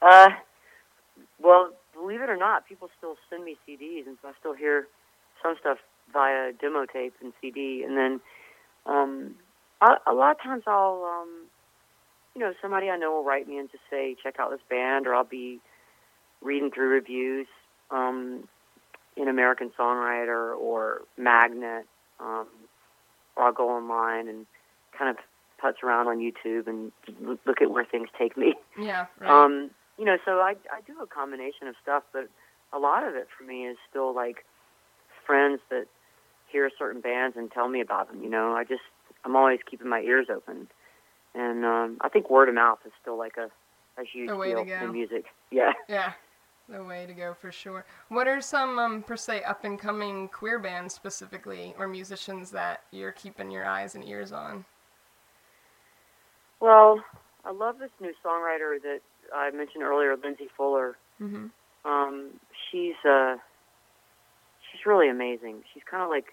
Uh, 0.00 0.28
well, 1.42 1.70
believe 1.92 2.20
it 2.20 2.30
or 2.30 2.36
not, 2.36 2.66
people 2.68 2.88
still 2.96 3.16
send 3.28 3.44
me 3.44 3.56
CDs, 3.66 4.06
and 4.06 4.16
so 4.22 4.28
I 4.28 4.32
still 4.38 4.54
hear 4.54 4.86
some 5.42 5.56
stuff 5.60 5.78
via 6.12 6.52
demo 6.52 6.86
tape 6.86 7.14
and 7.20 7.32
CD. 7.40 7.82
And 7.84 7.96
then 7.96 8.20
um, 8.86 9.34
a, 9.80 10.10
a 10.10 10.14
lot 10.14 10.32
of 10.32 10.42
times 10.42 10.62
I'll, 10.66 11.04
um, 11.04 11.46
you 12.34 12.40
know, 12.40 12.52
somebody 12.62 12.88
I 12.90 12.96
know 12.96 13.12
will 13.12 13.24
write 13.24 13.48
me 13.48 13.58
and 13.58 13.70
just 13.70 13.82
say, 13.90 14.16
check 14.22 14.36
out 14.38 14.50
this 14.50 14.60
band, 14.70 15.06
or 15.06 15.14
I'll 15.14 15.24
be 15.24 15.58
reading 16.40 16.70
through 16.70 16.90
reviews 16.90 17.48
um, 17.90 18.46
in 19.18 19.28
American 19.28 19.70
Songwriter 19.78 20.56
or 20.56 21.02
Magnet, 21.16 21.86
um, 22.20 22.46
or 23.36 23.44
I'll 23.44 23.52
go 23.52 23.70
online 23.70 24.28
and 24.28 24.46
kind 24.96 25.10
of 25.10 25.16
putz 25.62 25.82
around 25.82 26.06
on 26.06 26.18
YouTube 26.18 26.66
and 26.66 26.92
look 27.44 27.60
at 27.60 27.70
where 27.70 27.84
things 27.84 28.08
take 28.18 28.36
me. 28.36 28.54
yeah, 28.80 29.06
right. 29.20 29.30
Um, 29.30 29.70
you 29.98 30.04
know, 30.04 30.16
so 30.24 30.32
I 30.38 30.54
I 30.72 30.80
do 30.86 31.00
a 31.02 31.06
combination 31.06 31.66
of 31.66 31.74
stuff, 31.82 32.04
but 32.12 32.28
a 32.72 32.78
lot 32.78 33.06
of 33.06 33.14
it 33.14 33.28
for 33.36 33.44
me 33.44 33.66
is 33.66 33.76
still 33.90 34.14
like 34.14 34.44
friends 35.26 35.60
that 35.70 35.86
hear 36.50 36.70
certain 36.78 37.00
bands 37.00 37.36
and 37.36 37.50
tell 37.50 37.68
me 37.68 37.80
about 37.80 38.10
them. 38.10 38.22
You 38.22 38.30
know, 38.30 38.54
I 38.54 38.64
just 38.64 38.82
I'm 39.24 39.36
always 39.36 39.58
keeping 39.68 39.88
my 39.88 40.00
ears 40.00 40.26
open, 40.30 40.68
and 41.34 41.64
um, 41.64 41.98
I 42.00 42.08
think 42.08 42.30
word 42.30 42.48
of 42.48 42.54
mouth 42.54 42.78
is 42.86 42.92
still 43.00 43.18
like 43.18 43.36
a 43.36 43.50
a 44.00 44.04
huge 44.04 44.28
to 44.28 44.42
deal 44.42 44.64
in 44.84 44.92
music. 44.92 45.24
Yeah. 45.50 45.72
Yeah, 45.88 46.12
the 46.68 46.82
way 46.84 47.06
to 47.06 47.14
go 47.14 47.34
for 47.34 47.50
sure. 47.50 47.84
What 48.08 48.28
are 48.28 48.40
some 48.40 48.78
um, 48.78 49.02
per 49.02 49.16
se 49.16 49.42
up 49.42 49.64
and 49.64 49.78
coming 49.78 50.28
queer 50.28 50.58
bands 50.58 50.94
specifically, 50.94 51.74
or 51.78 51.88
musicians 51.88 52.50
that 52.50 52.82
you're 52.90 53.12
keeping 53.12 53.50
your 53.50 53.66
eyes 53.66 53.94
and 53.94 54.06
ears 54.06 54.32
on? 54.32 54.64
Well, 56.60 57.02
I 57.44 57.52
love 57.52 57.78
this 57.78 57.90
new 58.00 58.12
songwriter 58.24 58.80
that 58.82 59.00
I 59.34 59.50
mentioned 59.50 59.82
earlier, 59.82 60.16
Lindsay 60.22 60.48
Fuller. 60.56 60.96
Mm-hmm. 61.20 61.46
Um, 61.90 62.30
she's 62.70 62.96
uh, 63.08 63.36
she's 64.70 64.84
really 64.84 65.08
amazing. 65.08 65.62
She's 65.72 65.82
kind 65.88 66.02
of 66.02 66.10
like 66.10 66.26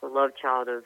the 0.00 0.08
love 0.08 0.30
child 0.40 0.68
of 0.68 0.84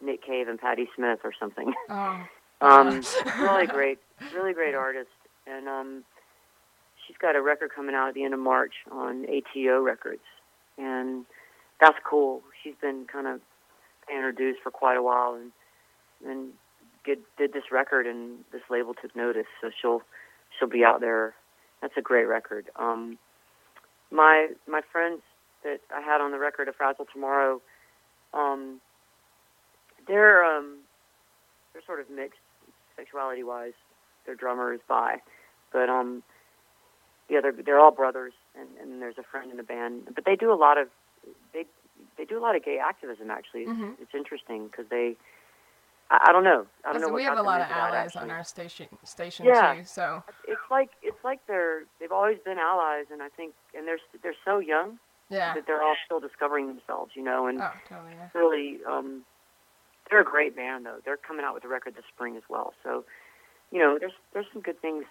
Nick 0.00 0.24
Cave 0.24 0.48
and 0.48 0.58
Patti 0.58 0.88
Smith 0.94 1.20
or 1.24 1.32
something. 1.38 1.72
Oh, 1.88 2.24
Um, 2.60 3.02
really 3.38 3.66
great, 3.66 3.98
really 4.34 4.52
great 4.52 4.74
artist, 4.74 5.10
and 5.46 5.68
um, 5.68 6.04
got 7.20 7.36
a 7.36 7.42
record 7.42 7.70
coming 7.74 7.94
out 7.94 8.08
at 8.08 8.14
the 8.14 8.24
end 8.24 8.34
of 8.34 8.40
March 8.40 8.74
on 8.90 9.26
ATO 9.26 9.80
Records, 9.82 10.22
and 10.76 11.24
that's 11.80 11.98
cool. 12.08 12.42
She's 12.62 12.74
been 12.80 13.06
kind 13.10 13.26
of 13.26 13.40
dues 14.36 14.56
for 14.62 14.70
quite 14.70 14.96
a 14.96 15.02
while, 15.02 15.34
and 15.34 15.52
and 16.26 16.52
get, 17.04 17.18
did 17.36 17.52
this 17.52 17.64
record, 17.70 18.06
and 18.06 18.38
this 18.52 18.62
label 18.70 18.94
took 18.94 19.14
notice, 19.14 19.46
so 19.60 19.70
she'll 19.80 20.02
she'll 20.58 20.68
be 20.68 20.84
out 20.84 21.00
there. 21.00 21.34
That's 21.80 21.94
a 21.96 22.02
great 22.02 22.26
record. 22.26 22.66
Um, 22.76 23.18
my 24.10 24.48
my 24.66 24.80
friends 24.92 25.20
that 25.64 25.80
I 25.94 26.00
had 26.00 26.20
on 26.20 26.30
the 26.30 26.38
record 26.38 26.68
of 26.68 26.76
Fragile 26.76 27.06
Tomorrow, 27.12 27.60
um, 28.34 28.80
they're 30.06 30.44
um, 30.44 30.78
they're 31.72 31.82
sort 31.86 32.00
of 32.00 32.10
mixed 32.10 32.38
sexuality 32.96 33.42
wise. 33.42 33.74
Their 34.26 34.34
drummer 34.34 34.74
is 34.74 34.80
bi, 34.88 35.16
but 35.72 35.88
um, 35.88 36.22
yeah, 37.28 37.40
they're 37.40 37.52
they're 37.52 37.78
all 37.80 37.90
brothers, 37.90 38.32
and 38.58 38.68
and 38.80 39.02
there's 39.02 39.18
a 39.18 39.22
friend 39.22 39.50
in 39.50 39.56
the 39.56 39.62
band. 39.62 40.08
But 40.14 40.24
they 40.24 40.36
do 40.36 40.52
a 40.52 40.56
lot 40.56 40.78
of 40.78 40.88
they 41.52 41.64
they 42.16 42.24
do 42.24 42.38
a 42.38 42.42
lot 42.42 42.56
of 42.56 42.64
gay 42.64 42.78
activism. 42.78 43.30
Actually, 43.30 43.62
it's, 43.62 43.72
Mhm. 43.72 43.94
it's 44.00 44.14
interesting 44.14 44.68
because 44.68 44.86
they. 44.88 45.16
I, 46.10 46.28
I 46.28 46.32
don't 46.32 46.44
know. 46.44 46.66
I 46.84 46.92
don't 46.92 47.02
know. 47.02 47.08
What 47.08 47.16
we 47.16 47.24
have 47.24 47.38
a 47.38 47.42
lot 47.42 47.60
of 47.60 47.70
allies 47.70 48.16
on 48.16 48.30
our 48.30 48.44
station 48.44 48.88
station 49.04 49.46
Yeah. 49.46 49.74
too. 49.74 49.84
So 49.84 50.22
It's 50.46 50.60
like 50.70 50.90
it's 51.02 51.22
like 51.24 51.40
they're 51.46 51.84
they've 52.00 52.12
always 52.12 52.38
been 52.44 52.58
allies, 52.58 53.06
and 53.12 53.22
I 53.22 53.28
think 53.28 53.54
and 53.74 53.86
they're 53.86 54.00
they're 54.22 54.40
so 54.44 54.58
young 54.58 54.98
yeah. 55.28 55.54
that 55.54 55.66
they're 55.66 55.82
all 55.82 55.96
still 56.06 56.20
discovering 56.20 56.66
themselves, 56.66 57.12
you 57.14 57.22
know, 57.22 57.46
and 57.46 57.60
Oh, 57.60 57.72
totally. 57.88 58.14
Yeah. 58.14 58.28
really 58.34 58.78
um 58.88 59.24
they're 60.10 60.20
a 60.20 60.24
great 60.24 60.56
band 60.56 60.86
though 60.86 60.98
they're 61.04 61.18
coming 61.18 61.44
out 61.44 61.52
with 61.52 61.64
a 61.64 61.68
record 61.68 61.94
this 61.94 62.04
spring 62.14 62.34
as 62.36 62.42
well 62.48 62.72
so 62.82 63.04
you 63.70 63.78
know 63.78 63.98
there's 64.00 64.12
there's 64.32 64.46
some 64.52 64.62
good 64.62 64.80
things 64.80 65.04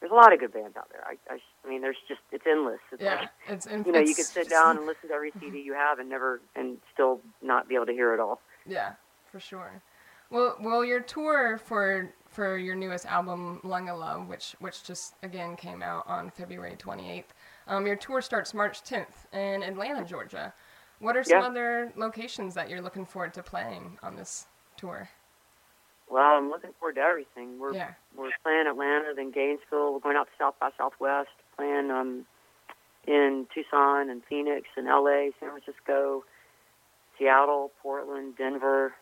there's 0.00 0.12
a 0.12 0.14
lot 0.14 0.32
of 0.32 0.40
good 0.40 0.52
bands 0.52 0.76
out 0.76 0.88
there. 0.92 1.04
I, 1.06 1.16
I, 1.32 1.38
I 1.64 1.68
mean, 1.68 1.82
there's 1.82 1.96
just 2.08 2.20
it's 2.32 2.46
endless. 2.46 2.80
It's 2.92 3.02
Yeah, 3.02 3.20
like, 3.20 3.28
it's 3.48 3.66
in, 3.66 3.82
you 3.86 3.92
know, 3.92 4.00
you 4.00 4.14
could 4.14 4.26
sit 4.26 4.48
down 4.48 4.76
and 4.78 4.86
listen 4.86 5.08
to 5.08 5.14
every 5.14 5.32
CD 5.40 5.60
you 5.60 5.74
have 5.74 5.98
and 5.98 6.08
never 6.08 6.40
and 6.56 6.78
still 6.92 7.20
not 7.42 7.68
be 7.68 7.74
able 7.74 7.86
to 7.86 7.92
hear 7.92 8.14
it 8.14 8.20
all. 8.20 8.40
Yeah, 8.66 8.92
for 9.30 9.40
sure. 9.40 9.82
Well, 10.30 10.56
well, 10.60 10.84
your 10.84 11.00
tour 11.00 11.58
for 11.58 12.12
for 12.28 12.56
your 12.56 12.76
newest 12.76 13.04
album, 13.06 13.60
Lung 13.64 13.88
of 13.88 13.98
Love, 13.98 14.28
which 14.28 14.54
which 14.60 14.84
just 14.84 15.14
again 15.22 15.56
came 15.56 15.82
out 15.82 16.06
on 16.06 16.30
February 16.30 16.76
28th. 16.76 17.24
Um, 17.66 17.86
your 17.86 17.96
tour 17.96 18.20
starts 18.22 18.54
March 18.54 18.82
10th 18.82 19.32
in 19.32 19.62
Atlanta, 19.62 20.04
Georgia. 20.04 20.52
What 21.00 21.16
are 21.16 21.24
some 21.24 21.40
Yeah. 21.40 21.46
other 21.46 21.92
locations 21.96 22.54
that 22.54 22.68
you're 22.70 22.80
looking 22.82 23.04
forward 23.06 23.34
to 23.34 23.42
playing 23.42 23.98
on 24.02 24.16
this 24.16 24.46
tour? 24.76 25.08
Well, 26.10 26.22
I'm 26.36 26.50
looking 26.50 26.70
forward 26.78 26.96
to 26.96 27.00
everything. 27.02 27.58
We're 27.58 27.72
Yeah. 27.74 27.92
we're 28.16 28.30
playing 28.42 28.66
Atlanta, 28.66 29.14
then 29.14 29.30
Gainesville. 29.30 29.92
We're 29.94 30.00
going 30.00 30.16
out 30.16 30.26
to 30.26 30.32
South 30.38 30.58
by 30.58 30.70
Southwest, 30.76 31.30
playing 31.56 31.90
um 31.90 32.26
in 33.06 33.46
Tucson 33.54 34.10
and 34.10 34.22
Phoenix 34.24 34.68
and 34.76 34.86
LA, 34.86 35.30
San 35.40 35.50
Francisco, 35.50 36.24
Seattle, 37.18 37.70
Portland, 37.82 38.36
Denver. 38.36 38.94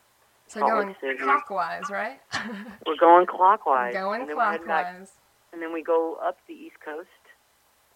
So 0.46 0.60
Salt 0.60 0.70
going 0.72 0.96
City. 1.00 1.18
clockwise, 1.18 1.90
right? 1.90 2.20
We're 2.86 2.96
going 2.96 3.26
clockwise. 3.26 3.92
going 3.94 4.20
and 4.22 4.30
then 4.30 4.36
back- 4.36 4.62
clockwise. 4.64 5.12
and 5.52 5.60
then 5.60 5.72
we 5.72 5.82
go 5.82 6.14
up 6.22 6.38
the 6.46 6.54
East 6.54 6.76
Coast, 6.82 7.08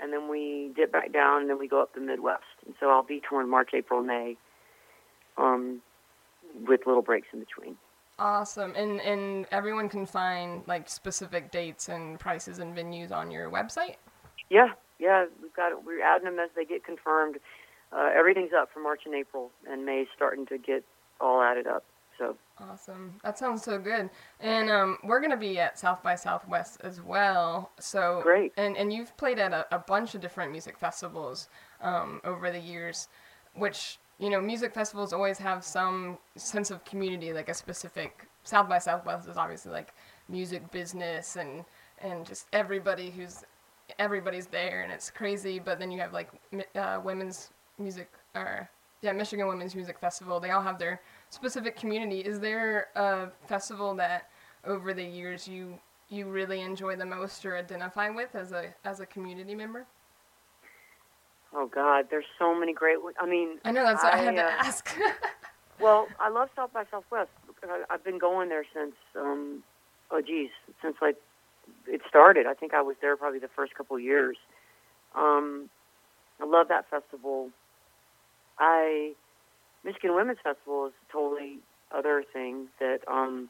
and 0.00 0.12
then 0.12 0.28
we 0.28 0.70
dip 0.74 0.90
back 0.92 1.12
down, 1.12 1.42
and 1.42 1.50
then 1.50 1.58
we 1.58 1.68
go 1.68 1.80
up 1.80 1.94
the 1.94 2.00
Midwest. 2.00 2.42
And 2.66 2.74
so 2.80 2.90
I'll 2.90 3.02
be 3.04 3.20
touring 3.26 3.48
March, 3.48 3.70
April, 3.74 4.02
May, 4.02 4.36
um, 5.38 5.80
with 6.66 6.80
little 6.86 7.00
breaks 7.02 7.28
in 7.32 7.40
between. 7.40 7.76
Awesome. 8.18 8.74
And 8.76 9.00
and 9.00 9.46
everyone 9.50 9.88
can 9.88 10.06
find 10.06 10.62
like 10.66 10.88
specific 10.88 11.50
dates 11.50 11.88
and 11.88 12.18
prices 12.20 12.58
and 12.58 12.76
venues 12.76 13.10
on 13.10 13.30
your 13.30 13.50
website. 13.50 13.96
Yeah, 14.50 14.68
yeah, 14.98 15.26
we've 15.42 15.54
got 15.54 15.72
it. 15.72 15.78
We're 15.84 16.02
adding 16.02 16.26
them 16.26 16.38
as 16.38 16.50
they 16.54 16.64
get 16.64 16.84
confirmed. 16.84 17.38
Uh, 17.92 18.10
everything's 18.14 18.52
up 18.56 18.70
for 18.72 18.80
March 18.80 19.02
and 19.04 19.14
April, 19.14 19.50
and 19.68 19.84
May's 19.84 20.06
starting 20.14 20.46
to 20.46 20.58
get 20.58 20.84
all 21.20 21.42
added 21.42 21.66
up. 21.66 21.84
So 22.18 22.36
Awesome. 22.58 23.14
That 23.24 23.38
sounds 23.38 23.62
so 23.62 23.78
good. 23.78 24.10
And 24.40 24.70
um, 24.70 24.98
we're 25.02 25.20
gonna 25.20 25.36
be 25.36 25.58
at 25.58 25.78
South 25.78 26.02
by 26.02 26.14
Southwest 26.14 26.80
as 26.84 27.00
well. 27.00 27.72
So 27.80 28.20
Great. 28.22 28.52
And 28.56 28.76
and 28.76 28.92
you've 28.92 29.16
played 29.16 29.38
at 29.38 29.52
a, 29.52 29.66
a 29.74 29.78
bunch 29.78 30.14
of 30.14 30.20
different 30.20 30.52
music 30.52 30.78
festivals 30.78 31.48
um, 31.80 32.20
over 32.24 32.50
the 32.50 32.60
years, 32.60 33.08
which 33.54 33.98
you 34.22 34.30
know 34.30 34.40
music 34.40 34.72
festivals 34.72 35.12
always 35.12 35.36
have 35.38 35.64
some 35.64 36.16
sense 36.36 36.70
of 36.70 36.84
community, 36.84 37.32
like 37.32 37.48
a 37.48 37.54
specific. 37.54 38.28
South 38.44 38.68
by 38.68 38.78
Southwest 38.78 39.28
is 39.28 39.36
obviously 39.36 39.72
like 39.72 39.94
music 40.28 40.70
business 40.70 41.36
and 41.36 41.64
and 41.98 42.24
just 42.24 42.46
everybody 42.52 43.10
who's 43.10 43.44
everybody's 43.98 44.46
there 44.46 44.82
and 44.82 44.92
it's 44.92 45.10
crazy. 45.10 45.58
But 45.58 45.80
then 45.80 45.90
you 45.90 45.98
have 46.00 46.12
like 46.12 46.30
uh, 46.76 47.00
women's 47.04 47.50
music 47.78 48.08
or 48.36 48.68
yeah, 49.00 49.10
Michigan 49.10 49.46
Womyn's 49.46 49.74
Music 49.74 49.98
Festival. 49.98 50.38
They 50.38 50.50
all 50.50 50.62
have 50.62 50.78
their 50.78 51.00
specific 51.30 51.76
community. 51.76 52.20
Is 52.20 52.38
there 52.38 52.88
a 52.94 53.28
festival 53.48 53.92
that 53.96 54.28
over 54.64 54.94
the 54.94 55.04
years 55.04 55.48
you 55.48 55.80
you 56.10 56.26
really 56.26 56.60
enjoy 56.60 56.94
the 56.94 57.06
most 57.06 57.44
or 57.44 57.56
identify 57.56 58.08
with 58.08 58.36
as 58.36 58.52
a 58.52 58.72
as 58.84 59.00
a 59.00 59.06
community 59.06 59.56
member? 59.56 59.84
Oh 61.54 61.66
God, 61.66 62.06
there's 62.10 62.24
so 62.38 62.58
many 62.58 62.72
great. 62.72 62.96
I 63.20 63.26
mean, 63.26 63.58
I 63.64 63.72
know 63.72 63.82
that's 63.84 64.02
what 64.02 64.14
I 64.14 64.18
had 64.18 64.34
to 64.36 64.42
uh, 64.44 64.50
ask. 64.58 64.90
Well, 65.80 66.06
I 66.20 66.28
love 66.28 66.48
South 66.54 66.72
by 66.72 66.84
Southwest. 66.92 67.30
I, 67.64 67.82
I've 67.90 68.04
been 68.04 68.18
going 68.18 68.50
there 68.50 68.64
since, 68.72 68.94
um, 69.18 69.64
oh 70.12 70.20
geez, 70.20 70.50
since 70.80 70.94
like 71.02 71.16
it 71.88 72.02
started. 72.08 72.46
I 72.46 72.54
think 72.54 72.72
I 72.72 72.82
was 72.82 72.94
there 73.00 73.16
probably 73.16 73.40
the 73.40 73.48
first 73.56 73.74
couple 73.74 73.96
of 73.96 74.02
years. 74.02 74.36
Um, 75.16 75.68
I 76.40 76.44
love 76.46 76.68
that 76.68 76.88
festival. 76.88 77.50
I 78.60 79.14
Michigan 79.84 80.10
Womyn's 80.12 80.38
Festival 80.44 80.86
is 80.86 80.92
a 81.08 81.12
totally 81.12 81.58
other 81.92 82.22
thing 82.32 82.68
that 82.78 82.98
um, 83.08 83.48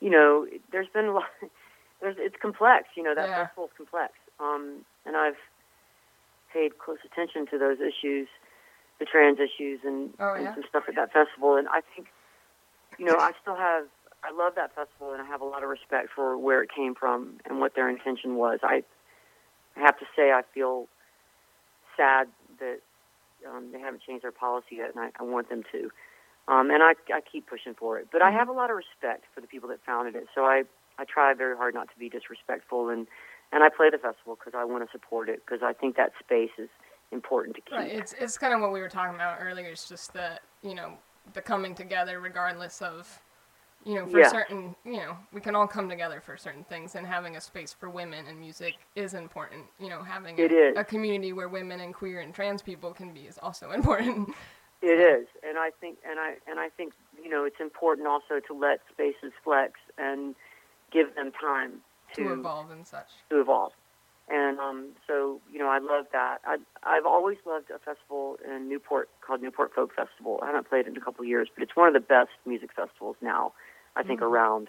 you 0.00 0.10
know. 0.10 0.46
There's 0.70 0.88
been 0.94 1.06
a 1.06 1.12
lot. 1.14 1.24
There's 2.00 2.16
it's 2.18 2.36
complex. 2.40 2.84
You 2.96 3.02
know 3.02 3.14
that 3.16 3.28
Yeah. 3.28 3.46
festival's 3.46 3.70
complex. 3.76 4.12
Um, 4.38 4.84
and 5.04 5.16
I've 5.16 5.38
paid 6.56 6.78
close 6.78 6.98
attention 7.04 7.46
to 7.52 7.58
those 7.58 7.78
issues, 7.80 8.28
the 8.98 9.04
trans 9.04 9.38
issues, 9.38 9.80
and, 9.84 10.14
Oh, 10.18 10.32
and 10.32 10.48
some 10.54 10.64
stuff 10.68 10.84
at 10.88 10.94
that 10.96 11.12
festival. 11.12 11.56
And 11.56 11.68
I 11.68 11.80
think, 11.94 12.08
you 12.98 13.04
know, 13.04 13.16
I 13.18 13.32
still 13.42 13.56
have. 13.56 13.84
I 14.24 14.32
love 14.32 14.54
that 14.56 14.74
festival, 14.74 15.12
and 15.12 15.20
I 15.22 15.26
have 15.26 15.40
a 15.40 15.44
lot 15.44 15.62
of 15.62 15.68
respect 15.68 16.08
for 16.16 16.36
where 16.38 16.62
it 16.62 16.70
came 16.74 16.94
from 16.94 17.38
and 17.44 17.60
what 17.60 17.74
their 17.76 17.88
intention 17.88 18.36
was. 18.36 18.58
I, 18.62 18.82
I 19.76 19.80
have 19.80 19.98
to 19.98 20.06
say, 20.16 20.32
I 20.32 20.42
feel 20.54 20.88
sad 21.96 22.26
that 22.58 22.78
um, 23.46 23.70
they 23.72 23.78
haven't 23.78 24.02
changed 24.02 24.24
their 24.24 24.32
policy 24.32 24.76
yet, 24.80 24.90
and 24.96 24.98
I, 25.04 25.10
I 25.20 25.22
want 25.22 25.48
them 25.48 25.62
to. 25.70 25.90
Um, 26.48 26.70
and 26.70 26.82
I, 26.82 26.94
I 27.12 27.20
keep 27.20 27.46
pushing 27.46 27.74
for 27.74 27.98
it. 27.98 28.08
But 28.10 28.22
I 28.22 28.30
have 28.32 28.48
a 28.48 28.52
lot 28.52 28.70
of 28.70 28.76
respect 28.76 29.24
for 29.32 29.40
the 29.40 29.46
people 29.46 29.68
that 29.68 29.78
founded 29.84 30.16
it, 30.16 30.26
so 30.34 30.44
I, 30.44 30.64
I 30.98 31.04
try 31.04 31.32
very 31.34 31.56
hard 31.56 31.74
not 31.74 31.88
to 31.90 31.98
be 31.98 32.08
disrespectful, 32.08 32.88
and, 32.88 33.06
and 33.52 33.62
I 33.62 33.68
play 33.68 33.90
the 33.90 33.98
festival 33.98 34.36
because 34.38 34.54
I 34.56 34.64
want 34.64 34.84
to 34.84 34.90
support 34.92 35.28
it 35.28 35.42
because 35.44 35.62
I 35.62 35.72
think 35.72 35.96
that 35.96 36.12
space 36.18 36.50
is 36.58 36.68
important 37.12 37.56
to 37.56 37.62
keep. 37.62 37.72
right. 37.78 37.92
It's 37.92 38.14
it's 38.18 38.36
kind 38.38 38.52
of 38.54 38.60
what 38.60 38.72
we 38.72 38.80
were 38.80 38.88
talking 38.88 39.14
about 39.14 39.38
earlier. 39.40 39.68
It's 39.68 39.88
just 39.88 40.12
the 40.12 40.38
you 40.62 40.74
know 40.74 40.94
the 41.34 41.42
coming 41.42 41.74
together, 41.74 42.20
regardless 42.20 42.82
of 42.82 43.20
you 43.84 43.94
know 43.94 44.06
for 44.06 44.18
Yeah. 44.20 44.30
certain 44.30 44.74
you 44.84 44.96
know 44.98 45.16
we 45.32 45.40
can 45.40 45.54
all 45.54 45.66
come 45.66 45.88
together 45.88 46.20
for 46.20 46.36
certain 46.36 46.64
things, 46.64 46.94
and 46.96 47.06
having 47.06 47.36
a 47.36 47.40
space 47.40 47.72
for 47.72 47.88
women 47.88 48.26
and 48.26 48.38
music 48.38 48.74
is 48.96 49.14
important. 49.14 49.64
You 49.78 49.88
know, 49.88 50.02
having 50.02 50.38
It 50.38 50.50
a, 50.52 50.70
is. 50.70 50.76
a 50.78 50.84
community 50.84 51.32
where 51.32 51.48
women 51.48 51.80
and 51.80 51.94
queer 51.94 52.20
and 52.20 52.34
trans 52.34 52.62
people 52.62 52.92
can 52.92 53.12
be 53.12 53.20
is 53.22 53.38
also 53.40 53.70
important. 53.78 54.30
It 54.82 55.00
is, 55.00 55.26
and 55.42 55.56
I 55.58 55.70
think, 55.80 55.96
and 56.08 56.20
I, 56.20 56.34
and 56.46 56.60
I 56.60 56.68
think, 56.68 56.92
you 57.20 57.30
know, 57.30 57.44
it's 57.44 57.58
important 57.60 58.06
also 58.06 58.40
to 58.46 58.52
let 58.54 58.80
spaces 58.92 59.32
flex 59.42 59.72
and 59.96 60.34
give 60.92 61.14
them 61.14 61.32
time 61.32 61.80
to, 62.14 62.24
to 62.24 62.32
evolve 62.32 62.70
and 62.70 62.86
such. 62.86 63.08
to 63.30 63.40
evolve. 63.40 63.72
And 64.28 64.58
um, 64.58 64.88
so, 65.06 65.40
you 65.52 65.58
know, 65.60 65.68
I 65.68 65.78
love 65.78 66.06
that. 66.12 66.38
I, 66.44 66.56
I've 66.82 67.06
always 67.06 67.36
loved 67.46 67.70
a 67.70 67.78
festival 67.78 68.38
in 68.44 68.68
Newport 68.68 69.08
called 69.24 69.40
Newport 69.40 69.72
Folk 69.72 69.94
Festival. 69.94 70.40
I 70.42 70.46
haven't 70.46 70.68
played 70.68 70.86
it 70.86 70.88
in 70.88 70.96
a 70.96 71.00
couple 71.00 71.22
of 71.22 71.28
years, 71.28 71.48
but 71.54 71.62
it's 71.62 71.76
one 71.76 71.86
of 71.86 71.94
the 71.94 72.00
best 72.00 72.30
music 72.44 72.70
festivals 72.74 73.14
now, 73.20 73.52
I 73.94 74.02
think, 74.02 74.20
around. 74.22 74.68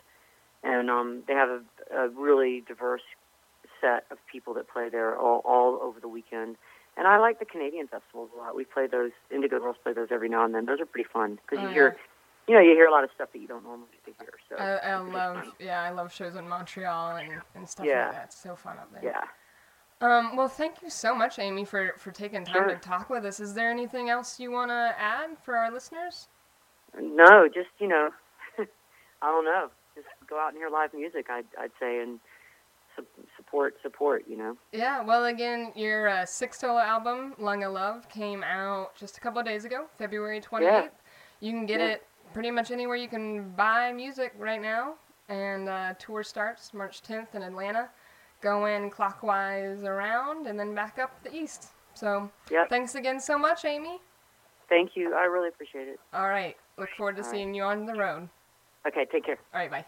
And 0.64 0.92
um, 0.92 1.24
they 1.28 1.34
have 1.34 1.50
a, 1.50 1.62
a 1.96 2.10
really 2.10 2.64
diverse 2.68 3.02
set 3.82 4.06
of 4.12 4.18
people 4.32 4.54
that 4.56 4.68
play 4.70 4.90
there 4.90 5.18
all, 5.18 5.42
all 5.44 5.80
over 5.82 6.00
the 6.00 6.08
weekend. 6.08 6.56
And 6.96 7.08
I 7.08 7.18
like 7.18 7.40
the 7.40 7.46
Canadian 7.46 7.88
festivals 7.88 8.30
a 8.36 8.40
lot. 8.40 8.56
We 8.56 8.64
play 8.64 8.86
those. 8.88 9.12
Indigo 9.34 9.60
Girls 9.60 9.76
play 9.82 9.94
those 9.94 10.10
every 10.12 10.30
now 10.30 10.46
and 10.46 10.54
then. 10.54 10.66
Those 10.66 10.80
are 10.80 10.86
pretty 10.86 11.10
fun 11.12 11.40
because 11.42 11.64
Oh, 11.64 11.68
you 11.68 11.74
hear, 11.74 11.98
you 12.48 12.54
know, 12.56 12.62
you 12.62 12.72
hear 12.72 12.88
a 12.88 12.92
lot 12.92 13.04
of 13.04 13.10
stuff 13.16 13.30
that 13.34 13.40
you 13.40 13.48
don't 13.48 13.64
normally 13.64 13.88
get 14.06 14.18
to 14.18 14.24
hear. 14.24 14.34
So 14.50 14.56
I, 14.56 14.92
I 14.94 14.98
love 15.00 15.46
yeah 15.60 15.82
I 15.82 15.90
love 15.92 16.14
shows 16.14 16.36
in 16.36 16.48
Montreal 16.48 17.18
and, 17.18 17.42
and 17.56 17.68
stuff 17.68 17.86
Yeah. 17.86 18.06
like 18.06 18.12
that. 18.14 18.24
It's 18.26 18.42
so 18.42 18.56
fun 18.56 18.78
up 18.78 18.92
there. 18.94 19.04
Yeah. 19.04 19.24
Um, 20.00 20.36
well, 20.36 20.48
thank 20.48 20.84
you 20.84 20.92
so 20.92 21.16
much, 21.16 21.40
Amy, 21.40 21.66
for, 21.66 21.94
for 21.98 22.12
taking 22.12 22.46
time 22.46 22.54
Sure. 22.54 22.68
to 22.68 22.76
talk 22.76 23.10
with 23.10 23.26
us. 23.26 23.40
Is 23.40 23.56
there 23.56 23.72
anything 23.72 24.10
else 24.12 24.40
you 24.40 24.52
want 24.52 24.70
to 24.70 24.94
add 25.00 25.32
for 25.42 25.58
our 25.58 25.72
listeners? 25.72 26.28
No, 27.00 27.48
just 27.48 27.70
you 27.80 27.88
know, 27.88 28.10
I 28.60 29.26
don't 29.26 29.46
know. 29.46 29.70
Just 29.96 30.08
go 30.30 30.40
out 30.40 30.50
and 30.50 30.58
hear 30.58 30.70
live 30.70 30.94
music. 30.94 31.28
I'd 31.30 31.46
I'd 31.60 31.72
say 31.80 32.00
and 32.02 32.20
su- 32.96 33.06
support 33.36 33.76
support. 33.82 34.24
You 34.28 34.38
know. 34.38 34.58
Yeah, 34.72 35.02
well, 35.04 35.26
again, 35.26 35.72
your 35.76 36.08
uh, 36.08 36.26
sixth 36.26 36.62
solo 36.62 36.80
album, 36.80 37.34
Lung 37.40 37.64
of 37.64 37.74
Love, 37.74 38.08
came 38.10 38.44
out 38.44 38.96
just 38.96 39.18
a 39.18 39.20
couple 39.20 39.40
of 39.40 39.46
days 39.46 39.66
ago, 39.66 39.88
February 39.98 40.40
28th. 40.40 40.62
Yeah. 40.62 40.88
You 41.40 41.52
can 41.52 41.66
get 41.66 41.80
Yeah. 41.80 41.88
it 41.88 42.07
pretty 42.34 42.52
much 42.52 42.72
anywhere 42.72 42.96
you 42.96 43.08
can 43.08 43.50
buy 43.52 43.92
music 43.92 44.34
right 44.38 44.62
now. 44.62 44.96
And 45.30 45.68
uh, 45.68 45.94
tour 46.00 46.24
starts 46.24 46.74
March 46.74 47.02
10th 47.04 47.36
in 47.36 47.42
Atlanta, 47.44 47.90
going 48.42 48.90
clockwise 48.90 49.84
around 49.84 50.48
and 50.48 50.58
then 50.60 50.74
back 50.74 51.00
up 51.00 51.22
the 51.24 51.36
east. 51.36 51.70
So 51.94 52.32
Yep. 52.52 52.70
thanks 52.70 52.96
again 52.96 53.20
so 53.20 53.38
much, 53.38 53.66
Amy. 53.66 54.00
Thank 54.70 54.92
you. 54.96 55.14
I 55.16 55.26
really 55.26 55.50
appreciate 55.50 55.88
it. 55.88 56.00
All 56.14 56.30
right, 56.30 56.56
look 56.78 56.90
forward 56.98 57.16
to 57.18 57.22
All 57.24 57.28
right. 57.28 57.32
seeing 57.38 57.54
you 57.54 57.64
on 57.64 57.86
the 57.86 57.96
road. 57.96 58.30
Okay. 58.88 59.06
Take 59.12 59.26
care. 59.26 59.40
All 59.54 59.60
right, 59.60 59.72
bye. 59.72 59.86